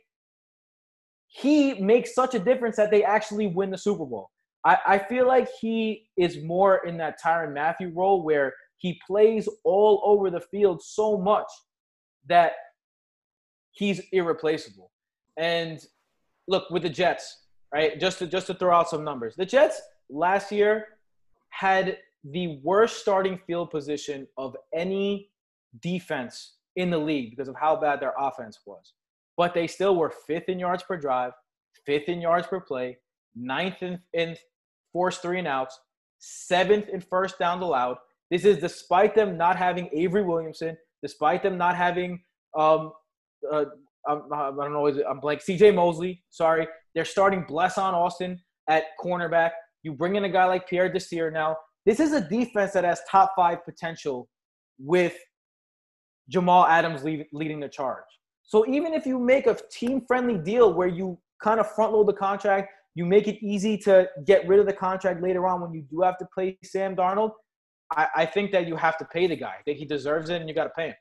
He 1.27 1.75
makes 1.81 2.15
such 2.15 2.35
a 2.35 2.39
difference 2.39 2.77
that 2.77 2.91
they 2.91 3.05
actually 3.05 3.47
win 3.47 3.71
the 3.71 3.79
Super 3.79 4.05
Bowl. 4.05 4.31
I, 4.65 4.79
I 4.87 4.99
feel 4.99 5.27
like 5.27 5.49
he 5.61 6.09
is 6.17 6.43
more 6.43 6.87
in 6.87 6.99
that 6.99 7.21
Tyrann 7.23 7.55
Mathieu 7.55 7.93
role 7.95 8.23
where 8.23 8.53
he 8.77 9.01
plays 9.07 9.49
all 9.65 10.03
over 10.05 10.31
the 10.31 10.41
field 10.41 10.83
so 10.83 11.17
much 11.17 11.47
that 12.27 12.53
he's 13.73 14.01
irreplaceable. 14.13 14.91
And 15.37 15.81
look, 16.49 16.69
with 16.71 16.83
the 16.83 16.91
Jets, 16.91 17.45
right? 17.73 17.99
Just 17.99 18.19
to 18.19 18.27
just 18.27 18.47
to 18.49 18.55
throw 18.55 18.75
out 18.75 18.91
some 18.91 19.05
numbers. 19.05 19.37
The 19.37 19.47
Jets 19.47 19.81
last 20.11 20.51
year 20.53 20.87
had 21.51 21.99
the 22.25 22.59
worst 22.63 22.99
starting 22.99 23.39
field 23.47 23.71
position 23.71 24.27
of 24.37 24.57
any 24.75 25.31
defense 25.81 26.57
in 26.77 26.91
the 26.91 26.99
league 26.99 27.31
because 27.31 27.49
of 27.49 27.57
how 27.59 27.77
bad 27.77 28.01
their 28.01 28.15
offense 28.19 28.59
was. 28.67 28.95
But 29.37 29.55
they 29.55 29.67
still 29.67 29.97
were 29.97 30.13
fifth 30.27 30.49
in 30.49 30.59
yards 30.59 30.83
per 30.83 30.97
drive, 30.97 31.33
fifth 31.87 32.09
in 32.09 32.21
yards 32.21 32.47
per 32.47 32.61
play, 32.61 32.99
ninth 33.35 33.83
in, 33.83 33.99
in 34.13 34.37
forced 34.93 35.23
three 35.23 35.39
and 35.39 35.49
outs, 35.49 35.79
seventh 36.19 36.89
in 36.89 37.01
first 37.01 37.39
down 37.39 37.63
allowed. 37.63 37.97
This 38.31 38.45
is 38.45 38.59
despite 38.59 39.15
them 39.15 39.37
not 39.37 39.57
having 39.57 39.89
Avery 39.93 40.23
Williamson, 40.23 40.77
despite 41.03 41.43
them 41.43 41.57
not 41.57 41.77
having 41.77 42.21
um, 42.57 42.93
uh, 43.51 43.65
um, 44.09 44.29
I 44.33 44.51
don't 44.51 44.73
know, 44.73 44.87
I'm 45.09 45.21
blank. 45.21 45.41
CJ 45.43 45.75
Mosley, 45.75 46.23
sorry. 46.31 46.67
They're 46.95 47.05
starting 47.05 47.45
Bless 47.47 47.79
on 47.79 47.95
Austin 47.95 48.41
at 48.69 48.85
cornerback. 49.03 49.51
You 49.83 49.93
bring 49.93 50.17
in 50.17 50.25
a 50.25 50.29
guy 50.29 50.47
like 50.47 50.69
Pierre 50.69 50.91
Desir 50.91 51.31
now. 51.31 51.57
This 51.91 51.99
is 51.99 52.13
a 52.13 52.21
defense 52.21 52.71
that 52.75 52.85
has 52.85 53.01
top 53.11 53.33
five 53.35 53.65
potential 53.65 54.29
with 54.79 55.17
Jamal 56.29 56.65
Adams 56.65 57.03
lead, 57.03 57.27
leading 57.33 57.59
the 57.59 57.69
charge. 57.69 58.05
So 58.45 58.65
even 58.69 58.95
if 58.95 59.07
you 59.07 59.19
make 59.19 59.49
a 59.49 59.57
team 59.73 60.05
friendly 60.07 60.39
deal 60.39 60.73
where 60.73 60.87
you 60.87 61.19
kind 61.43 61.59
of 61.59 61.69
front 61.75 61.93
load 61.93 62.07
the 62.07 62.13
contract, 62.13 62.71
you 62.95 63.05
make 63.05 63.27
it 63.27 63.45
easy 63.45 63.77
to 63.79 64.09
get 64.25 64.47
rid 64.47 64.61
of 64.61 64.67
the 64.67 64.73
contract 64.73 65.21
later 65.21 65.49
on 65.49 65.61
when 65.61 65.75
you 65.75 65.83
do 65.91 66.01
have 66.03 66.17
to 66.19 66.29
play 66.33 66.57
Sam 66.63 66.95
Darnold, 66.95 67.33
I, 67.91 68.07
I 68.15 68.25
think 68.25 68.53
that 68.53 68.69
you 68.69 68.77
have 68.77 68.97
to 68.99 69.05
pay 69.07 69.27
the 69.27 69.35
guy. 69.35 69.57
I 69.59 69.63
think 69.65 69.79
he 69.79 69.85
deserves 69.85 70.31
it 70.31 70.37
and 70.41 70.49
you 70.49 70.55
got 70.55 70.65
to 70.65 70.71
pay 70.71 70.91
him 70.91 70.95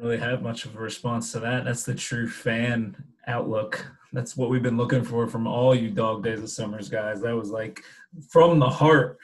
really 0.00 0.18
have 0.18 0.42
much 0.42 0.64
of 0.64 0.76
a 0.76 0.78
response 0.78 1.32
to 1.32 1.40
that. 1.40 1.64
That's 1.64 1.84
the 1.84 1.94
true 1.94 2.28
fan 2.28 2.96
outlook. 3.26 3.84
That's 4.12 4.36
what 4.36 4.50
we've 4.50 4.62
been 4.62 4.76
looking 4.76 5.02
for 5.02 5.26
from 5.26 5.46
all 5.46 5.74
you 5.74 5.90
dog 5.90 6.22
days 6.22 6.40
of 6.40 6.50
summers 6.50 6.88
guys. 6.88 7.20
That 7.20 7.34
was 7.34 7.50
like 7.50 7.82
from 8.30 8.58
the 8.58 8.68
heart. 8.68 9.18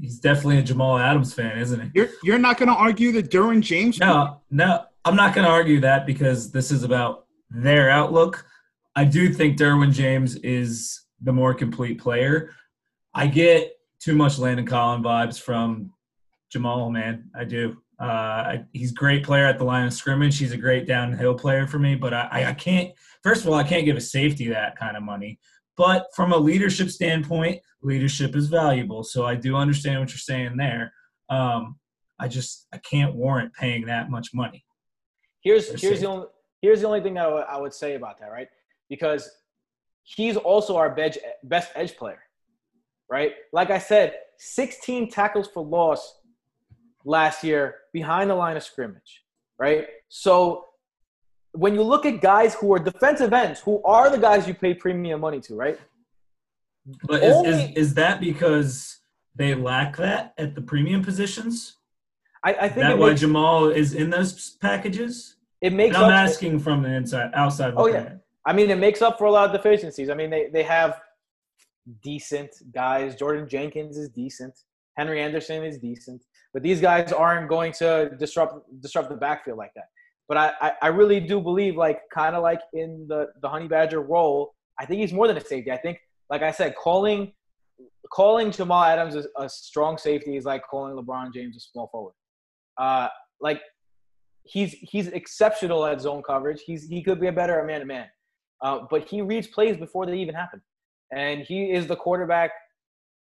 He's 0.00 0.18
definitely 0.18 0.58
a 0.58 0.62
Jamal 0.62 0.98
Adams 0.98 1.34
fan, 1.34 1.58
isn't 1.58 1.80
he? 1.80 1.90
You're 1.94 2.08
you're 2.22 2.38
not 2.38 2.56
going 2.56 2.70
to 2.70 2.74
argue 2.74 3.12
that 3.12 3.30
Derwin 3.30 3.60
James. 3.60 3.98
No, 3.98 4.40
no, 4.50 4.84
I'm 5.04 5.16
not 5.16 5.34
going 5.34 5.44
to 5.44 5.50
argue 5.50 5.80
that 5.80 6.06
because 6.06 6.50
this 6.50 6.70
is 6.70 6.84
about 6.84 7.26
their 7.50 7.90
outlook. 7.90 8.46
I 8.96 9.04
do 9.04 9.32
think 9.32 9.58
Derwin 9.58 9.92
James 9.92 10.36
is 10.36 11.02
the 11.20 11.32
more 11.32 11.54
complete 11.54 12.00
player. 12.00 12.54
I 13.14 13.26
get 13.26 13.72
too 14.00 14.14
much 14.14 14.38
Landon 14.38 14.66
Collin 14.66 15.02
vibes 15.02 15.40
from 15.40 15.92
Jamal, 16.50 16.90
man. 16.90 17.30
I 17.34 17.44
do. 17.44 17.76
Uh, 17.98 18.58
he's 18.72 18.92
a 18.92 18.94
great 18.94 19.24
player 19.24 19.44
at 19.46 19.58
the 19.58 19.64
line 19.64 19.86
of 19.86 19.92
scrimmage. 19.92 20.38
He's 20.38 20.52
a 20.52 20.56
great 20.56 20.86
downhill 20.86 21.34
player 21.34 21.66
for 21.66 21.78
me, 21.78 21.94
but 21.94 22.14
I, 22.14 22.46
I 22.48 22.52
can't. 22.52 22.92
First 23.22 23.42
of 23.42 23.48
all, 23.48 23.54
I 23.54 23.64
can't 23.64 23.84
give 23.84 23.96
a 23.96 24.00
safety 24.00 24.48
that 24.48 24.76
kind 24.76 24.96
of 24.96 25.02
money. 25.02 25.38
But 25.76 26.06
from 26.14 26.32
a 26.32 26.36
leadership 26.36 26.90
standpoint, 26.90 27.60
leadership 27.82 28.34
is 28.34 28.48
valuable. 28.48 29.04
So 29.04 29.24
I 29.24 29.34
do 29.36 29.56
understand 29.56 30.00
what 30.00 30.10
you're 30.10 30.18
saying 30.18 30.56
there. 30.56 30.92
Um, 31.30 31.76
I 32.18 32.28
just 32.28 32.66
I 32.72 32.78
can't 32.78 33.14
warrant 33.14 33.54
paying 33.54 33.86
that 33.86 34.10
much 34.10 34.34
money. 34.34 34.64
Here's 35.40 35.68
here's 35.68 35.80
safety. 35.80 35.98
the 36.00 36.06
only 36.06 36.26
here's 36.62 36.80
the 36.80 36.86
only 36.86 37.00
thing 37.00 37.14
that 37.14 37.20
I, 37.26 37.30
w- 37.30 37.44
I 37.48 37.60
would 37.60 37.72
say 37.72 37.94
about 37.94 38.18
that, 38.18 38.32
right? 38.32 38.48
Because 38.88 39.30
he's 40.02 40.36
also 40.36 40.76
our 40.76 40.90
best 40.94 41.18
best 41.44 41.70
edge 41.76 41.96
player. 41.96 42.22
right? 43.08 43.32
Like 43.52 43.70
I 43.70 43.78
said, 43.78 44.14
16 44.38 45.10
tackles 45.10 45.48
for 45.52 45.64
loss 45.64 46.20
last 47.04 47.44
year 47.44 47.76
behind 47.92 48.30
the 48.30 48.34
line 48.34 48.56
of 48.56 48.62
scrimmage, 48.62 49.22
right? 49.58 49.86
So 50.08 50.64
when 51.58 51.74
you 51.74 51.82
look 51.82 52.06
at 52.06 52.20
guys 52.20 52.54
who 52.54 52.72
are 52.74 52.78
defensive 52.78 53.32
ends, 53.32 53.60
who 53.60 53.82
are 53.84 54.10
the 54.10 54.18
guys 54.18 54.46
you 54.46 54.54
pay 54.54 54.72
premium 54.74 55.20
money 55.20 55.40
to, 55.40 55.54
right? 55.54 55.78
But 57.04 57.22
is, 57.22 57.34
Only- 57.34 57.50
is, 57.50 57.70
is 57.88 57.94
that 57.94 58.20
because 58.20 59.00
they 59.34 59.54
lack 59.54 59.96
that 59.96 60.34
at 60.38 60.54
the 60.54 60.60
premium 60.62 61.02
positions? 61.02 61.76
I, 62.44 62.50
I 62.54 62.68
think 62.68 62.86
That 62.86 62.98
why 62.98 63.08
makes, 63.10 63.20
Jamal 63.20 63.68
is 63.70 63.94
in 63.94 64.10
those 64.10 64.50
packages? 64.60 65.36
it 65.60 65.72
makes 65.72 65.96
And 65.96 66.04
I'm 66.04 66.10
up. 66.12 66.28
asking 66.28 66.60
from 66.60 66.82
the 66.84 66.90
inside, 66.90 67.32
outside. 67.34 67.74
Oh, 67.76 67.88
yeah. 67.88 67.96
at. 67.98 68.20
I 68.46 68.52
mean, 68.52 68.70
it 68.70 68.78
makes 68.78 69.02
up 69.02 69.18
for 69.18 69.24
a 69.24 69.32
lot 69.32 69.46
of 69.46 69.52
deficiencies. 69.52 70.08
I 70.08 70.14
mean, 70.14 70.30
they, 70.30 70.48
they 70.52 70.62
have 70.62 71.00
decent 72.02 72.50
guys. 72.72 73.16
Jordan 73.16 73.48
Jenkins 73.48 73.96
is 73.98 74.08
decent. 74.08 74.54
Henry 74.96 75.20
Anderson 75.20 75.64
is 75.64 75.78
decent. 75.78 76.22
But 76.54 76.62
these 76.62 76.80
guys 76.80 77.12
aren't 77.12 77.48
going 77.48 77.72
to 77.74 78.10
disrupt 78.18 78.54
disrupt 78.80 79.08
the 79.10 79.16
backfield 79.16 79.58
like 79.58 79.74
that. 79.74 79.88
But 80.28 80.36
I, 80.36 80.72
I, 80.82 80.88
really 80.88 81.20
do 81.20 81.40
believe, 81.40 81.76
like, 81.76 82.00
kind 82.12 82.36
of 82.36 82.42
like 82.42 82.60
in 82.74 83.06
the, 83.08 83.28
the 83.40 83.48
Honey 83.48 83.66
Badger 83.66 84.02
role, 84.02 84.54
I 84.78 84.84
think 84.84 85.00
he's 85.00 85.12
more 85.12 85.26
than 85.26 85.38
a 85.38 85.40
safety. 85.40 85.72
I 85.72 85.78
think, 85.78 85.98
like 86.28 86.42
I 86.42 86.50
said, 86.50 86.74
calling 86.76 87.32
calling 88.10 88.50
Jamal 88.50 88.84
Adams 88.84 89.14
a, 89.14 89.24
a 89.36 89.48
strong 89.48 89.98
safety 89.98 90.36
is 90.36 90.44
like 90.44 90.62
calling 90.68 90.96
LeBron 90.96 91.32
James 91.32 91.56
a 91.56 91.60
small 91.60 91.88
forward. 91.90 92.14
Uh, 92.78 93.08
like 93.40 93.60
he's 94.44 94.72
he's 94.80 95.08
exceptional 95.08 95.84
at 95.86 96.00
zone 96.00 96.22
coverage. 96.22 96.62
He's 96.64 96.86
he 96.88 97.02
could 97.02 97.20
be 97.20 97.28
a 97.28 97.32
better 97.32 97.62
man 97.64 97.80
to 97.80 97.86
man, 97.86 98.06
uh, 98.62 98.80
but 98.90 99.08
he 99.08 99.22
reads 99.22 99.46
plays 99.46 99.76
before 99.76 100.06
they 100.06 100.18
even 100.18 100.34
happen, 100.34 100.60
and 101.12 101.42
he 101.42 101.70
is 101.70 101.86
the 101.86 101.96
quarterback. 101.96 102.50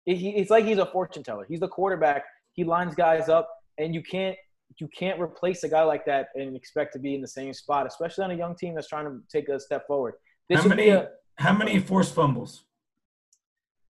He, 0.06 0.30
it's 0.38 0.50
like 0.50 0.66
he's 0.66 0.78
a 0.78 0.86
fortune 0.86 1.24
teller. 1.24 1.46
He's 1.50 1.60
the 1.60 1.68
quarterback. 1.68 2.24
He 2.54 2.64
lines 2.64 2.96
guys 2.96 3.30
up, 3.30 3.50
and 3.78 3.94
you 3.94 4.02
can't 4.02 4.38
you 4.80 4.88
can't 4.90 5.20
replace 5.20 5.64
a 5.64 5.70
guy 5.70 5.84
like 5.84 6.06
that 6.06 6.28
and 6.36 6.56
expect 6.56 6.94
to 6.94 7.00
be 7.00 7.16
in 7.16 7.22
the 7.22 7.28
same 7.28 7.54
spot, 7.54 7.88
especially 7.88 8.24
on 8.26 8.32
a 8.32 8.36
young 8.36 8.56
team 8.56 8.76
that's 8.76 8.88
trying 8.88 9.06
to 9.06 9.20
take 9.32 9.50
a 9.50 9.60
step 9.60 9.88
forward. 9.88 10.14
This 10.50 10.62
How 10.62 10.68
many, 10.68 10.90
a. 10.90 11.10
how 11.38 11.54
many 11.54 11.80
forced 11.80 12.14
fumbles? 12.14 12.64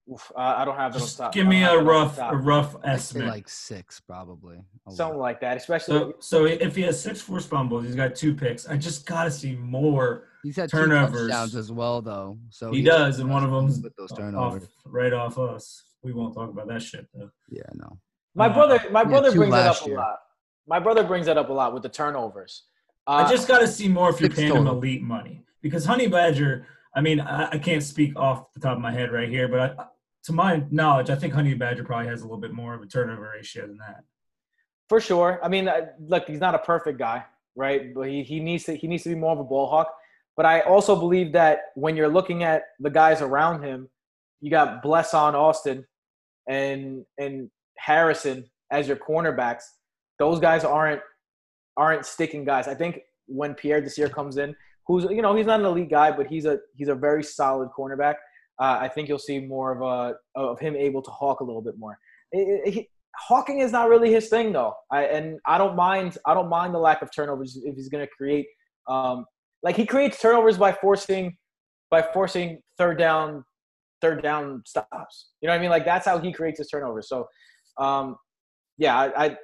Oof, 0.09 0.31
I 0.37 0.63
don't 0.63 0.77
have 0.77 0.95
it 0.95 0.99
Just 0.99 1.19
give 1.33 1.45
me 1.45 1.63
a 1.63 1.65
have 1.65 1.73
it 1.73 1.79
on 1.79 1.85
rough, 1.85 2.15
top. 2.15 2.31
a 2.31 2.37
rough 2.37 2.75
estimate. 2.85 3.27
like 3.27 3.49
six, 3.49 3.99
probably. 3.99 4.57
Something 4.89 5.19
like 5.19 5.41
that. 5.41 5.57
Especially 5.57 5.97
So, 5.97 6.13
so 6.19 6.45
if 6.45 6.77
he 6.77 6.83
has 6.83 7.01
six 7.01 7.19
forced 7.19 7.49
fumbles, 7.49 7.83
he's 7.85 7.95
got 7.95 8.15
two 8.15 8.33
picks. 8.33 8.65
I 8.69 8.77
just 8.77 9.05
gotta 9.05 9.29
see 9.29 9.55
more. 9.57 10.29
He's 10.43 10.55
had 10.55 10.69
turnovers. 10.69 11.29
touchdowns 11.29 11.55
as 11.57 11.73
well, 11.73 12.01
though. 12.01 12.37
So 12.51 12.71
He 12.71 12.77
he's 12.77 12.85
does, 12.87 13.19
and 13.19 13.29
one 13.29 13.43
of 13.43 13.51
them's 13.51 13.81
with 13.81 13.93
those 13.97 14.13
off, 14.13 14.63
right 14.85 15.11
off 15.11 15.37
us. 15.37 15.83
We 16.03 16.13
won't 16.13 16.33
talk 16.33 16.51
about 16.51 16.69
that 16.69 16.81
shit 16.81 17.05
though. 17.13 17.29
Yeah, 17.49 17.63
no. 17.73 17.99
my 18.33 18.45
Uh, 18.47 18.53
brother, 18.53 18.81
my 18.91 19.03
brother 19.03 19.29
two 19.33 19.39
brings 19.39 19.53
it 19.53 19.57
last 19.57 19.81
up 19.81 19.89
a 19.89 19.91
lot. 19.91 20.15
My 20.67 20.80
brother 20.80 21.03
brings 21.03 21.25
that 21.27 21.38
up 21.38 21.49
a 21.49 21.53
lot 21.53 21.73
with 21.73 21.84
the 21.84 21.89
turnovers. 21.89 22.63
Uh, 23.08 23.23
I 23.25 23.30
just 23.30 23.47
got 23.47 23.60
to 23.60 23.67
see 23.67 23.88
more 23.88 24.10
if 24.10 24.19
you're 24.19 24.30
six 24.30 24.41
paying 24.41 24.56
him 24.56 24.67
elite 24.67 25.01
money 25.01 25.43
because 25.62 25.86
Honey 25.86 26.08
Badger. 26.08 26.67
I 26.93 27.01
mean, 27.01 27.19
I, 27.19 27.51
I 27.51 27.58
can't 27.58 27.84
speak 27.84 28.17
off 28.17 28.51
the 28.53 28.60
top 28.60 28.75
of 28.75 28.82
my 28.82 28.91
head 28.91 29.12
right 29.12 29.30
here, 29.30 29.47
but 29.47 29.60
I, 29.80 29.86
to 30.23 30.34
my 30.34 30.63
knowledge, 30.71 31.10
I 31.10 31.15
think 31.15 31.34
Honey 31.34 31.53
Badger 31.53 31.84
probably 31.84 32.08
has 32.08 32.21
a 32.21 32.25
little 32.25 32.39
bit 32.39 32.51
more 32.51 32.73
of 32.73 32.82
a 32.82 32.86
turnover 32.86 33.32
ratio 33.34 33.65
than 33.67 33.77
that. 33.77 34.03
For 34.89 34.99
sure. 34.99 35.39
I 35.43 35.47
mean, 35.47 35.67
uh, 35.67 35.88
look, 35.99 36.27
he's 36.27 36.39
not 36.39 36.56
a 36.56 36.60
perfect 36.60 36.97
guy, 36.99 37.23
right? 37.56 37.93
But 37.93 38.10
he, 38.10 38.23
he 38.23 38.39
needs 38.39 38.65
to 38.65 38.75
he 38.75 38.88
needs 38.88 39.03
to 39.03 39.10
be 39.10 39.15
more 39.15 39.32
of 39.32 39.39
a 39.39 39.43
ball 39.43 39.67
hawk. 39.67 39.93
But 40.36 40.45
I 40.45 40.62
also 40.62 40.95
believe 40.95 41.32
that 41.34 41.60
when 41.75 41.95
you're 41.95 42.10
looking 42.10 42.43
at 42.43 42.63
the 42.80 42.89
guys 42.89 43.21
around 43.21 43.63
him, 43.63 43.89
you 44.41 44.51
got 44.51 44.84
Blessuan 44.84 45.34
Austin 45.34 45.86
and 46.47 47.06
and 47.17 47.49
Harrison 47.77 48.49
as 48.71 48.88
your 48.88 48.97
cornerbacks. 48.97 49.63
Those 50.19 50.39
guys 50.39 50.63
aren't 50.63 51.01
aren't 51.77 52.06
sticking 52.06 52.43
guys. 52.43 52.67
I 52.67 52.73
think 52.75 53.01
when 53.27 53.53
Pierre 53.53 53.82
Desir 53.82 54.10
comes 54.10 54.38
in, 54.38 54.56
who's 54.88 55.03
you 55.06 55.21
know 55.21 55.36
he's 55.36 55.45
not 55.45 55.60
an 55.60 55.65
elite 55.65 55.89
guy, 55.89 56.12
but 56.12 56.27
he's 56.27 56.45
a 56.45 56.60
he's 56.75 56.88
a 56.88 56.95
very 56.95 57.23
solid 57.23 57.69
cornerback. 57.77 58.15
Uh, 58.60 58.77
I 58.82 58.88
think 58.88 59.08
you'll 59.08 59.19
see 59.19 59.39
more 59.39 59.71
of 59.75 59.82
a 59.82 60.15
of 60.39 60.60
him 60.60 60.75
able 60.75 61.01
to 61.03 61.12
hawk 61.12 61.41
a 61.41 61.43
little 61.43 61.62
bit 61.62 61.75
more. 61.77 61.97
It- 62.32 62.67
it- 62.67 62.73
he- 62.73 62.89
hawking 63.19 63.60
is 63.60 63.71
not 63.71 63.89
really 63.89 64.12
his 64.12 64.30
thing 64.30 64.51
though. 64.53 64.73
I 64.91 65.06
and 65.06 65.39
I 65.45 65.58
don't 65.58 65.75
mind 65.75 66.17
I 66.25 66.34
don't 66.34 66.49
mind 66.49 66.73
the 66.73 66.80
lack 66.80 67.01
of 67.01 67.10
turnovers 67.13 67.60
if 67.63 67.75
he's 67.75 67.89
going 67.89 68.06
to 68.06 68.12
create 68.15 68.45
um 68.88 69.25
like 69.63 69.75
he 69.75 69.86
creates 69.86 70.21
turnovers 70.21 70.58
by 70.58 70.71
forcing 70.71 71.36
by 71.89 72.01
forcing 72.13 72.62
third 72.77 72.97
down 72.99 73.43
third 74.01 74.21
down 74.21 74.62
stops. 74.67 75.32
You 75.41 75.47
know 75.47 75.53
what 75.53 75.58
I 75.58 75.62
mean? 75.62 75.71
Like 75.71 75.84
that's 75.86 76.06
how 76.06 76.19
he 76.19 76.32
creates 76.32 76.60
his 76.60 76.67
turnovers. 76.69 77.10
So 77.10 77.27
um 77.80 78.17
yeah, 78.77 78.95
I, 78.95 79.25
I 79.25 79.38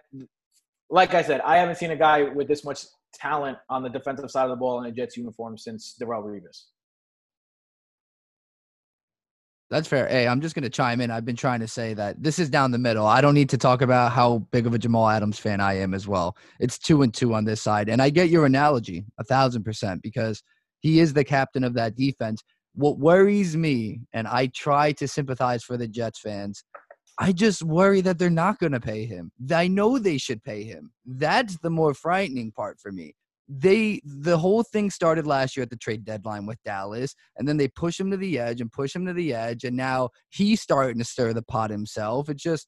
like 0.89 1.13
I 1.13 1.22
said, 1.22 1.41
I 1.41 1.58
haven't 1.58 1.76
seen 1.76 1.91
a 1.91 1.96
guy 1.96 2.24
with 2.24 2.48
this 2.48 2.63
much 2.63 2.86
talent 3.13 3.58
on 3.69 3.84
the 3.84 3.89
defensive 3.89 4.30
side 4.32 4.43
of 4.43 4.50
the 4.50 4.56
ball 4.56 4.84
in 4.84 4.89
a 4.89 4.91
Jets 4.91 5.17
uniform 5.17 5.58
since 5.58 5.96
Darrelle 6.02 6.24
Revis. 6.24 6.65
That's 9.69 9.88
fair. 9.88 10.08
Hey, 10.08 10.28
I'm 10.28 10.39
just 10.39 10.54
going 10.54 10.63
to 10.63 10.69
chime 10.69 11.02
in. 11.02 11.10
I've 11.10 11.26
been 11.26 11.36
trying 11.36 11.60
to 11.62 11.67
say 11.67 11.96
that 11.96 12.22
this 12.22 12.38
is 12.38 12.48
down 12.48 12.69
the 12.69 12.78
middle. 12.78 13.08
I 13.08 13.22
don't 13.22 13.34
need 13.34 13.50
to 13.50 13.58
talk 13.58 13.82
about 13.82 14.12
how 14.12 14.39
big 14.52 14.67
of 14.67 14.76
a 14.76 14.78
Jamal 14.78 15.10
Adams 15.10 15.39
fan 15.39 15.60
I 15.60 15.80
am 15.80 15.96
as 15.96 16.08
well. 16.08 16.38
It's 16.60 16.78
two 16.78 17.02
and 17.02 17.12
two 17.12 17.34
on 17.34 17.43
this 17.43 17.62
side. 17.62 17.89
And 17.89 18.00
I 18.00 18.12
get 18.12 18.30
your 18.30 18.46
analogy 18.46 19.04
a 19.19 19.24
thousand 19.24 19.63
percent 19.63 20.04
because 20.04 20.43
he 20.82 21.00
is 21.00 21.13
the 21.13 21.24
captain 21.24 21.63
of 21.63 21.74
that 21.74 21.96
defense. 21.96 22.43
What 22.76 23.00
worries 23.00 23.58
me, 23.58 24.02
and 24.13 24.28
I 24.28 24.48
try 24.48 24.91
to 24.93 25.08
sympathize 25.08 25.63
for 25.63 25.76
the 25.76 25.88
Jets 25.88 26.19
fans, 26.19 26.63
I 27.19 27.32
just 27.32 27.62
worry 27.62 28.02
that 28.02 28.17
they're 28.17 28.30
not 28.30 28.60
going 28.60 28.71
to 28.71 28.80
pay 28.80 29.06
him. 29.06 29.32
I 29.54 29.67
know 29.67 29.99
they 29.99 30.17
should 30.17 30.43
pay 30.43 30.63
him. 30.63 30.91
That's 31.06 31.58
the 31.60 31.69
more 31.69 31.93
frightening 31.93 32.52
part 32.52 32.80
for 32.80 32.91
me. 32.91 33.15
They 33.47 34.02
the 34.06 34.38
whole 34.38 34.63
thing 34.63 34.89
started 34.89 35.28
last 35.28 35.56
year 35.56 35.63
at 35.63 35.69
the 35.69 35.76
trade 35.76 36.06
deadline 36.06 36.45
with 36.45 36.63
Dallas, 36.63 37.13
and 37.36 37.47
then 37.47 37.58
they 37.58 37.67
push 37.67 37.99
him 37.99 38.10
to 38.12 38.17
the 38.17 38.39
edge 38.39 38.62
and 38.62 38.71
push 38.71 38.95
him 38.95 39.06
to 39.06 39.13
the 39.13 39.34
edge, 39.34 39.65
and 39.65 39.76
now 39.76 40.10
he's 40.30 40.62
starting 40.62 40.97
to 40.99 41.04
stir 41.04 41.34
the 41.34 41.41
pot 41.41 41.69
himself. 41.69 42.30
It's 42.30 42.41
just, 42.41 42.67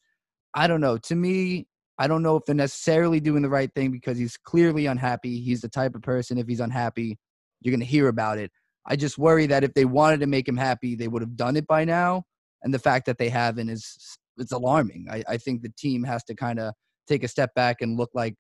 I 0.53 0.67
don't 0.67 0.81
know. 0.81 0.97
To 0.97 1.15
me, 1.15 1.67
I 1.97 2.08
don't 2.08 2.21
know 2.21 2.36
if 2.36 2.43
they're 2.45 2.53
necessarily 2.53 3.21
doing 3.21 3.41
the 3.41 3.49
right 3.49 3.73
thing 3.73 3.89
because 3.89 4.17
he's 4.17 4.38
clearly 4.38 4.86
unhappy. 4.86 5.39
He's 5.39 5.62
the 5.62 5.69
type 5.69 5.95
of 5.95 6.01
person 6.01 6.38
if 6.38 6.45
he's 6.47 6.60
unhappy, 6.60 7.17
you're 7.62 7.73
gonna 7.73 7.86
hear 7.86 8.10
about 8.10 8.38
it. 8.38 8.51
I 8.86 8.97
just 8.97 9.17
worry 9.17 9.47
that 9.47 9.63
if 9.63 9.73
they 9.73 9.86
wanted 9.86 10.19
to 10.19 10.27
make 10.27 10.47
him 10.47 10.58
happy, 10.58 10.95
they 10.95 11.08
would 11.08 11.21
have 11.21 11.38
done 11.38 11.55
it 11.55 11.67
by 11.67 11.86
now. 11.86 12.23
And 12.62 12.73
the 12.73 12.79
fact 12.79 13.05
that 13.05 13.17
they 13.17 13.29
haven't 13.29 13.69
is 13.69 14.17
it's 14.38 14.52
alarming. 14.52 15.08
I, 15.10 15.24
I 15.28 15.38
think 15.38 15.62
the 15.62 15.71
team 15.78 16.04
has 16.04 16.24
to 16.26 16.36
kind 16.36 16.60
of 16.60 16.74
take 17.08 17.24
a 17.24 17.28
step 17.28 17.54
back 17.56 17.82
and 17.82 17.98
look 17.98 18.12
like 18.13 18.36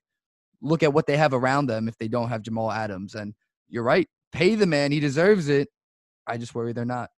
look 0.61 0.83
at 0.83 0.93
what 0.93 1.05
they 1.05 1.17
have 1.17 1.33
around 1.33 1.67
them 1.67 1.87
if 1.87 1.97
they 1.97 2.07
don't 2.07 2.29
have 2.29 2.41
Jamal 2.41 2.71
Adams. 2.71 3.15
And 3.15 3.33
you're 3.67 3.83
right, 3.83 4.07
pay 4.31 4.55
the 4.55 4.65
man, 4.65 4.91
he 4.91 4.99
deserves 4.99 5.47
it. 5.49 5.69
I 6.27 6.37
just 6.37 6.55
worry 6.55 6.73
they're 6.73 6.85
not. 6.85 7.09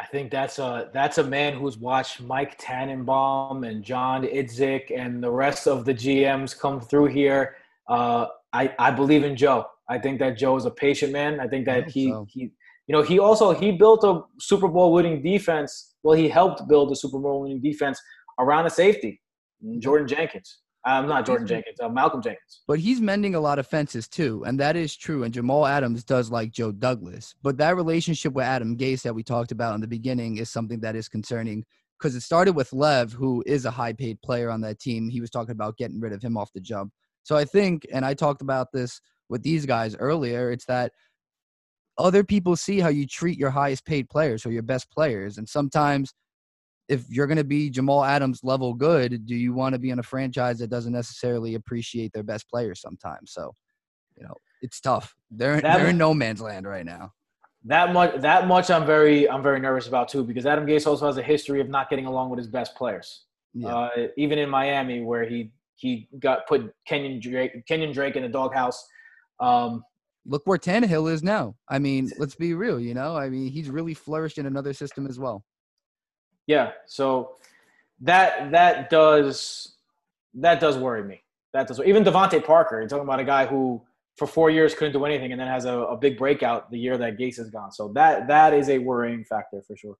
I 0.00 0.06
think 0.06 0.30
that's 0.30 0.58
a 0.58 0.88
that's 0.94 1.18
a 1.18 1.24
man 1.24 1.52
who's 1.52 1.76
watched 1.76 2.22
Mike 2.22 2.56
Tannenbaum 2.58 3.64
and 3.64 3.84
John 3.84 4.22
Idzik 4.22 4.90
and 4.96 5.22
the 5.22 5.30
rest 5.30 5.66
of 5.66 5.84
the 5.84 5.92
GMs 5.92 6.58
come 6.58 6.80
through 6.80 7.06
here. 7.06 7.56
Uh, 7.86 8.28
I 8.52 8.74
I 8.78 8.92
believe 8.92 9.24
in 9.24 9.36
Joe. 9.36 9.66
I 9.90 9.98
think 9.98 10.18
that 10.20 10.38
Joe 10.38 10.56
is 10.56 10.64
a 10.64 10.70
patient 10.70 11.12
man. 11.12 11.38
I 11.38 11.48
think 11.48 11.66
that 11.66 11.84
hope 11.84 11.92
he 11.92 12.08
so. 12.08 12.26
he 12.30 12.40
you 12.86 12.94
know 12.94 13.02
he 13.02 13.18
also 13.18 13.52
he 13.52 13.72
built 13.72 14.02
a 14.04 14.22
Super 14.38 14.68
Bowl 14.68 14.92
winning 14.94 15.20
defense. 15.22 15.89
Well, 16.02 16.16
he 16.16 16.28
helped 16.28 16.66
build 16.68 16.90
a 16.92 16.96
Super 16.96 17.18
Bowl 17.18 17.42
winning 17.42 17.60
defense 17.60 18.00
around 18.38 18.66
a 18.66 18.70
safety, 18.70 19.20
Jordan 19.78 20.08
Jenkins. 20.08 20.58
I'm 20.84 21.06
not 21.06 21.26
Jordan 21.26 21.46
Jenkins. 21.46 21.78
Uh, 21.78 21.90
Malcolm 21.90 22.22
Jenkins. 22.22 22.62
But 22.66 22.78
he's 22.78 23.00
mending 23.02 23.34
a 23.34 23.40
lot 23.40 23.58
of 23.58 23.66
fences 23.66 24.08
too, 24.08 24.42
and 24.46 24.58
that 24.60 24.76
is 24.76 24.96
true. 24.96 25.24
And 25.24 25.34
Jamal 25.34 25.66
Adams 25.66 26.04
does 26.04 26.30
like 26.30 26.52
Joe 26.52 26.72
Douglas. 26.72 27.34
But 27.42 27.58
that 27.58 27.76
relationship 27.76 28.32
with 28.32 28.46
Adam 28.46 28.78
Gase 28.78 29.02
that 29.02 29.14
we 29.14 29.22
talked 29.22 29.52
about 29.52 29.74
in 29.74 29.82
the 29.82 29.86
beginning 29.86 30.38
is 30.38 30.48
something 30.48 30.80
that 30.80 30.96
is 30.96 31.08
concerning 31.08 31.66
because 31.98 32.14
it 32.14 32.22
started 32.22 32.56
with 32.56 32.72
Lev, 32.72 33.12
who 33.12 33.44
is 33.46 33.66
a 33.66 33.70
high 33.70 33.92
paid 33.92 34.22
player 34.22 34.48
on 34.48 34.62
that 34.62 34.80
team. 34.80 35.10
He 35.10 35.20
was 35.20 35.28
talking 35.28 35.52
about 35.52 35.76
getting 35.76 36.00
rid 36.00 36.14
of 36.14 36.22
him 36.22 36.38
off 36.38 36.52
the 36.54 36.60
jump. 36.60 36.92
So 37.24 37.36
I 37.36 37.44
think, 37.44 37.86
and 37.92 38.06
I 38.06 38.14
talked 38.14 38.40
about 38.40 38.68
this 38.72 39.02
with 39.28 39.42
these 39.42 39.66
guys 39.66 39.94
earlier, 39.96 40.50
it's 40.50 40.64
that 40.64 40.92
other 42.00 42.24
people 42.24 42.56
see 42.56 42.80
how 42.80 42.88
you 42.88 43.06
treat 43.06 43.38
your 43.38 43.50
highest 43.50 43.84
paid 43.84 44.08
players 44.08 44.46
or 44.46 44.50
your 44.50 44.62
best 44.62 44.90
players. 44.90 45.38
And 45.38 45.48
sometimes 45.48 46.12
if 46.88 47.04
you're 47.08 47.28
going 47.28 47.36
to 47.36 47.44
be 47.44 47.70
Jamal 47.70 48.04
Adams 48.04 48.40
level 48.42 48.74
good, 48.74 49.26
do 49.26 49.36
you 49.36 49.54
want 49.54 49.74
to 49.74 49.78
be 49.78 49.90
in 49.90 50.00
a 50.00 50.02
franchise 50.02 50.58
that 50.58 50.70
doesn't 50.70 50.92
necessarily 50.92 51.54
appreciate 51.54 52.12
their 52.12 52.24
best 52.24 52.48
players 52.48 52.80
sometimes? 52.80 53.32
So, 53.32 53.54
you 54.16 54.24
know, 54.24 54.34
it's 54.60 54.80
tough. 54.80 55.14
They're 55.30 55.60
That- 55.60 55.78
they're 55.78 55.88
in 55.88 55.98
no 55.98 56.12
man's 56.12 56.40
land 56.40 56.66
right 56.66 56.84
now. 56.84 57.12
That 57.64 57.92
much 57.92 58.22
that 58.22 58.46
much 58.46 58.70
I'm 58.70 58.86
very 58.86 59.28
I'm 59.28 59.42
very 59.42 59.60
nervous 59.60 59.86
about 59.86 60.08
too 60.08 60.24
because 60.24 60.46
Adam 60.46 60.66
Gase 60.66 60.86
also 60.86 61.04
has 61.04 61.18
a 61.18 61.22
history 61.22 61.60
of 61.60 61.68
not 61.68 61.90
getting 61.90 62.06
along 62.06 62.30
with 62.30 62.38
his 62.38 62.48
best 62.48 62.74
players. 62.74 63.26
Yeah. 63.52 63.76
Uh, 63.76 64.06
even 64.16 64.38
in 64.38 64.48
Miami, 64.48 65.02
where 65.02 65.28
he 65.28 65.52
he 65.74 66.08
got 66.18 66.46
put 66.46 66.74
Kenyan 66.88 67.20
Drake 67.20 67.66
Kenyan 67.66 67.92
Drake 67.92 68.16
in 68.16 68.22
the 68.22 68.30
doghouse. 68.30 68.86
Um, 69.40 69.84
Look 70.30 70.46
where 70.46 70.58
Tannehill 70.58 71.12
is 71.12 71.24
now. 71.24 71.56
I 71.68 71.80
mean, 71.80 72.10
let's 72.18 72.36
be 72.36 72.54
real. 72.54 72.78
You 72.78 72.94
know, 72.94 73.16
I 73.16 73.28
mean, 73.28 73.50
he's 73.50 73.68
really 73.68 73.94
flourished 73.94 74.38
in 74.38 74.46
another 74.46 74.72
system 74.72 75.06
as 75.06 75.18
well. 75.18 75.44
Yeah, 76.46 76.70
so 76.86 77.32
that 78.00 78.52
that 78.52 78.90
does 78.90 79.76
that 80.34 80.60
does 80.60 80.78
worry 80.78 81.02
me. 81.02 81.22
That 81.52 81.66
does 81.66 81.80
even 81.80 82.04
DeVante 82.04 82.44
Parker. 82.44 82.78
You're 82.78 82.88
talking 82.88 83.04
about 83.04 83.20
a 83.20 83.24
guy 83.24 83.46
who 83.46 83.82
for 84.16 84.26
four 84.26 84.50
years 84.50 84.74
couldn't 84.74 84.92
do 84.92 85.04
anything 85.04 85.32
and 85.32 85.40
then 85.40 85.48
has 85.48 85.64
a, 85.64 85.72
a 85.72 85.96
big 85.96 86.16
breakout 86.16 86.70
the 86.70 86.78
year 86.78 86.96
that 86.96 87.18
Gase 87.18 87.38
is 87.38 87.50
gone. 87.50 87.72
So 87.72 87.92
that 87.94 88.28
that 88.28 88.54
is 88.54 88.68
a 88.68 88.78
worrying 88.78 89.24
factor 89.24 89.62
for 89.66 89.76
sure. 89.76 89.96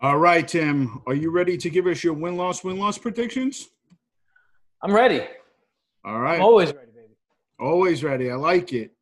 All 0.00 0.18
right, 0.18 0.46
Tim. 0.46 1.02
Are 1.06 1.14
you 1.14 1.30
ready 1.30 1.56
to 1.56 1.70
give 1.70 1.86
us 1.86 2.02
your 2.02 2.14
win 2.14 2.36
loss 2.36 2.64
win 2.64 2.78
loss 2.78 2.98
predictions? 2.98 3.68
I'm 4.82 4.92
ready. 4.92 5.22
All 6.04 6.20
right. 6.20 6.36
I'm 6.36 6.42
always 6.42 6.68
ready, 6.72 6.78
baby. 6.78 6.87
Always 7.58 8.04
ready. 8.04 8.30
I 8.30 8.36
like 8.36 8.72
it. 8.72 8.92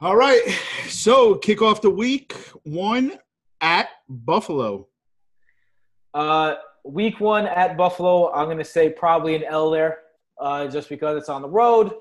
All 0.00 0.16
right. 0.16 0.42
So 0.88 1.34
kick 1.34 1.60
off 1.60 1.82
the 1.82 1.90
week 1.90 2.34
one 2.64 3.18
at 3.60 3.88
Buffalo. 4.08 4.88
Uh, 6.14 6.54
week 6.84 7.20
one 7.20 7.46
at 7.46 7.76
Buffalo, 7.76 8.32
I'm 8.32 8.46
going 8.46 8.58
to 8.58 8.64
say 8.64 8.90
probably 8.90 9.34
an 9.34 9.44
L 9.44 9.70
there, 9.70 9.98
uh, 10.40 10.66
just 10.68 10.88
because 10.88 11.16
it's 11.16 11.28
on 11.28 11.42
the 11.42 11.48
road. 11.48 11.92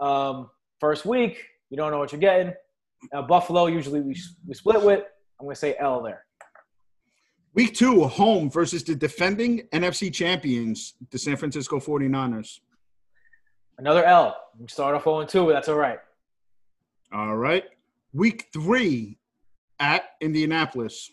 Um, 0.00 0.50
first 0.80 1.06
week, 1.06 1.42
you 1.70 1.76
don't 1.76 1.90
know 1.90 1.98
what 1.98 2.12
you're 2.12 2.20
getting. 2.20 2.52
Uh, 3.12 3.22
Buffalo, 3.22 3.66
usually 3.66 4.00
we, 4.00 4.16
we 4.46 4.54
split 4.54 4.82
with. 4.82 5.04
I'm 5.40 5.46
going 5.46 5.54
to 5.54 5.60
say 5.60 5.76
L 5.78 6.02
there. 6.02 6.24
Week 7.54 7.74
two, 7.74 8.04
home 8.04 8.50
versus 8.50 8.84
the 8.84 8.94
defending 8.94 9.62
NFC 9.72 10.12
champions, 10.12 10.94
the 11.10 11.18
San 11.18 11.36
Francisco 11.36 11.78
49ers. 11.78 12.60
Another 13.78 14.04
L. 14.04 14.36
We 14.58 14.68
start 14.68 14.94
off 14.94 15.04
0 15.04 15.24
2, 15.24 15.46
but 15.46 15.52
that's 15.52 15.68
all 15.68 15.76
right. 15.76 15.98
All 17.12 17.36
right. 17.36 17.64
Week 18.12 18.46
three 18.52 19.18
at 19.78 20.14
Indianapolis. 20.20 21.10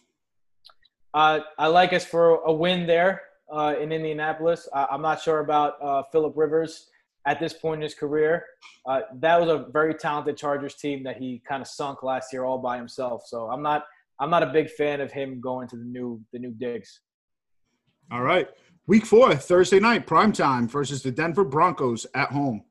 Uh, 1.13 1.41
I 1.59 1.67
like 1.67 1.93
us 1.93 2.05
for 2.05 2.35
a 2.45 2.53
win 2.53 2.87
there 2.87 3.21
uh, 3.51 3.75
in 3.79 3.91
Indianapolis. 3.91 4.67
I, 4.73 4.87
am 4.91 5.01
not 5.01 5.21
sure 5.21 5.39
about 5.39 5.75
uh, 5.83 6.03
Philip 6.11 6.33
Rivers 6.35 6.89
at 7.27 7.39
this 7.39 7.53
point 7.53 7.79
in 7.79 7.83
his 7.83 7.93
career. 7.93 8.45
Uh, 8.85 9.01
that 9.19 9.39
was 9.39 9.49
a 9.49 9.69
very 9.71 9.93
talented 9.93 10.37
Chargers 10.37 10.75
team 10.75 11.03
that 11.03 11.17
he 11.17 11.41
kind 11.47 11.61
of 11.61 11.67
sunk 11.67 12.01
last 12.01 12.33
year 12.33 12.45
all 12.45 12.57
by 12.57 12.77
himself. 12.77 13.23
So 13.27 13.49
I'm 13.49 13.61
not 13.61 13.85
I'm 14.19 14.29
not 14.29 14.43
a 14.43 14.47
big 14.47 14.69
fan 14.69 15.01
of 15.01 15.11
him 15.11 15.41
going 15.41 15.67
to 15.69 15.75
the 15.75 15.83
new 15.83 16.21
the 16.31 16.39
new 16.39 16.51
digs. 16.51 17.01
All 18.11 18.21
right. 18.21 18.47
Week 18.85 19.05
four, 19.05 19.33
Thursday 19.35 19.79
night, 19.79 20.05
prime 20.05 20.33
time 20.33 20.67
versus 20.67 21.03
the 21.03 21.11
Denver 21.11 21.45
Broncos 21.45 22.05
at 22.13 22.31
home. 22.31 22.65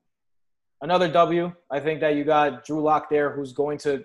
Another 0.83 1.09
W. 1.09 1.53
I 1.71 1.81
think 1.81 2.01
that 2.01 2.17
you 2.17 2.25
got 2.25 2.67
Drew 2.67 2.83
Lock 2.83 3.09
there, 3.09 3.33
who's 3.35 3.53
going 3.53 3.79
to, 3.79 4.05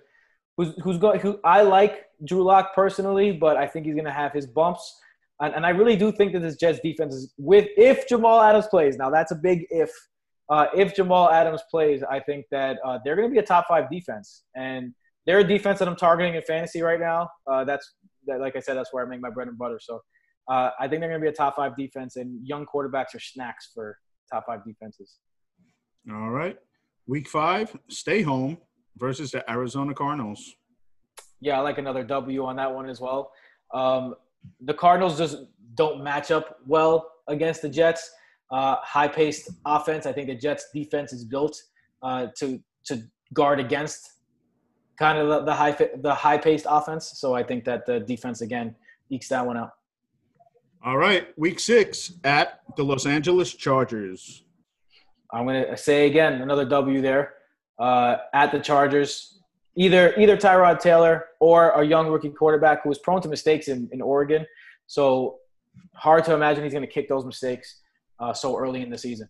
who's 0.55 0.73
who's 0.81 0.97
going. 0.97 1.19
Who 1.19 1.39
I 1.43 1.63
like 1.63 2.05
Drew 2.23 2.43
Lock 2.43 2.73
personally, 2.73 3.33
but 3.33 3.57
I 3.57 3.67
think 3.67 3.85
he's 3.85 3.95
going 3.95 4.05
to 4.05 4.11
have 4.11 4.31
his 4.31 4.47
bumps. 4.47 4.97
And, 5.41 5.53
and 5.53 5.65
I 5.65 5.69
really 5.69 5.97
do 5.97 6.11
think 6.13 6.31
that 6.31 6.39
this 6.39 6.55
Jets 6.55 6.79
defense 6.79 7.13
is 7.13 7.33
with 7.37 7.67
if 7.75 8.07
Jamal 8.07 8.41
Adams 8.41 8.67
plays. 8.67 8.97
Now 8.97 9.09
that's 9.09 9.31
a 9.31 9.35
big 9.35 9.65
if. 9.69 9.91
Uh, 10.49 10.67
if 10.73 10.95
Jamal 10.95 11.29
Adams 11.29 11.61
plays, 11.69 12.03
I 12.09 12.21
think 12.21 12.45
that 12.51 12.77
uh, 12.85 12.99
they're 13.03 13.17
going 13.17 13.27
to 13.27 13.33
be 13.33 13.39
a 13.39 13.45
top 13.45 13.65
five 13.67 13.89
defense, 13.91 14.43
and 14.55 14.93
they're 15.25 15.39
a 15.39 15.43
defense 15.43 15.79
that 15.79 15.89
I'm 15.89 15.97
targeting 15.97 16.35
in 16.35 16.41
fantasy 16.43 16.81
right 16.81 17.01
now. 17.01 17.29
Uh, 17.45 17.65
that's 17.65 17.95
that, 18.27 18.39
like 18.39 18.55
I 18.55 18.61
said, 18.61 18.77
that's 18.77 18.93
where 18.93 19.05
I 19.05 19.09
make 19.09 19.19
my 19.19 19.29
bread 19.29 19.49
and 19.49 19.57
butter. 19.57 19.77
So 19.81 19.99
uh, 20.49 20.71
I 20.79 20.87
think 20.87 21.01
they're 21.01 21.09
going 21.09 21.21
to 21.21 21.25
be 21.25 21.29
a 21.29 21.33
top 21.33 21.55
five 21.55 21.75
defense, 21.77 22.15
and 22.15 22.45
young 22.45 22.65
quarterbacks 22.65 23.13
are 23.15 23.19
snacks 23.19 23.71
for 23.73 23.97
top 24.31 24.45
five 24.47 24.63
defenses. 24.65 25.17
All 26.11 26.29
right, 26.29 26.57
week 27.05 27.27
five, 27.27 27.75
stay 27.89 28.21
home 28.21 28.57
versus 28.97 29.31
the 29.31 29.49
Arizona 29.49 29.93
Cardinals. 29.93 30.55
Yeah, 31.41 31.57
I 31.57 31.61
like 31.61 31.77
another 31.77 32.03
W 32.03 32.45
on 32.45 32.55
that 32.55 32.73
one 32.73 32.89
as 32.89 32.99
well. 32.99 33.31
Um, 33.73 34.15
the 34.61 34.73
Cardinals 34.73 35.17
just 35.17 35.37
don't 35.75 36.03
match 36.03 36.31
up 36.31 36.57
well 36.65 37.11
against 37.27 37.61
the 37.61 37.69
Jets. 37.69 38.09
Uh, 38.49 38.77
high-paced 38.81 39.51
offense. 39.65 40.05
I 40.05 40.13
think 40.13 40.27
the 40.27 40.35
Jets' 40.35 40.67
defense 40.73 41.11
is 41.11 41.25
built 41.25 41.61
uh, 42.01 42.27
to 42.39 42.59
to 42.85 43.03
guard 43.33 43.59
against 43.59 44.09
kind 44.97 45.17
of 45.17 45.27
the, 45.27 45.43
the 45.43 45.53
high 45.53 45.71
the 46.01 46.13
high-paced 46.13 46.65
offense. 46.69 47.11
So 47.15 47.35
I 47.35 47.43
think 47.43 47.65
that 47.65 47.85
the 47.85 47.99
defense 47.99 48.41
again 48.41 48.73
ekes 49.11 49.27
that 49.29 49.45
one 49.45 49.57
out. 49.57 49.71
All 50.83 50.97
right, 50.97 51.27
week 51.37 51.59
six 51.59 52.13
at 52.23 52.61
the 52.77 52.83
Los 52.83 53.05
Angeles 53.05 53.53
Chargers. 53.53 54.43
I'm 55.33 55.45
going 55.45 55.65
to 55.65 55.75
say 55.75 56.07
again 56.07 56.41
another 56.41 56.65
W 56.65 57.01
there 57.01 57.33
uh, 57.79 58.17
at 58.33 58.51
the 58.51 58.59
Chargers 58.59 59.39
either 59.75 60.13
either 60.17 60.35
Tyrod 60.35 60.79
Taylor 60.79 61.25
or 61.39 61.71
a 61.71 61.83
young 61.83 62.07
rookie 62.07 62.29
quarterback 62.29 62.83
who 62.83 62.89
was 62.89 62.99
prone 62.99 63.21
to 63.21 63.29
mistakes 63.29 63.67
in, 63.67 63.89
in 63.91 64.01
Oregon. 64.01 64.45
So 64.87 65.37
hard 65.93 66.23
to 66.25 66.33
imagine 66.33 66.63
he's 66.63 66.73
going 66.73 66.85
to 66.85 66.91
kick 66.91 67.09
those 67.09 67.25
mistakes 67.25 67.81
uh, 68.19 68.33
so 68.33 68.57
early 68.57 68.81
in 68.81 68.89
the 68.89 68.97
season. 68.97 69.29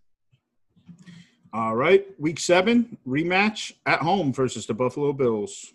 All 1.54 1.76
right, 1.76 2.06
week 2.20 2.40
seven 2.40 2.98
rematch 3.08 3.72
at 3.86 4.00
home 4.00 4.34
versus 4.34 4.66
the 4.66 4.74
Buffalo 4.74 5.14
Bills. 5.14 5.74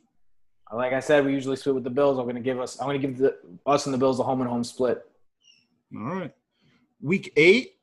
Like 0.72 0.92
I 0.92 1.00
said, 1.00 1.24
we 1.24 1.32
usually 1.32 1.56
split 1.56 1.74
with 1.74 1.84
the 1.84 1.90
Bills. 1.90 2.18
I'm 2.18 2.24
going 2.24 2.36
to 2.36 2.42
give 2.42 2.60
us. 2.60 2.80
I'm 2.80 2.86
going 2.86 3.00
to 3.00 3.06
give 3.06 3.18
the, 3.18 3.36
us 3.66 3.86
and 3.86 3.92
the 3.92 3.98
Bills 3.98 4.20
a 4.20 4.22
home 4.22 4.40
and 4.40 4.48
home 4.48 4.64
split. 4.64 5.04
All 5.94 6.14
right, 6.14 6.32
week 7.00 7.32
eight 7.36 7.76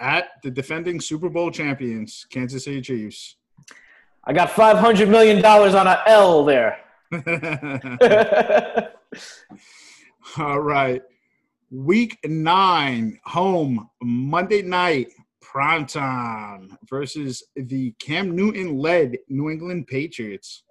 at 0.00 0.42
the 0.42 0.50
defending 0.50 1.00
Super 1.00 1.28
Bowl 1.28 1.50
champions, 1.50 2.26
Kansas 2.30 2.64
City 2.64 2.80
Chiefs. 2.80 3.36
I 4.24 4.32
got 4.32 4.50
five 4.50 4.78
hundred 4.78 5.10
million 5.10 5.42
dollars 5.42 5.74
on 5.74 5.86
a 5.86 6.02
L 6.06 6.44
there. 6.44 6.78
All 10.38 10.60
right. 10.60 11.02
Week 11.70 12.18
nine, 12.24 13.18
home, 13.24 13.90
Monday 14.02 14.62
night, 14.62 15.08
prime 15.40 15.86
time 15.86 16.76
versus 16.88 17.42
the 17.54 17.92
Cam 17.98 18.34
Newton 18.34 18.78
led 18.78 19.18
New 19.28 19.50
England 19.50 19.86
Patriots. 19.86 20.62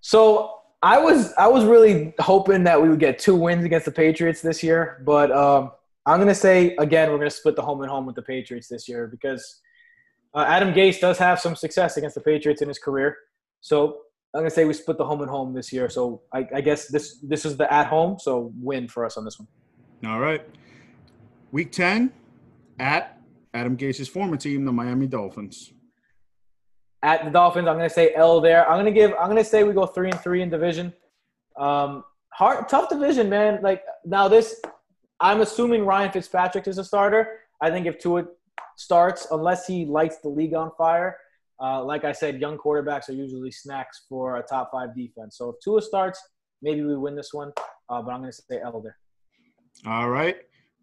So 0.00 0.61
I 0.82 0.98
was 0.98 1.32
I 1.34 1.46
was 1.46 1.64
really 1.64 2.12
hoping 2.18 2.64
that 2.64 2.80
we 2.80 2.88
would 2.88 2.98
get 2.98 3.18
two 3.18 3.36
wins 3.36 3.64
against 3.64 3.86
the 3.86 3.92
Patriots 3.92 4.42
this 4.42 4.62
year, 4.62 5.00
but 5.06 5.30
um, 5.30 5.70
I'm 6.06 6.18
gonna 6.18 6.34
say 6.34 6.74
again 6.76 7.10
we're 7.10 7.18
gonna 7.18 7.30
split 7.30 7.54
the 7.54 7.62
home 7.62 7.80
and 7.82 7.90
home 7.90 8.04
with 8.04 8.16
the 8.16 8.22
Patriots 8.22 8.66
this 8.68 8.88
year 8.88 9.06
because 9.06 9.60
uh, 10.34 10.44
Adam 10.48 10.72
Gase 10.72 10.98
does 10.98 11.18
have 11.18 11.38
some 11.38 11.54
success 11.54 11.96
against 11.96 12.16
the 12.16 12.20
Patriots 12.20 12.62
in 12.62 12.68
his 12.68 12.80
career. 12.80 13.16
So 13.60 14.00
I'm 14.34 14.40
gonna 14.40 14.50
say 14.50 14.64
we 14.64 14.72
split 14.72 14.98
the 14.98 15.04
home 15.04 15.20
and 15.20 15.30
home 15.30 15.54
this 15.54 15.72
year. 15.72 15.88
So 15.88 16.22
I, 16.32 16.48
I 16.52 16.60
guess 16.60 16.88
this 16.88 17.18
this 17.22 17.44
is 17.44 17.56
the 17.56 17.72
at 17.72 17.86
home, 17.86 18.18
so 18.18 18.52
win 18.60 18.88
for 18.88 19.06
us 19.06 19.16
on 19.16 19.24
this 19.24 19.38
one. 19.38 19.46
All 20.10 20.18
right. 20.18 20.44
Week 21.52 21.70
ten 21.70 22.12
at 22.80 23.20
Adam 23.54 23.76
Gase's 23.76 24.08
former 24.08 24.36
team, 24.36 24.64
the 24.64 24.72
Miami 24.72 25.06
Dolphins. 25.06 25.72
At 27.04 27.24
the 27.24 27.30
Dolphins, 27.30 27.66
I'm 27.66 27.76
gonna 27.76 27.90
say 27.90 28.14
L 28.14 28.40
there. 28.40 28.68
I'm 28.68 28.78
gonna 28.78 28.92
give. 28.92 29.12
I'm 29.18 29.28
gonna 29.28 29.44
say 29.44 29.64
we 29.64 29.72
go 29.72 29.86
three 29.86 30.10
and 30.10 30.20
three 30.20 30.42
in 30.42 30.50
division. 30.50 30.92
Um, 31.58 32.04
hard, 32.32 32.68
tough 32.68 32.88
division, 32.88 33.28
man. 33.28 33.60
Like 33.62 33.82
now, 34.04 34.28
this. 34.28 34.60
I'm 35.20 35.40
assuming 35.40 35.84
Ryan 35.84 36.10
Fitzpatrick 36.10 36.66
is 36.66 36.78
a 36.78 36.84
starter. 36.84 37.40
I 37.60 37.70
think 37.70 37.86
if 37.86 37.98
Tua 37.98 38.24
starts 38.76 39.26
unless 39.30 39.66
he 39.66 39.84
lights 39.84 40.18
the 40.18 40.28
league 40.28 40.54
on 40.54 40.70
fire. 40.76 41.16
Uh, 41.60 41.84
like 41.84 42.04
I 42.04 42.12
said, 42.12 42.40
young 42.40 42.58
quarterbacks 42.58 43.08
are 43.08 43.12
usually 43.12 43.52
snacks 43.52 44.04
for 44.08 44.36
a 44.38 44.42
top 44.42 44.70
five 44.72 44.96
defense. 44.96 45.38
So 45.38 45.50
if 45.50 45.56
Tua 45.62 45.80
starts, 45.80 46.20
maybe 46.60 46.82
we 46.82 46.96
win 46.96 47.14
this 47.14 47.32
one. 47.32 47.52
Uh, 47.88 48.02
but 48.02 48.12
I'm 48.12 48.20
going 48.20 48.32
to 48.32 48.42
say 48.50 48.60
L 48.60 48.80
there. 48.80 48.96
All 49.86 50.10
right. 50.10 50.36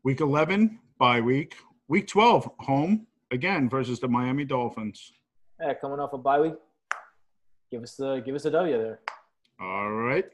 Week 0.03 0.21
11, 0.21 0.79
bye 0.97 1.19
week. 1.19 1.55
Week 1.89 2.07
12, 2.07 2.49
home 2.59 3.07
again 3.31 3.69
versus 3.69 3.99
the 3.99 4.07
Miami 4.07 4.45
Dolphins. 4.45 5.11
Yeah, 5.61 5.73
coming 5.73 5.99
off 5.99 6.13
a 6.13 6.17
bye 6.17 6.39
week. 6.39 6.55
Give 7.69 7.83
us 7.83 7.95
the 7.95 8.21
give 8.25 8.35
us 8.35 8.45
a 8.45 8.51
W 8.51 8.77
there. 8.77 8.99
All 9.59 9.91
right. 9.91 10.25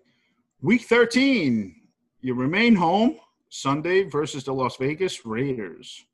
Week 0.62 0.84
13, 0.84 1.76
you 2.22 2.34
remain 2.34 2.76
home 2.76 3.18
Sunday 3.50 4.04
versus 4.04 4.44
the 4.44 4.54
Las 4.54 4.78
Vegas 4.78 5.26
Raiders. 5.26 6.06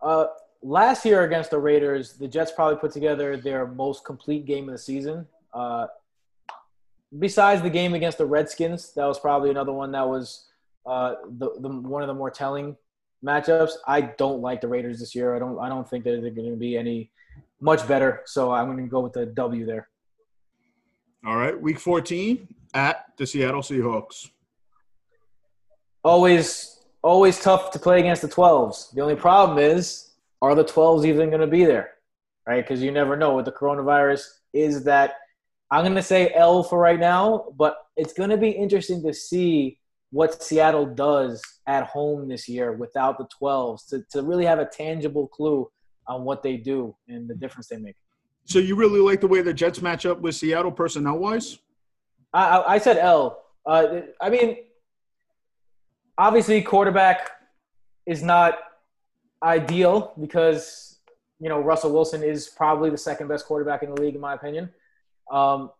Uh, 0.00 0.26
last 0.62 1.04
year 1.04 1.22
against 1.22 1.50
the 1.50 1.58
Raiders, 1.58 2.14
the 2.14 2.28
Jets 2.28 2.52
probably 2.52 2.76
put 2.78 2.92
together 2.92 3.36
their 3.36 3.66
most 3.66 4.04
complete 4.04 4.46
game 4.46 4.68
of 4.68 4.72
the 4.72 4.78
season. 4.78 5.26
Uh, 5.52 5.86
besides 7.18 7.62
the 7.62 7.70
game 7.70 7.94
against 7.94 8.18
the 8.18 8.26
Redskins, 8.26 8.92
that 8.94 9.06
was 9.06 9.18
probably 9.18 9.50
another 9.50 9.72
one 9.72 9.92
that 9.92 10.06
was 10.06 10.46
uh, 10.86 11.14
the, 11.38 11.50
the 11.60 11.68
one 11.68 12.02
of 12.02 12.08
the 12.08 12.14
more 12.14 12.30
telling 12.30 12.76
matchups. 13.24 13.72
I 13.86 14.00
don't 14.02 14.40
like 14.40 14.60
the 14.60 14.68
Raiders 14.68 15.00
this 15.00 15.14
year. 15.14 15.34
I 15.34 15.38
don't. 15.38 15.58
I 15.58 15.68
don't 15.68 15.88
think 15.88 16.04
that 16.04 16.20
they're 16.20 16.30
going 16.30 16.50
to 16.50 16.56
be 16.56 16.76
any 16.76 17.10
much 17.60 17.86
better. 17.88 18.22
So 18.26 18.50
I'm 18.52 18.66
going 18.66 18.78
to 18.78 18.90
go 18.90 19.00
with 19.00 19.12
the 19.12 19.26
W 19.26 19.66
there. 19.66 19.88
All 21.26 21.36
right, 21.36 21.60
Week 21.60 21.78
14 21.78 22.46
at 22.74 23.06
the 23.16 23.26
Seattle 23.26 23.62
Seahawks. 23.62 24.30
Always 26.04 26.74
always 27.02 27.40
tough 27.40 27.70
to 27.70 27.78
play 27.78 28.00
against 28.00 28.22
the 28.22 28.28
12s. 28.28 28.92
The 28.92 29.00
only 29.00 29.16
problem 29.16 29.58
is, 29.58 30.12
are 30.42 30.54
the 30.54 30.64
12s 30.64 31.04
even 31.04 31.28
going 31.28 31.40
to 31.40 31.46
be 31.46 31.64
there? 31.64 31.90
Right? 32.46 32.62
Because 32.62 32.82
you 32.82 32.90
never 32.90 33.16
know 33.16 33.34
with 33.34 33.44
the 33.44 33.52
coronavirus. 33.52 34.22
Is 34.54 34.84
that 34.84 35.14
I'm 35.70 35.84
gonna 35.84 36.02
say 36.02 36.32
L 36.34 36.62
for 36.62 36.78
right 36.78 36.98
now, 36.98 37.46
but 37.56 37.76
it's 37.96 38.14
gonna 38.14 38.38
be 38.38 38.50
interesting 38.50 39.02
to 39.02 39.12
see 39.12 39.78
what 40.10 40.42
Seattle 40.42 40.86
does 40.86 41.42
at 41.66 41.84
home 41.84 42.28
this 42.28 42.48
year 42.48 42.72
without 42.72 43.18
the 43.18 43.28
12s 43.40 43.86
to, 43.88 44.02
to 44.10 44.22
really 44.22 44.46
have 44.46 44.58
a 44.58 44.64
tangible 44.64 45.28
clue 45.28 45.70
on 46.08 46.24
what 46.24 46.42
they 46.42 46.56
do 46.56 46.94
and 47.08 47.28
the 47.28 47.34
difference 47.34 47.68
they 47.68 47.76
make. 47.76 47.96
So 48.44 48.58
you 48.58 48.76
really 48.76 49.00
like 49.00 49.20
the 49.20 49.26
way 49.26 49.42
the 49.42 49.52
Jets 49.52 49.82
match 49.82 50.06
up 50.06 50.20
with 50.20 50.34
Seattle 50.34 50.72
personnel 50.72 51.18
wise? 51.18 51.58
I, 52.32 52.44
I, 52.48 52.74
I 52.74 52.78
said 52.78 52.96
L. 52.96 53.44
Uh, 53.66 54.00
I 54.20 54.30
mean, 54.30 54.56
obviously, 56.16 56.62
quarterback 56.62 57.30
is 58.06 58.22
not 58.22 58.58
ideal 59.42 60.14
because 60.18 60.98
you 61.38 61.48
know 61.48 61.60
Russell 61.60 61.92
Wilson 61.92 62.22
is 62.22 62.48
probably 62.48 62.88
the 62.90 62.98
second 62.98 63.28
best 63.28 63.46
quarterback 63.46 63.82
in 63.82 63.94
the 63.94 64.00
league, 64.00 64.14
in 64.14 64.20
my 64.20 64.34
opinion. 64.34 64.70
Um, 65.30 65.70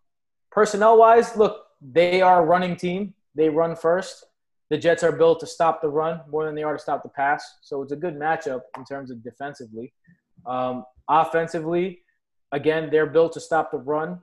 personnel 0.52 0.98
wise, 0.98 1.36
look, 1.36 1.64
they 1.80 2.20
are 2.20 2.42
a 2.42 2.44
running 2.44 2.76
team. 2.76 3.14
They 3.34 3.48
run 3.48 3.76
first. 3.76 4.26
The 4.70 4.76
Jets 4.76 5.02
are 5.02 5.12
built 5.12 5.40
to 5.40 5.46
stop 5.46 5.80
the 5.80 5.88
run 5.88 6.20
more 6.30 6.44
than 6.44 6.54
they 6.54 6.62
are 6.62 6.74
to 6.74 6.78
stop 6.78 7.02
the 7.02 7.08
pass. 7.08 7.56
So 7.62 7.80
it's 7.82 7.92
a 7.92 7.96
good 7.96 8.18
matchup 8.18 8.60
in 8.76 8.84
terms 8.84 9.10
of 9.10 9.24
defensively. 9.24 9.94
Um, 10.46 10.84
offensively, 11.08 12.00
again, 12.52 12.88
they're 12.90 13.06
built 13.06 13.32
to 13.34 13.40
stop 13.40 13.70
the 13.70 13.78
run. 13.78 14.20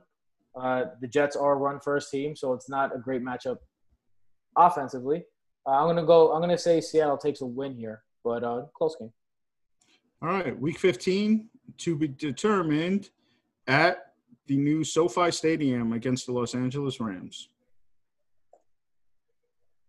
Uh, 0.54 0.86
the 1.00 1.06
Jets 1.06 1.36
are 1.36 1.52
a 1.52 1.56
run 1.56 1.80
first 1.80 2.10
team, 2.10 2.34
so 2.34 2.52
it's 2.52 2.68
not 2.68 2.94
a 2.94 2.98
great 2.98 3.22
matchup 3.22 3.58
offensively. 4.56 5.24
Uh, 5.66 5.70
I'm 5.70 5.86
gonna 5.86 6.06
go. 6.06 6.32
I'm 6.32 6.40
gonna 6.40 6.56
say 6.56 6.80
Seattle 6.80 7.18
takes 7.18 7.40
a 7.40 7.46
win 7.46 7.74
here, 7.74 8.02
but 8.24 8.42
uh, 8.42 8.62
close 8.74 8.96
game. 8.98 9.12
All 10.22 10.28
right, 10.28 10.58
Week 10.58 10.78
15 10.78 11.48
to 11.78 11.96
be 11.96 12.08
determined 12.08 13.10
at 13.66 14.12
the 14.46 14.56
new 14.56 14.84
SoFi 14.84 15.30
Stadium 15.30 15.92
against 15.92 16.26
the 16.26 16.32
Los 16.32 16.54
Angeles 16.54 17.00
Rams. 17.00 17.48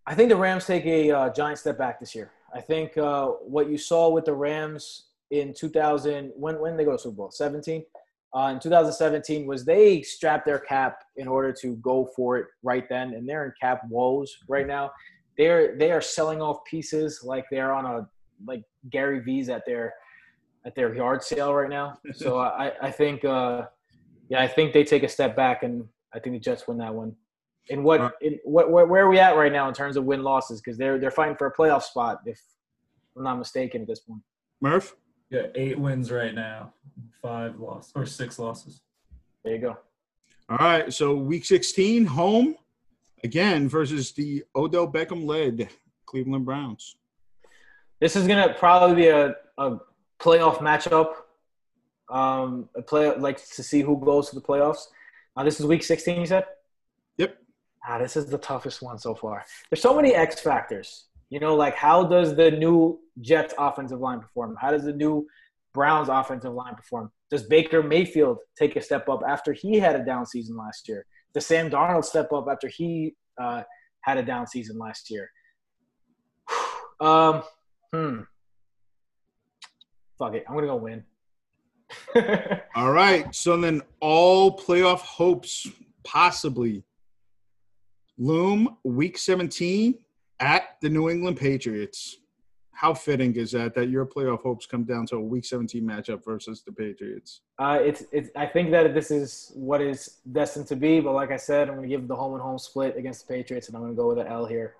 I 0.06 0.16
think 0.16 0.30
the 0.30 0.36
Rams 0.36 0.66
take 0.66 0.86
a 0.86 1.12
uh, 1.12 1.34
giant 1.34 1.60
step 1.60 1.78
back 1.78 2.00
this 2.00 2.16
year. 2.16 2.32
I 2.54 2.62
think 2.62 2.98
uh, 2.98 3.28
what 3.28 3.70
you 3.70 3.78
saw 3.78 4.10
with 4.10 4.26
the 4.26 4.34
Rams 4.34 5.07
in 5.32 5.54
2000, 5.54 6.32
when 6.36 6.60
when 6.60 6.78
they 6.78 6.86
go 6.86 6.94
to 6.94 7.00
Super 7.00 7.16
Bowl 7.16 7.32
17, 7.32 7.84
uh, 8.36 8.52
in 8.54 8.60
2017 8.60 9.48
was 9.48 9.66
they 9.66 10.02
strapped 10.02 10.46
their 10.46 10.60
cap 10.60 11.04
in 11.16 11.28
order 11.28 11.54
to 11.54 11.76
go 11.78 12.10
for 12.16 12.38
it 12.38 12.48
right 12.64 12.88
then, 12.90 13.14
and 13.14 13.28
they're 13.28 13.46
in 13.46 13.54
cap 13.62 13.82
woes 13.90 14.36
right 14.48 14.68
now. 14.68 14.92
They're 15.38 15.78
they 15.78 15.92
are 15.92 16.02
selling 16.02 16.42
off 16.42 16.58
pieces 16.66 17.22
like 17.24 17.46
they're 17.50 17.74
on 17.74 17.86
a 17.86 18.08
like 18.46 18.64
Gary 18.90 19.20
Vee's 19.20 19.50
at 19.50 19.64
their 19.66 19.94
at 20.66 20.76
their 20.76 20.94
yard 20.94 21.24
sale 21.24 21.54
right 21.54 21.70
now. 21.70 21.98
So 22.14 22.40
I 22.40 22.74
I 22.82 22.92
think 22.92 23.24
uh, 23.24 23.66
yeah 24.30 24.42
I 24.42 24.48
think 24.48 24.74
they 24.74 24.84
take 24.84 25.04
a 25.04 25.10
step 25.10 25.36
back, 25.36 25.64
and 25.64 25.86
I 26.14 26.20
think 26.20 26.36
the 26.36 26.40
Jets 26.40 26.68
win 26.68 26.78
that 26.80 26.94
one. 26.94 27.16
and 27.70 27.84
what 27.84 28.16
in 28.22 28.40
what 28.44 28.72
where, 28.72 28.86
where 28.86 29.06
are 29.06 29.10
we 29.10 29.20
at 29.20 29.36
right 29.36 29.52
now 29.52 29.68
in 29.68 29.74
terms 29.74 29.98
of 29.98 30.04
win 30.04 30.22
losses? 30.22 30.62
Because 30.62 30.78
they're 30.78 31.00
they're 31.00 31.12
fighting 31.12 31.38
for 31.38 31.48
a 31.48 31.56
playoff 31.56 31.84
spot 31.84 32.20
if 32.26 32.42
I'm 33.16 33.24
not 33.24 33.38
mistaken 33.38 33.82
at 33.82 33.88
this 33.88 34.02
point. 34.02 34.22
Murph. 34.62 34.96
Yeah, 35.30 35.48
eight 35.56 35.78
wins 35.78 36.12
right 36.12 36.34
now, 36.34 36.74
five 37.22 37.60
losses 37.60 37.92
or 37.96 38.06
six 38.06 38.40
losses. 38.40 38.82
There 39.44 39.56
you 39.56 39.62
go. 39.62 39.78
All 40.50 40.58
right, 40.58 40.94
so 40.94 41.16
week 41.16 41.44
16, 41.44 42.06
home 42.06 42.56
again 43.24 43.68
versus 43.68 44.14
the 44.14 44.44
Odell 44.56 44.90
Beckham 44.90 45.26
led 45.26 45.70
Cleveland 46.06 46.46
Browns. 46.46 46.96
This 48.00 48.16
is 48.16 48.28
gonna 48.28 48.56
probably 48.58 48.96
be 48.96 49.08
a, 49.08 49.36
a 49.58 49.78
playoff 50.20 50.60
matchup. 50.60 51.14
Um, 52.10 52.70
a 52.76 52.82
play 52.82 53.14
like 53.18 53.38
to 53.38 53.64
see 53.64 53.82
who 53.82 54.00
goes 54.00 54.30
to 54.30 54.36
the 54.36 54.42
playoffs. 54.42 54.88
Uh, 55.36 55.44
this 55.44 55.60
is 55.60 55.66
week 55.66 55.84
16, 55.84 56.22
you 56.22 56.26
said. 56.26 56.46
Yep. 57.18 57.38
Ah, 57.86 57.98
this 57.98 58.16
is 58.16 58.28
the 58.28 58.38
toughest 58.38 58.82
one 58.82 58.98
so 58.98 59.14
far. 59.14 59.44
There's 59.70 59.82
so 59.82 59.94
many 59.94 60.14
X 60.14 60.40
factors. 60.40 61.08
You 61.30 61.40
know, 61.40 61.56
like 61.56 61.76
how 61.76 62.04
does 62.04 62.36
the 62.36 62.52
new 62.52 63.00
Jets 63.22 63.54
offensive 63.58 64.00
line 64.00 64.20
perform? 64.20 64.56
How 64.60 64.72
does 64.72 64.86
the 64.86 64.94
new 64.94 65.28
Browns 65.74 66.10
offensive 66.10 66.54
line 66.54 66.76
perform? 66.76 67.12
Does 67.30 67.44
Baker 67.44 67.84
Mayfield 67.84 68.38
take 68.58 68.76
a 68.76 68.82
step 68.82 69.10
up 69.10 69.22
after 69.28 69.54
he 69.54 69.78
had 69.78 69.96
a 69.96 70.06
down 70.06 70.26
season 70.26 70.56
last 70.56 70.88
year? 70.88 71.06
Does 71.34 71.46
Sam 71.46 71.70
Darnold 71.70 72.06
step 72.06 72.32
up 72.32 72.48
after 72.50 72.68
he 72.68 73.16
uh, 73.40 73.64
had 74.02 74.18
a 74.18 74.24
down 74.24 74.48
season 74.48 74.78
last 74.78 75.10
year? 75.10 75.30
um, 77.02 77.44
hmm. 77.94 78.22
Fuck 80.18 80.36
it. 80.36 80.46
I'm 80.48 80.56
gonna 80.56 80.68
go 80.68 80.78
win. 80.78 81.04
All 82.76 82.92
right. 82.92 83.34
So 83.36 83.58
then 83.58 83.82
all 84.00 84.58
playoff 84.58 85.00
hopes 85.00 85.68
possibly 86.04 86.84
loom 88.18 88.78
week 88.84 89.18
17 89.18 89.96
at 90.40 90.78
the 90.82 90.90
New 90.90 91.10
England 91.10 91.38
Patriots. 91.38 92.18
How 92.72 92.94
fitting 92.94 93.36
is 93.36 93.52
that 93.54 93.74
that 93.74 93.90
your 93.90 94.06
playoff 94.06 94.44
hopes 94.44 94.68
come 94.68 94.84
down 94.84 95.08
to 95.08 95.16
a 95.16 95.20
Week 95.20 95.44
17 95.44 95.84
matchup 95.84 96.24
versus 96.24 96.62
the 96.64 96.72
Patriots? 96.72 97.42
Uh, 97.58 97.80
it's 97.82 98.04
it's. 98.12 98.30
I 98.36 98.46
think 98.46 98.70
that 98.70 98.94
this 98.94 99.10
is 99.10 99.52
what 99.56 99.82
is 99.82 100.18
destined 100.32 100.68
to 100.68 100.76
be. 100.76 101.00
But 101.00 101.14
like 101.14 101.32
I 101.32 101.38
said, 101.38 101.70
I'm 101.70 101.76
going 101.78 101.90
to 101.90 101.96
give 101.96 102.08
the 102.08 102.16
home 102.16 102.34
and 102.34 102.42
home 102.42 102.60
split 102.60 102.96
against 102.96 103.28
the 103.28 103.34
Patriots, 103.34 103.68
and 103.68 103.76
I'm 103.76 103.82
going 103.82 103.94
to 103.94 103.98
go 104.00 104.08
with 104.10 104.20
an 104.20 104.28
L 104.28 104.46
here. 104.46 104.76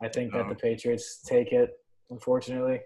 I 0.00 0.08
think 0.08 0.32
that 0.32 0.46
Oh. 0.46 0.48
the 0.50 0.54
Patriots 0.54 1.20
take 1.22 1.50
it. 1.52 1.78
Unfortunately, 2.10 2.80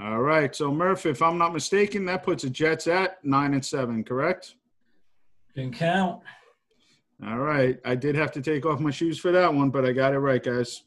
All 0.00 0.20
right. 0.20 0.54
So 0.56 0.72
Murph, 0.74 1.06
if 1.06 1.22
I'm 1.22 1.38
not 1.38 1.52
mistaken, 1.54 2.04
that 2.06 2.22
puts 2.24 2.42
the 2.42 2.50
Jets 2.50 2.88
at 2.88 3.24
nine 3.24 3.54
and 3.54 3.64
seven, 3.64 4.02
correct? 4.04 4.56
Can 5.54 5.72
count. 5.72 6.20
All 7.24 7.38
right. 7.38 7.78
I 7.84 7.94
did 7.94 8.16
have 8.16 8.32
to 8.32 8.42
take 8.42 8.66
off 8.66 8.80
my 8.80 8.90
shoes 8.90 9.18
for 9.20 9.30
that 9.32 9.54
one, 9.54 9.70
but 9.70 9.84
I 9.86 9.92
got 9.92 10.12
it 10.14 10.18
right, 10.18 10.42
guys. 10.42 10.82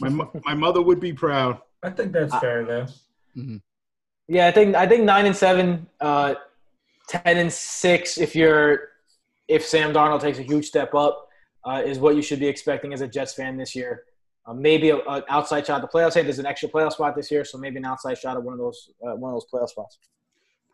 My 0.00 0.26
my 0.44 0.54
mother 0.54 0.82
would 0.82 1.00
be 1.00 1.12
proud. 1.12 1.60
I 1.82 1.90
think 1.90 2.12
that's 2.12 2.36
fair 2.38 2.64
though. 2.64 2.86
yeah. 4.28 4.46
I 4.46 4.52
think 4.52 4.76
I 4.76 4.86
think 4.86 5.04
nine 5.04 5.26
and 5.26 5.36
seven, 5.36 5.86
uh, 6.00 6.34
ten 7.08 7.38
and 7.38 7.52
six. 7.52 8.18
If 8.18 8.36
you're 8.36 8.90
if 9.48 9.66
Sam 9.66 9.92
Darnold 9.92 10.20
takes 10.20 10.38
a 10.38 10.42
huge 10.42 10.66
step 10.66 10.94
up, 10.94 11.28
uh, 11.64 11.82
is 11.84 11.98
what 11.98 12.16
you 12.16 12.22
should 12.22 12.40
be 12.40 12.46
expecting 12.46 12.92
as 12.92 13.00
a 13.00 13.08
Jets 13.08 13.34
fan 13.34 13.56
this 13.56 13.74
year. 13.74 14.04
Uh, 14.44 14.52
maybe 14.52 14.90
an 14.90 15.00
outside 15.28 15.64
shot 15.66 15.76
at 15.76 15.82
the 15.82 15.88
playoffs. 15.98 16.14
Hey, 16.14 16.22
there's 16.22 16.40
an 16.40 16.46
extra 16.46 16.68
playoff 16.68 16.92
spot 16.92 17.14
this 17.14 17.30
year, 17.30 17.44
so 17.44 17.58
maybe 17.58 17.76
an 17.76 17.84
outside 17.84 18.18
shot 18.18 18.36
at 18.36 18.42
one 18.42 18.54
of 18.54 18.58
those 18.58 18.90
uh, 19.06 19.14
one 19.14 19.32
of 19.32 19.36
those 19.36 19.46
playoff 19.52 19.68
spots. 19.68 19.98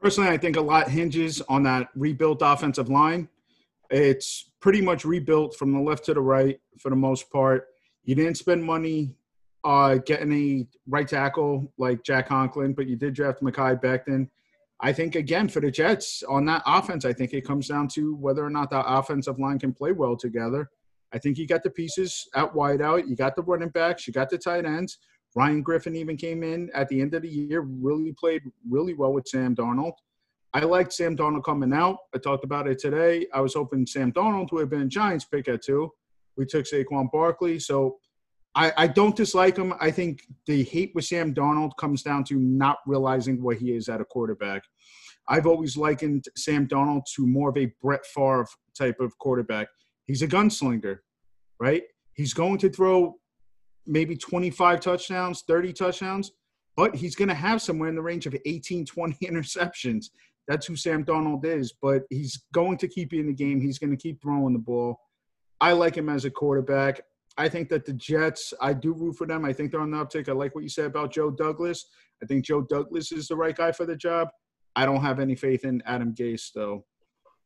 Personally, 0.00 0.30
I 0.30 0.38
think 0.38 0.56
a 0.56 0.60
lot 0.60 0.88
hinges 0.88 1.42
on 1.48 1.64
that 1.64 1.88
rebuilt 1.94 2.38
offensive 2.40 2.88
line. 2.88 3.28
It's 3.90 4.50
pretty 4.60 4.80
much 4.80 5.04
rebuilt 5.04 5.56
from 5.56 5.72
the 5.72 5.80
left 5.80 6.04
to 6.06 6.14
the 6.14 6.20
right 6.20 6.60
for 6.78 6.90
the 6.90 6.96
most 6.96 7.30
part. 7.30 7.68
You 8.08 8.14
didn't 8.14 8.38
spend 8.38 8.64
money 8.64 9.14
uh, 9.64 9.96
getting 9.96 10.32
a 10.32 10.66
right 10.86 11.06
tackle 11.06 11.70
like 11.76 12.02
Jack 12.04 12.28
Conklin, 12.28 12.72
but 12.72 12.86
you 12.86 12.96
did 12.96 13.12
draft 13.12 13.42
Mekhi 13.42 13.78
Becton. 13.82 14.30
I 14.80 14.94
think 14.94 15.14
again 15.14 15.46
for 15.46 15.60
the 15.60 15.70
Jets 15.70 16.22
on 16.26 16.46
that 16.46 16.62
offense, 16.64 17.04
I 17.04 17.12
think 17.12 17.34
it 17.34 17.46
comes 17.46 17.68
down 17.68 17.86
to 17.88 18.14
whether 18.16 18.42
or 18.42 18.48
not 18.48 18.70
that 18.70 18.86
offensive 18.88 19.38
line 19.38 19.58
can 19.58 19.74
play 19.74 19.92
well 19.92 20.16
together. 20.16 20.70
I 21.12 21.18
think 21.18 21.36
you 21.36 21.46
got 21.46 21.62
the 21.62 21.68
pieces 21.68 22.26
at 22.34 22.54
wideout, 22.54 23.06
you 23.06 23.14
got 23.14 23.36
the 23.36 23.42
running 23.42 23.68
backs, 23.68 24.06
you 24.06 24.14
got 24.14 24.30
the 24.30 24.38
tight 24.38 24.64
ends. 24.64 24.96
Ryan 25.36 25.60
Griffin 25.60 25.94
even 25.94 26.16
came 26.16 26.42
in 26.42 26.70
at 26.72 26.88
the 26.88 27.02
end 27.02 27.12
of 27.12 27.20
the 27.20 27.28
year, 27.28 27.60
really 27.60 28.14
played 28.14 28.40
really 28.70 28.94
well 28.94 29.12
with 29.12 29.28
Sam 29.28 29.54
Darnold. 29.54 29.92
I 30.54 30.60
liked 30.60 30.94
Sam 30.94 31.14
Darnold 31.14 31.44
coming 31.44 31.74
out. 31.74 31.98
I 32.14 32.18
talked 32.18 32.44
about 32.44 32.68
it 32.68 32.78
today. 32.78 33.26
I 33.34 33.42
was 33.42 33.52
hoping 33.52 33.84
Sam 33.84 34.14
Darnold 34.14 34.50
would 34.52 34.60
have 34.60 34.70
been 34.70 34.80
a 34.80 34.86
Giants 34.86 35.26
pick 35.26 35.46
at 35.48 35.60
two. 35.60 35.92
We 36.38 36.46
took 36.46 36.64
Saquon 36.64 37.10
Barkley. 37.12 37.58
So 37.58 37.98
I, 38.54 38.72
I 38.76 38.86
don't 38.86 39.14
dislike 39.14 39.56
him. 39.56 39.74
I 39.80 39.90
think 39.90 40.22
the 40.46 40.64
hate 40.64 40.92
with 40.94 41.04
Sam 41.04 41.34
Darnold 41.34 41.72
comes 41.78 42.02
down 42.02 42.24
to 42.24 42.36
not 42.36 42.78
realizing 42.86 43.42
what 43.42 43.58
he 43.58 43.72
is 43.72 43.88
at 43.88 44.00
a 44.00 44.04
quarterback. 44.04 44.62
I've 45.28 45.46
always 45.46 45.76
likened 45.76 46.24
Sam 46.36 46.66
Darnold 46.66 47.02
to 47.16 47.26
more 47.26 47.50
of 47.50 47.58
a 47.58 47.70
Brett 47.82 48.06
Favre 48.06 48.46
type 48.76 48.98
of 49.00 49.16
quarterback. 49.18 49.68
He's 50.06 50.22
a 50.22 50.28
gunslinger, 50.28 50.98
right? 51.60 51.82
He's 52.14 52.32
going 52.32 52.58
to 52.58 52.70
throw 52.70 53.16
maybe 53.86 54.16
25 54.16 54.80
touchdowns, 54.80 55.44
30 55.46 55.72
touchdowns, 55.74 56.32
but 56.76 56.94
he's 56.94 57.14
going 57.14 57.28
to 57.28 57.34
have 57.34 57.60
somewhere 57.60 57.88
in 57.88 57.94
the 57.94 58.02
range 58.02 58.26
of 58.26 58.34
18, 58.46 58.86
20 58.86 59.26
interceptions. 59.26 60.06
That's 60.46 60.66
who 60.66 60.76
Sam 60.76 61.04
Darnold 61.04 61.44
is, 61.44 61.74
but 61.82 62.04
he's 62.08 62.42
going 62.54 62.78
to 62.78 62.88
keep 62.88 63.12
you 63.12 63.20
in 63.20 63.26
the 63.26 63.34
game. 63.34 63.60
He's 63.60 63.78
going 63.78 63.90
to 63.90 63.96
keep 63.96 64.22
throwing 64.22 64.54
the 64.54 64.58
ball. 64.58 64.98
I 65.60 65.72
like 65.72 65.96
him 65.96 66.08
as 66.08 66.24
a 66.24 66.30
quarterback. 66.30 67.00
I 67.36 67.48
think 67.48 67.68
that 67.68 67.84
the 67.84 67.92
Jets, 67.92 68.52
I 68.60 68.72
do 68.72 68.92
root 68.92 69.14
for 69.14 69.26
them. 69.26 69.44
I 69.44 69.52
think 69.52 69.70
they're 69.70 69.80
on 69.80 69.92
the 69.92 70.04
uptick. 70.04 70.28
I 70.28 70.32
like 70.32 70.54
what 70.54 70.64
you 70.64 70.70
said 70.70 70.86
about 70.86 71.12
Joe 71.12 71.30
Douglas. 71.30 71.86
I 72.22 72.26
think 72.26 72.44
Joe 72.44 72.62
Douglas 72.62 73.12
is 73.12 73.28
the 73.28 73.36
right 73.36 73.56
guy 73.56 73.72
for 73.72 73.86
the 73.86 73.96
job. 73.96 74.28
I 74.74 74.84
don't 74.86 75.00
have 75.00 75.20
any 75.20 75.34
faith 75.34 75.64
in 75.64 75.82
Adam 75.86 76.14
Gase, 76.14 76.52
though. 76.52 76.84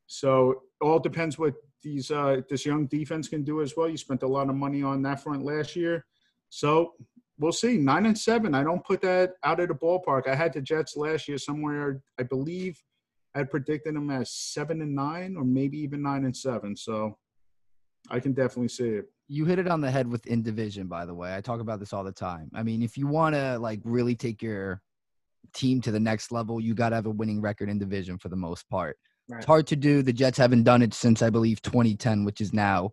So 0.07 0.63
all 0.81 0.99
depends 0.99 1.39
what 1.39 1.55
these 1.83 2.11
uh, 2.11 2.43
this 2.49 2.65
young 2.65 2.87
defense 2.87 3.29
can 3.29 3.45
do 3.45 3.61
as 3.63 3.75
well. 3.77 3.89
You 3.89 3.97
spent 3.97 4.23
a 4.23 4.29
lot 4.29 4.49
of 4.49 4.55
money 4.55 4.83
on 4.83 5.03
that 5.03 5.23
front 5.23 5.45
last 5.45 5.75
year, 5.75 6.07
so 6.51 6.93
we'll 7.39 7.53
see. 7.53 7.79
Nine 7.79 8.07
and 8.07 8.19
seven. 8.19 8.55
I 8.55 8.63
don't 8.63 8.85
put 8.85 9.01
that 9.03 9.33
out 9.45 9.61
of 9.61 9.69
the 9.69 9.75
ballpark. 9.75 10.29
I 10.29 10.35
had 10.35 10.53
the 10.53 10.61
Jets 10.61 10.97
last 10.97 11.29
year 11.29 11.39
somewhere. 11.39 12.03
I 12.19 12.25
believe 12.25 12.83
I 13.35 13.45
predicted 13.45 13.95
them 13.97 14.11
as 14.11 14.31
seven 14.31 14.83
and 14.83 14.95
nine, 14.95 15.37
or 15.37 15.45
maybe 15.45 15.79
even 15.79 16.03
nine 16.03 16.25
and 16.25 16.37
seven. 16.37 16.77
So 16.77 17.17
I 18.13 18.21
can 18.21 18.33
definitely 18.35 18.69
see 18.69 18.89
it. 18.89 19.07
You 19.29 19.47
hit 19.47 19.59
it 19.59 19.67
on 19.67 19.81
the 19.81 19.91
head 19.91 20.07
with 20.07 20.27
in 20.27 20.43
division, 20.43 20.87
by 20.87 21.07
the 21.07 21.15
way. 21.15 21.35
I 21.35 21.41
talk 21.41 21.61
about 21.61 21.81
this 21.81 21.95
all 21.95 22.05
the 22.05 22.13
time. 22.13 22.51
I 22.55 22.63
mean, 22.63 22.83
if 22.83 22.99
you 22.99 23.07
want 23.07 23.35
to 23.35 23.59
like 23.59 23.81
really 23.85 24.15
take 24.15 24.43
your 24.43 24.83
team 25.55 25.81
to 25.81 25.91
the 25.91 25.99
next 25.99 26.31
level, 26.31 26.61
you 26.61 26.75
got 26.75 26.91
to 26.91 26.97
have 26.97 27.07
a 27.07 27.11
winning 27.11 27.41
record 27.41 27.71
in 27.71 27.79
division 27.79 28.19
for 28.19 28.29
the 28.29 28.37
most 28.37 28.69
part. 28.69 28.99
Right. 29.29 29.39
It's 29.39 29.47
hard 29.47 29.67
to 29.69 29.77
do. 29.77 30.03
The 30.03 30.13
Jets 30.13 30.37
haven't 30.37 30.65
done 30.65 30.83
it 30.83 30.93
since 30.93 31.23
I 31.23 31.31
believe 31.31 31.63
2010, 31.63 32.25
which 32.25 32.43
is 32.43 32.53
now 32.53 32.91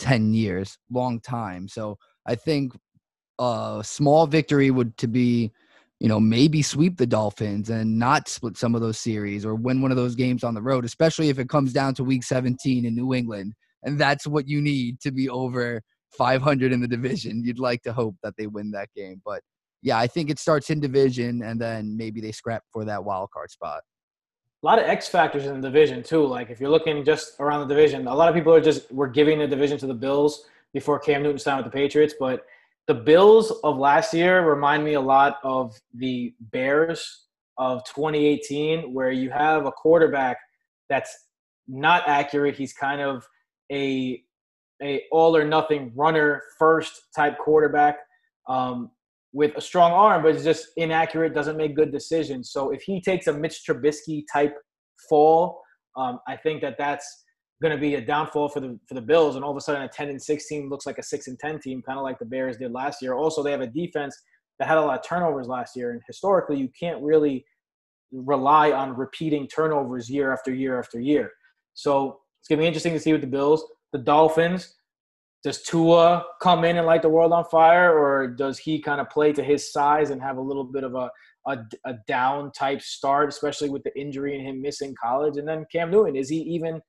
10 0.00 0.34
years, 0.34 0.76
long 0.90 1.20
time. 1.20 1.68
So 1.68 1.96
I 2.26 2.34
think 2.34 2.72
a 3.38 3.82
small 3.84 4.26
victory 4.26 4.72
would 4.72 4.96
to 4.96 5.06
be, 5.06 5.52
you 6.00 6.08
know, 6.08 6.18
maybe 6.18 6.60
sweep 6.62 6.96
the 6.96 7.06
Dolphins 7.06 7.70
and 7.70 7.98
not 7.98 8.28
split 8.28 8.56
some 8.56 8.74
of 8.74 8.80
those 8.80 8.98
series 8.98 9.46
or 9.46 9.54
win 9.54 9.80
one 9.80 9.92
of 9.92 9.96
those 9.96 10.16
games 10.16 10.42
on 10.42 10.54
the 10.54 10.62
road, 10.62 10.84
especially 10.84 11.28
if 11.28 11.38
it 11.38 11.48
comes 11.48 11.72
down 11.72 11.94
to 11.94 12.04
week 12.04 12.24
17 12.24 12.84
in 12.84 12.94
New 12.96 13.14
England. 13.14 13.54
And 13.86 13.98
that's 13.98 14.26
what 14.26 14.48
you 14.48 14.60
need 14.60 15.00
to 15.00 15.10
be 15.10 15.28
over 15.28 15.80
500 16.10 16.72
in 16.72 16.80
the 16.80 16.88
division. 16.88 17.42
You'd 17.44 17.58
like 17.58 17.82
to 17.82 17.92
hope 17.92 18.16
that 18.22 18.34
they 18.36 18.46
win 18.46 18.70
that 18.72 18.88
game. 18.94 19.22
But 19.24 19.40
yeah, 19.82 19.98
I 19.98 20.06
think 20.06 20.28
it 20.28 20.38
starts 20.38 20.68
in 20.70 20.80
division 20.80 21.42
and 21.42 21.60
then 21.60 21.96
maybe 21.96 22.20
they 22.20 22.32
scrap 22.32 22.64
for 22.72 22.84
that 22.84 23.04
wild 23.04 23.30
card 23.30 23.50
spot. 23.50 23.82
A 24.62 24.66
lot 24.66 24.78
of 24.78 24.86
X 24.86 25.08
factors 25.08 25.46
in 25.46 25.60
the 25.60 25.68
division 25.68 26.02
too. 26.02 26.26
Like 26.26 26.50
if 26.50 26.60
you're 26.60 26.70
looking 26.70 27.04
just 27.04 27.36
around 27.38 27.60
the 27.60 27.74
division, 27.74 28.06
a 28.08 28.14
lot 28.14 28.28
of 28.28 28.34
people 28.34 28.52
are 28.52 28.60
just 28.60 28.90
we're 28.92 29.06
giving 29.06 29.38
the 29.38 29.46
division 29.46 29.78
to 29.78 29.86
the 29.86 29.94
Bills 29.94 30.44
before 30.74 30.98
Cam 30.98 31.22
Newton 31.22 31.38
signed 31.38 31.64
with 31.64 31.72
the 31.72 31.78
Patriots, 31.78 32.14
but 32.18 32.44
the 32.86 32.94
Bills 32.94 33.52
of 33.64 33.78
last 33.78 34.14
year 34.14 34.48
remind 34.48 34.84
me 34.84 34.94
a 34.94 35.00
lot 35.00 35.38
of 35.42 35.76
the 35.94 36.34
Bears 36.40 37.26
of 37.58 37.84
2018, 37.84 38.92
where 38.92 39.10
you 39.10 39.30
have 39.30 39.66
a 39.66 39.72
quarterback 39.72 40.38
that's 40.88 41.26
not 41.66 42.04
accurate. 42.06 42.54
He's 42.54 42.72
kind 42.72 43.00
of 43.00 43.26
a 43.72 44.22
a 44.82 45.02
all 45.10 45.36
or 45.36 45.44
nothing 45.44 45.92
runner 45.94 46.42
first 46.58 47.08
type 47.14 47.38
quarterback 47.38 47.98
um, 48.48 48.90
with 49.32 49.52
a 49.56 49.60
strong 49.60 49.92
arm, 49.92 50.22
but 50.22 50.34
it's 50.34 50.44
just 50.44 50.68
inaccurate. 50.76 51.34
Doesn't 51.34 51.56
make 51.56 51.74
good 51.74 51.92
decisions. 51.92 52.50
So 52.50 52.70
if 52.70 52.82
he 52.82 53.00
takes 53.00 53.26
a 53.26 53.32
Mitch 53.32 53.62
Trubisky 53.66 54.24
type 54.32 54.54
fall, 55.08 55.62
um, 55.96 56.20
I 56.28 56.36
think 56.36 56.60
that 56.62 56.76
that's 56.78 57.24
going 57.62 57.74
to 57.74 57.80
be 57.80 57.94
a 57.94 58.00
downfall 58.00 58.50
for 58.50 58.60
the 58.60 58.78
for 58.86 58.94
the 58.94 59.00
Bills, 59.00 59.36
and 59.36 59.44
all 59.44 59.50
of 59.50 59.56
a 59.56 59.60
sudden 59.60 59.82
a 59.82 59.88
10 59.88 60.08
and 60.08 60.22
16 60.22 60.68
looks 60.68 60.86
like 60.86 60.98
a 60.98 61.02
six 61.02 61.26
and 61.28 61.38
10 61.38 61.60
team, 61.60 61.82
kind 61.82 61.98
of 61.98 62.04
like 62.04 62.18
the 62.18 62.24
Bears 62.24 62.56
did 62.58 62.72
last 62.72 63.00
year. 63.02 63.14
Also, 63.14 63.42
they 63.42 63.50
have 63.50 63.62
a 63.62 63.66
defense 63.66 64.16
that 64.58 64.68
had 64.68 64.78
a 64.78 64.80
lot 64.80 64.98
of 64.98 65.06
turnovers 65.06 65.48
last 65.48 65.76
year, 65.76 65.92
and 65.92 66.00
historically, 66.06 66.58
you 66.58 66.68
can't 66.78 67.02
really 67.02 67.44
rely 68.12 68.72
on 68.72 68.96
repeating 68.96 69.48
turnovers 69.48 70.08
year 70.08 70.32
after 70.32 70.54
year 70.54 70.78
after 70.78 71.00
year. 71.00 71.30
So 71.74 72.20
it's 72.46 72.58
to 72.58 72.62
be 72.62 72.66
interesting 72.68 72.92
to 72.92 73.00
see 73.00 73.10
with 73.10 73.22
the 73.22 73.26
Bills, 73.26 73.64
the 73.92 73.98
Dolphins. 73.98 74.76
Does 75.42 75.62
Tua 75.64 76.24
come 76.40 76.64
in 76.64 76.76
and 76.76 76.86
light 76.86 77.02
the 77.02 77.08
world 77.08 77.32
on 77.32 77.44
fire, 77.46 77.92
or 77.98 78.28
does 78.28 78.56
he 78.56 78.80
kind 78.80 79.00
of 79.00 79.10
play 79.10 79.32
to 79.32 79.42
his 79.42 79.72
size 79.72 80.10
and 80.10 80.22
have 80.22 80.36
a 80.36 80.40
little 80.40 80.62
bit 80.62 80.84
of 80.84 80.94
a 80.94 81.10
a, 81.48 81.58
a 81.86 81.94
down 82.06 82.52
type 82.52 82.82
start, 82.82 83.28
especially 83.28 83.68
with 83.68 83.82
the 83.82 83.98
injury 83.98 84.36
and 84.36 84.46
him 84.46 84.62
missing 84.62 84.94
college? 85.02 85.38
And 85.38 85.48
then 85.48 85.66
Cam 85.72 85.90
Newton, 85.90 86.14
is 86.14 86.28
he 86.28 86.36
even 86.36 86.80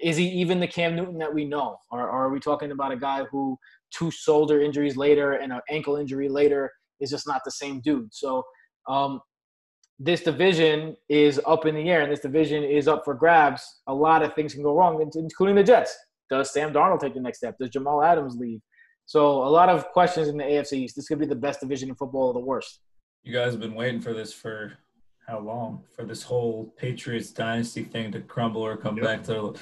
is 0.00 0.16
he 0.16 0.28
even 0.28 0.60
the 0.60 0.68
Cam 0.68 0.94
Newton 0.94 1.18
that 1.18 1.34
we 1.34 1.44
know, 1.44 1.78
or, 1.90 2.02
or 2.02 2.26
are 2.26 2.30
we 2.30 2.38
talking 2.38 2.70
about 2.70 2.92
a 2.92 2.96
guy 2.96 3.24
who 3.24 3.58
two 3.92 4.12
shoulder 4.12 4.60
injuries 4.60 4.96
later 4.96 5.32
and 5.32 5.52
an 5.52 5.60
ankle 5.68 5.96
injury 5.96 6.28
later 6.28 6.70
is 7.00 7.10
just 7.10 7.26
not 7.26 7.42
the 7.44 7.50
same 7.50 7.80
dude? 7.80 8.14
So 8.14 8.44
um, 8.88 9.20
this 9.98 10.22
division 10.22 10.96
is 11.08 11.40
up 11.46 11.64
in 11.66 11.74
the 11.74 11.88
air, 11.88 12.02
and 12.02 12.12
this 12.12 12.20
division 12.20 12.62
is 12.62 12.86
up 12.88 13.04
for 13.04 13.14
grabs. 13.14 13.80
A 13.86 13.94
lot 13.94 14.22
of 14.22 14.34
things 14.34 14.54
can 14.54 14.62
go 14.62 14.74
wrong, 14.74 15.00
including 15.14 15.56
the 15.56 15.64
Jets. 15.64 15.96
Does 16.28 16.52
Sam 16.52 16.72
Darnold 16.72 17.00
take 17.00 17.14
the 17.14 17.20
next 17.20 17.38
step? 17.38 17.56
Does 17.58 17.70
Jamal 17.70 18.02
Adams 18.02 18.36
leave? 18.36 18.60
So 19.06 19.44
a 19.44 19.48
lot 19.48 19.68
of 19.68 19.86
questions 19.92 20.28
in 20.28 20.36
the 20.36 20.44
AFC 20.44 20.72
East. 20.74 20.96
This 20.96 21.06
could 21.08 21.20
be 21.20 21.26
the 21.26 21.34
best 21.36 21.60
division 21.60 21.88
in 21.88 21.94
football, 21.94 22.28
or 22.28 22.34
the 22.34 22.40
worst. 22.40 22.80
You 23.22 23.32
guys 23.32 23.52
have 23.52 23.60
been 23.60 23.74
waiting 23.74 24.00
for 24.00 24.12
this 24.12 24.32
for 24.32 24.72
how 25.26 25.40
long? 25.40 25.82
For 25.94 26.04
this 26.04 26.22
whole 26.22 26.74
Patriots 26.76 27.30
dynasty 27.30 27.82
thing 27.84 28.12
to 28.12 28.20
crumble 28.20 28.62
or 28.62 28.76
come 28.76 28.96
Yep. 28.96 29.04
back 29.04 29.22
to 29.24 29.54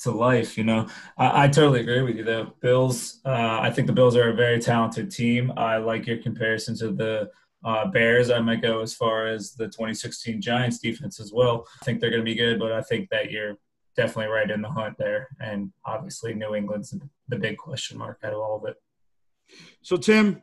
to 0.00 0.10
life, 0.10 0.58
you 0.58 0.64
know. 0.64 0.86
I, 1.16 1.44
I 1.44 1.48
totally 1.48 1.80
agree 1.80 2.02
with 2.02 2.16
you 2.16 2.24
though. 2.24 2.52
Bills, 2.60 3.20
uh, 3.24 3.58
I 3.60 3.70
think 3.70 3.86
the 3.86 3.92
Bills 3.92 4.16
are 4.16 4.28
a 4.30 4.34
very 4.34 4.60
talented 4.60 5.10
team. 5.10 5.52
I 5.56 5.76
like 5.78 6.06
your 6.06 6.18
comparison 6.18 6.76
to 6.78 6.90
the 6.90 7.30
uh, 7.64 7.86
Bears. 7.86 8.30
I 8.30 8.40
might 8.40 8.62
go 8.62 8.80
as 8.80 8.94
far 8.94 9.26
as 9.26 9.52
the 9.52 9.66
2016 9.66 10.40
Giants 10.40 10.78
defense 10.78 11.20
as 11.20 11.32
well. 11.32 11.66
I 11.80 11.84
think 11.84 12.00
they're 12.00 12.10
going 12.10 12.22
to 12.22 12.24
be 12.24 12.34
good, 12.34 12.58
but 12.58 12.72
I 12.72 12.82
think 12.82 13.08
that 13.10 13.30
you're 13.30 13.56
definitely 13.96 14.32
right 14.32 14.50
in 14.50 14.62
the 14.62 14.68
hunt 14.68 14.96
there. 14.98 15.28
And 15.40 15.72
obviously, 15.84 16.34
New 16.34 16.54
England's 16.54 16.94
the 17.28 17.36
big 17.36 17.56
question 17.56 17.98
mark 17.98 18.18
out 18.24 18.32
of 18.32 18.40
all 18.40 18.56
of 18.56 18.70
it. 18.70 18.76
So, 19.82 19.96
Tim, 19.96 20.42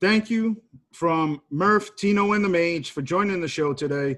thank 0.00 0.30
you 0.30 0.62
from 0.92 1.40
Murph, 1.50 1.96
Tino, 1.96 2.32
and 2.32 2.44
the 2.44 2.48
Mage 2.48 2.90
for 2.90 3.02
joining 3.02 3.40
the 3.40 3.48
show 3.48 3.72
today. 3.72 4.16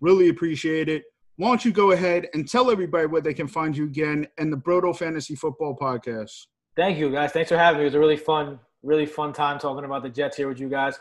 Really 0.00 0.28
appreciate 0.28 0.88
it. 0.88 1.04
Why 1.36 1.48
don't 1.48 1.64
you 1.64 1.72
go 1.72 1.92
ahead 1.92 2.26
and 2.34 2.48
tell 2.48 2.70
everybody 2.70 3.06
where 3.06 3.20
they 3.20 3.34
can 3.34 3.46
find 3.46 3.76
you 3.76 3.84
again 3.84 4.26
and 4.38 4.52
the 4.52 4.56
Broto 4.56 4.96
Fantasy 4.96 5.36
Football 5.36 5.76
Podcast? 5.76 6.46
Thank 6.74 6.98
you, 6.98 7.10
guys. 7.10 7.32
Thanks 7.32 7.48
for 7.48 7.56
having 7.56 7.78
me. 7.78 7.84
It 7.84 7.86
was 7.86 7.94
a 7.94 8.00
really 8.00 8.16
fun, 8.16 8.58
really 8.82 9.06
fun 9.06 9.32
time 9.32 9.58
talking 9.58 9.84
about 9.84 10.02
the 10.02 10.08
Jets 10.08 10.36
here 10.36 10.48
with 10.48 10.58
you 10.60 10.68
guys. 10.68 10.98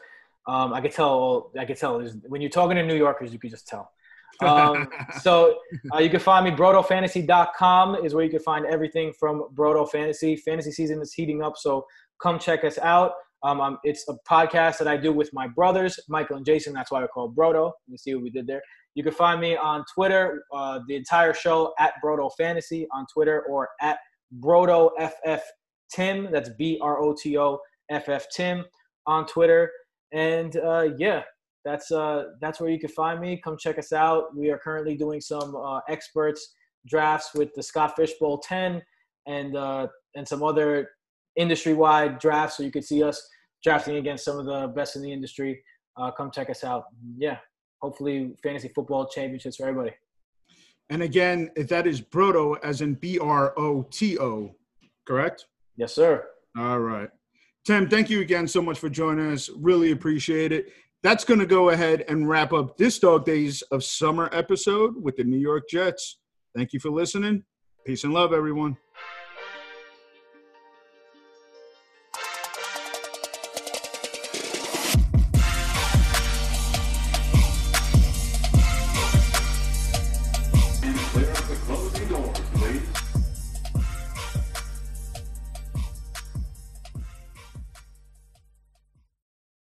Um, 0.47 0.73
I 0.73 0.81
could 0.81 0.91
tell. 0.91 1.51
I 1.57 1.65
could 1.65 1.77
tell. 1.77 2.01
When 2.27 2.41
you're 2.41 2.49
talking 2.49 2.77
to 2.77 2.85
New 2.85 2.95
Yorkers, 2.95 3.33
you 3.33 3.39
could 3.39 3.51
just 3.51 3.67
tell. 3.67 3.91
Um, 4.39 4.87
so 5.21 5.57
uh, 5.95 5.97
you 5.97 6.11
can 6.11 6.19
find 6.19 6.45
me 6.45 6.51
brotofantasy.com 6.51 8.05
is 8.05 8.13
where 8.13 8.23
you 8.23 8.29
can 8.29 8.41
find 8.41 8.67
everything 8.67 9.11
from 9.19 9.47
Broto 9.55 9.89
Fantasy. 9.89 10.35
Fantasy 10.35 10.71
season 10.71 11.01
is 11.01 11.11
heating 11.11 11.41
up, 11.41 11.53
so 11.57 11.87
come 12.21 12.37
check 12.37 12.63
us 12.63 12.77
out. 12.77 13.13
Um, 13.43 13.77
it's 13.83 14.07
a 14.09 14.15
podcast 14.29 14.77
that 14.79 14.87
I 14.87 14.97
do 14.97 15.11
with 15.11 15.31
my 15.33 15.47
brothers, 15.47 15.99
Michael 16.07 16.37
and 16.37 16.45
Jason. 16.45 16.73
That's 16.73 16.91
why 16.91 17.01
we 17.01 17.07
call 17.07 17.29
it 17.29 17.35
Broto. 17.35 17.71
You 17.87 17.97
see 17.97 18.13
what 18.13 18.23
we 18.23 18.29
did 18.29 18.45
there. 18.45 18.61
You 18.95 19.03
can 19.03 19.13
find 19.13 19.39
me 19.39 19.55
on 19.55 19.83
Twitter, 19.93 20.43
uh, 20.53 20.79
the 20.87 20.95
entire 20.95 21.33
show 21.33 21.73
at 21.79 21.93
Broto 22.03 22.29
Fantasy 22.37 22.87
on 22.93 23.05
Twitter 23.13 23.43
or 23.43 23.69
at 23.81 23.99
Broto 24.39 24.89
FF 24.99 25.41
Tim. 25.93 26.29
That's 26.31 26.49
B 26.57 26.79
R 26.81 26.99
O 27.01 27.15
T 27.19 27.37
O 27.37 27.59
F 27.89 28.09
F 28.09 28.25
Tim 28.35 28.65
on 29.05 29.25
Twitter. 29.27 29.71
And 30.13 30.55
uh, 30.57 30.89
yeah, 30.97 31.23
that's 31.65 31.91
uh, 31.91 32.25
that's 32.39 32.59
where 32.61 32.69
you 32.69 32.79
can 32.79 32.89
find 32.89 33.19
me. 33.19 33.41
Come 33.43 33.57
check 33.57 33.77
us 33.77 33.91
out. 33.91 34.35
We 34.35 34.49
are 34.51 34.57
currently 34.57 34.95
doing 34.95 35.21
some 35.21 35.55
uh, 35.55 35.81
experts 35.89 36.53
drafts 36.87 37.33
with 37.33 37.53
the 37.55 37.63
Scott 37.63 37.95
Fish 37.95 38.13
Bowl 38.19 38.37
10 38.37 38.81
and 39.27 39.55
uh, 39.55 39.87
and 40.15 40.27
some 40.27 40.43
other 40.43 40.89
industry-wide 41.35 42.19
drafts, 42.19 42.57
so 42.57 42.63
you 42.63 42.71
can 42.71 42.81
see 42.81 43.03
us 43.03 43.21
drafting 43.63 43.97
against 43.97 44.25
some 44.25 44.39
of 44.39 44.45
the 44.45 44.67
best 44.69 44.95
in 44.95 45.01
the 45.01 45.11
industry. 45.11 45.61
Uh, 45.97 46.09
come 46.11 46.31
check 46.31 46.49
us 46.49 46.63
out. 46.63 46.85
Yeah, 47.17 47.37
hopefully 47.81 48.35
fantasy 48.41 48.69
football 48.73 49.07
championships 49.07 49.57
for 49.57 49.67
everybody. 49.67 49.95
And 50.89 51.03
again, 51.03 51.51
that 51.55 51.85
is 51.85 52.01
Broto, 52.01 52.57
as 52.63 52.81
in 52.81 52.93
B 52.93 53.19
R 53.19 53.53
O 53.57 53.83
T 53.83 54.17
O, 54.17 54.55
correct? 55.05 55.45
Yes, 55.75 55.93
sir. 55.93 56.25
All 56.57 56.79
right. 56.79 57.09
Tim, 57.67 57.89
thank 57.89 58.09
you 58.09 58.21
again 58.21 58.47
so 58.47 58.61
much 58.61 58.79
for 58.79 58.87
joining 58.87 59.29
us. 59.29 59.49
Really 59.49 59.91
appreciate 59.91 60.53
it. 60.53 60.71
That's 61.03 61.25
going 61.25 61.41
to 61.41 61.45
go 61.45 61.71
ahead 61.71 62.05
and 62.07 62.29
wrap 62.29 62.53
up 62.53 62.77
this 62.77 62.97
Dog 62.97 63.25
Days 63.25 63.61
of 63.63 63.83
Summer 63.83 64.29
episode 64.31 64.93
with 64.95 65.17
the 65.17 65.25
New 65.25 65.37
York 65.37 65.67
Jets. 65.69 66.17
Thank 66.55 66.71
you 66.71 66.79
for 66.79 66.91
listening. 66.91 67.43
Peace 67.85 68.05
and 68.05 68.13
love, 68.13 68.31
everyone. 68.31 68.77